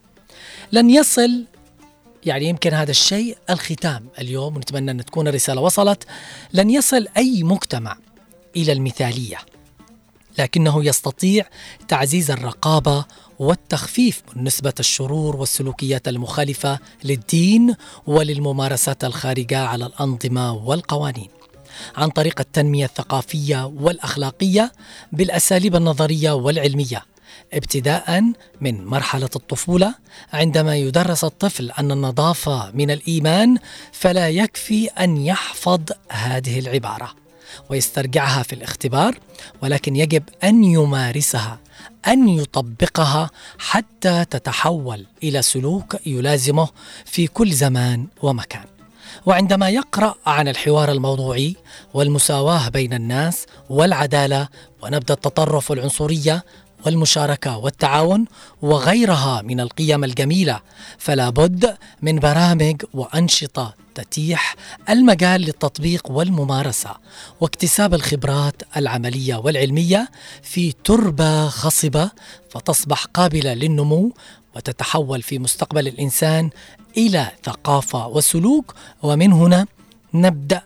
لن 0.73 0.91
يصل 0.91 1.45
يعني 2.27 2.45
يمكن 2.45 2.75
هذا 2.75 2.91
الشيء 2.91 3.37
الختام 3.51 4.07
اليوم 4.19 4.57
ونتمنى 4.57 4.91
أن 4.91 5.05
تكون 5.05 5.29
الرسالة 5.29 5.61
وصلت. 5.61 6.05
لن 6.53 6.71
يصل 6.71 7.07
أي 7.17 7.43
مجتمع 7.43 7.97
إلى 8.57 8.73
المثالية 8.73 9.39
لكنه 10.39 10.85
يستطيع 10.85 11.45
تعزيز 11.89 12.31
الرقابة 12.31 13.05
والتخفيف 13.41 14.23
من 14.37 14.45
نسبة 14.45 14.73
الشرور 14.81 15.37
والسلوكيات 15.37 16.09
المخالفة 16.09 16.79
للدين 17.05 17.75
وللممارسات 18.07 19.05
الخارجة 19.05 19.59
على 19.59 19.87
الأنظمة 19.87 20.53
والقوانين. 20.53 21.29
عن 21.97 22.09
طريق 22.11 22.41
التنمية 22.41 22.85
الثقافية 22.85 23.67
والأخلاقية 23.67 24.73
بالأساليب 25.13 25.77
النظرية 25.77 26.31
والعلمية 26.31 27.05
ابتداء 27.53 28.33
من 28.61 28.85
مرحلة 28.85 29.31
الطفولة 29.37 29.95
عندما 30.33 30.77
يدرس 30.77 31.25
الطفل 31.25 31.71
أن 31.79 31.93
النظافة 31.93 32.71
من 32.75 32.91
الإيمان 32.91 33.57
فلا 33.93 34.29
يكفي 34.29 34.87
أن 34.87 35.17
يحفظ 35.17 35.81
هذه 36.11 36.59
العبارة 36.59 37.15
ويسترجعها 37.71 38.43
في 38.43 38.53
الاختبار 38.53 39.19
ولكن 39.63 39.97
يجب 39.97 40.23
أن 40.45 40.65
يمارسها. 40.65 41.59
أن 42.09 42.29
يطبقها 42.29 43.31
حتى 43.59 44.25
تتحول 44.25 45.07
إلى 45.23 45.43
سلوك 45.43 45.97
يلازمه 46.07 46.69
في 47.05 47.27
كل 47.27 47.53
زمان 47.53 48.07
ومكان. 48.23 48.65
وعندما 49.27 49.69
يقرأ 49.71 50.15
عن 50.27 50.49
الحوار 50.49 50.93
الموضوعي 50.93 51.57
والمساواة 51.95 52.69
بين 52.69 52.93
الناس 52.93 53.47
والعدالة 53.71 54.49
ونبذ 54.83 55.11
التطرف 55.13 55.71
والعنصرية 55.71 56.45
والمشاركة 56.87 57.57
والتعاون 57.57 58.25
وغيرها 58.63 59.43
من 59.43 59.61
القيم 59.61 60.05
الجميلة. 60.05 60.61
فلا 60.99 61.31
بد 61.31 61.77
من 62.03 62.19
برامج 62.19 62.83
وأنشطة 62.95 63.75
تتيح 63.95 64.57
المجال 64.89 65.41
للتطبيق 65.41 66.11
والممارسة 66.11 66.97
واكتساب 67.41 67.95
الخبرات 67.95 68.63
العملية 68.77 69.37
والعلمية 69.37 70.09
في 70.43 70.73
تربة 70.73 71.49
خصبة 71.49 72.11
فتصبح 72.51 73.05
قابلة 73.05 73.55
للنمو 73.55 74.13
وتتحول 74.57 75.23
في 75.23 75.39
مستقبل 75.39 75.89
الإنسان 75.89 76.51
إلى 76.97 77.31
ثقافة 77.45 78.07
وسلوك. 78.09 78.75
ومن 79.03 79.33
هنا 79.33 79.67
نبدأ 80.15 80.63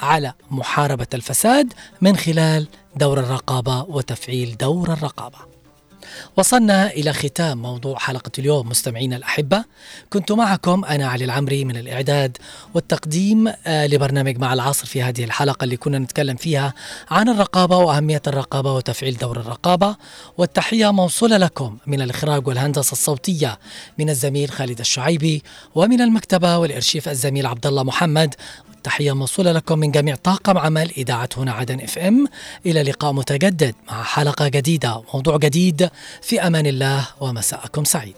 على 0.00 0.32
محاربة 0.50 1.06
الفساد 1.14 1.72
من 2.00 2.16
خلال 2.16 2.68
دور 2.96 3.20
الرقابة 3.20 3.82
وتفعيل 3.82 4.56
دور 4.56 4.92
الرقابة. 4.92 5.55
وصلنا 6.36 6.90
إلى 6.90 7.12
ختام 7.12 7.62
موضوع 7.62 7.98
حلقة 7.98 8.30
اليوم 8.38 8.68
مستمعينا 8.68 9.16
الأحبة. 9.16 9.64
كنت 10.10 10.32
معكم 10.32 10.84
أنا 10.84 11.06
علي 11.06 11.24
العمري 11.24 11.64
من 11.64 11.76
الإعداد 11.76 12.36
والتقديم 12.74 13.52
آه، 13.66 13.86
لبرنامج 13.86 14.38
مع 14.38 14.52
العصر 14.52 14.86
في 14.86 15.02
هذه 15.02 15.24
الحلقة 15.24 15.64
اللي 15.64 15.76
كنا 15.76 15.98
نتكلم 15.98 16.36
فيها 16.36 16.74
عن 17.10 17.28
الرقابة 17.28 17.76
وأهمية 17.76 18.22
الرقابة 18.26 18.72
وتفعيل 18.72 19.16
دور 19.16 19.40
الرقابة. 19.40 19.96
والتحية 20.38 20.92
موصولة 20.92 21.36
لكم 21.36 21.78
من 21.86 22.00
الإخراج 22.02 22.48
والهندسة 22.48 22.92
الصوتية 22.92 23.58
من 23.98 24.10
الزميل 24.10 24.50
خالد 24.50 24.80
الشعيبي 24.80 25.42
ومن 25.74 26.00
المكتبة 26.00 26.58
والإرشيف 26.58 27.08
الزميل 27.08 27.46
عبد 27.46 27.66
الله 27.66 27.82
محمد. 27.82 28.34
تحية 28.86 29.12
موصولة 29.12 29.52
لكم 29.52 29.78
من 29.78 29.90
جميع 29.90 30.14
طاقم 30.14 30.58
عمل 30.58 30.90
إذاعة 30.96 31.28
هنا 31.36 31.52
عدن 31.52 31.80
إف 31.80 31.98
إم. 31.98 32.26
إلى 32.66 32.82
لقاء 32.82 33.12
متجدد 33.12 33.74
مع 33.88 34.02
حلقة 34.02 34.48
جديدة 34.48 35.02
موضوع 35.14 35.36
جديد. 35.36 35.90
في 36.22 36.46
أمان 36.46 36.66
الله 36.66 37.06
ومساءكم 37.20 37.84
سعيد. 37.84 38.16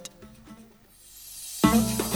thank 1.63 2.01
you 2.01 2.08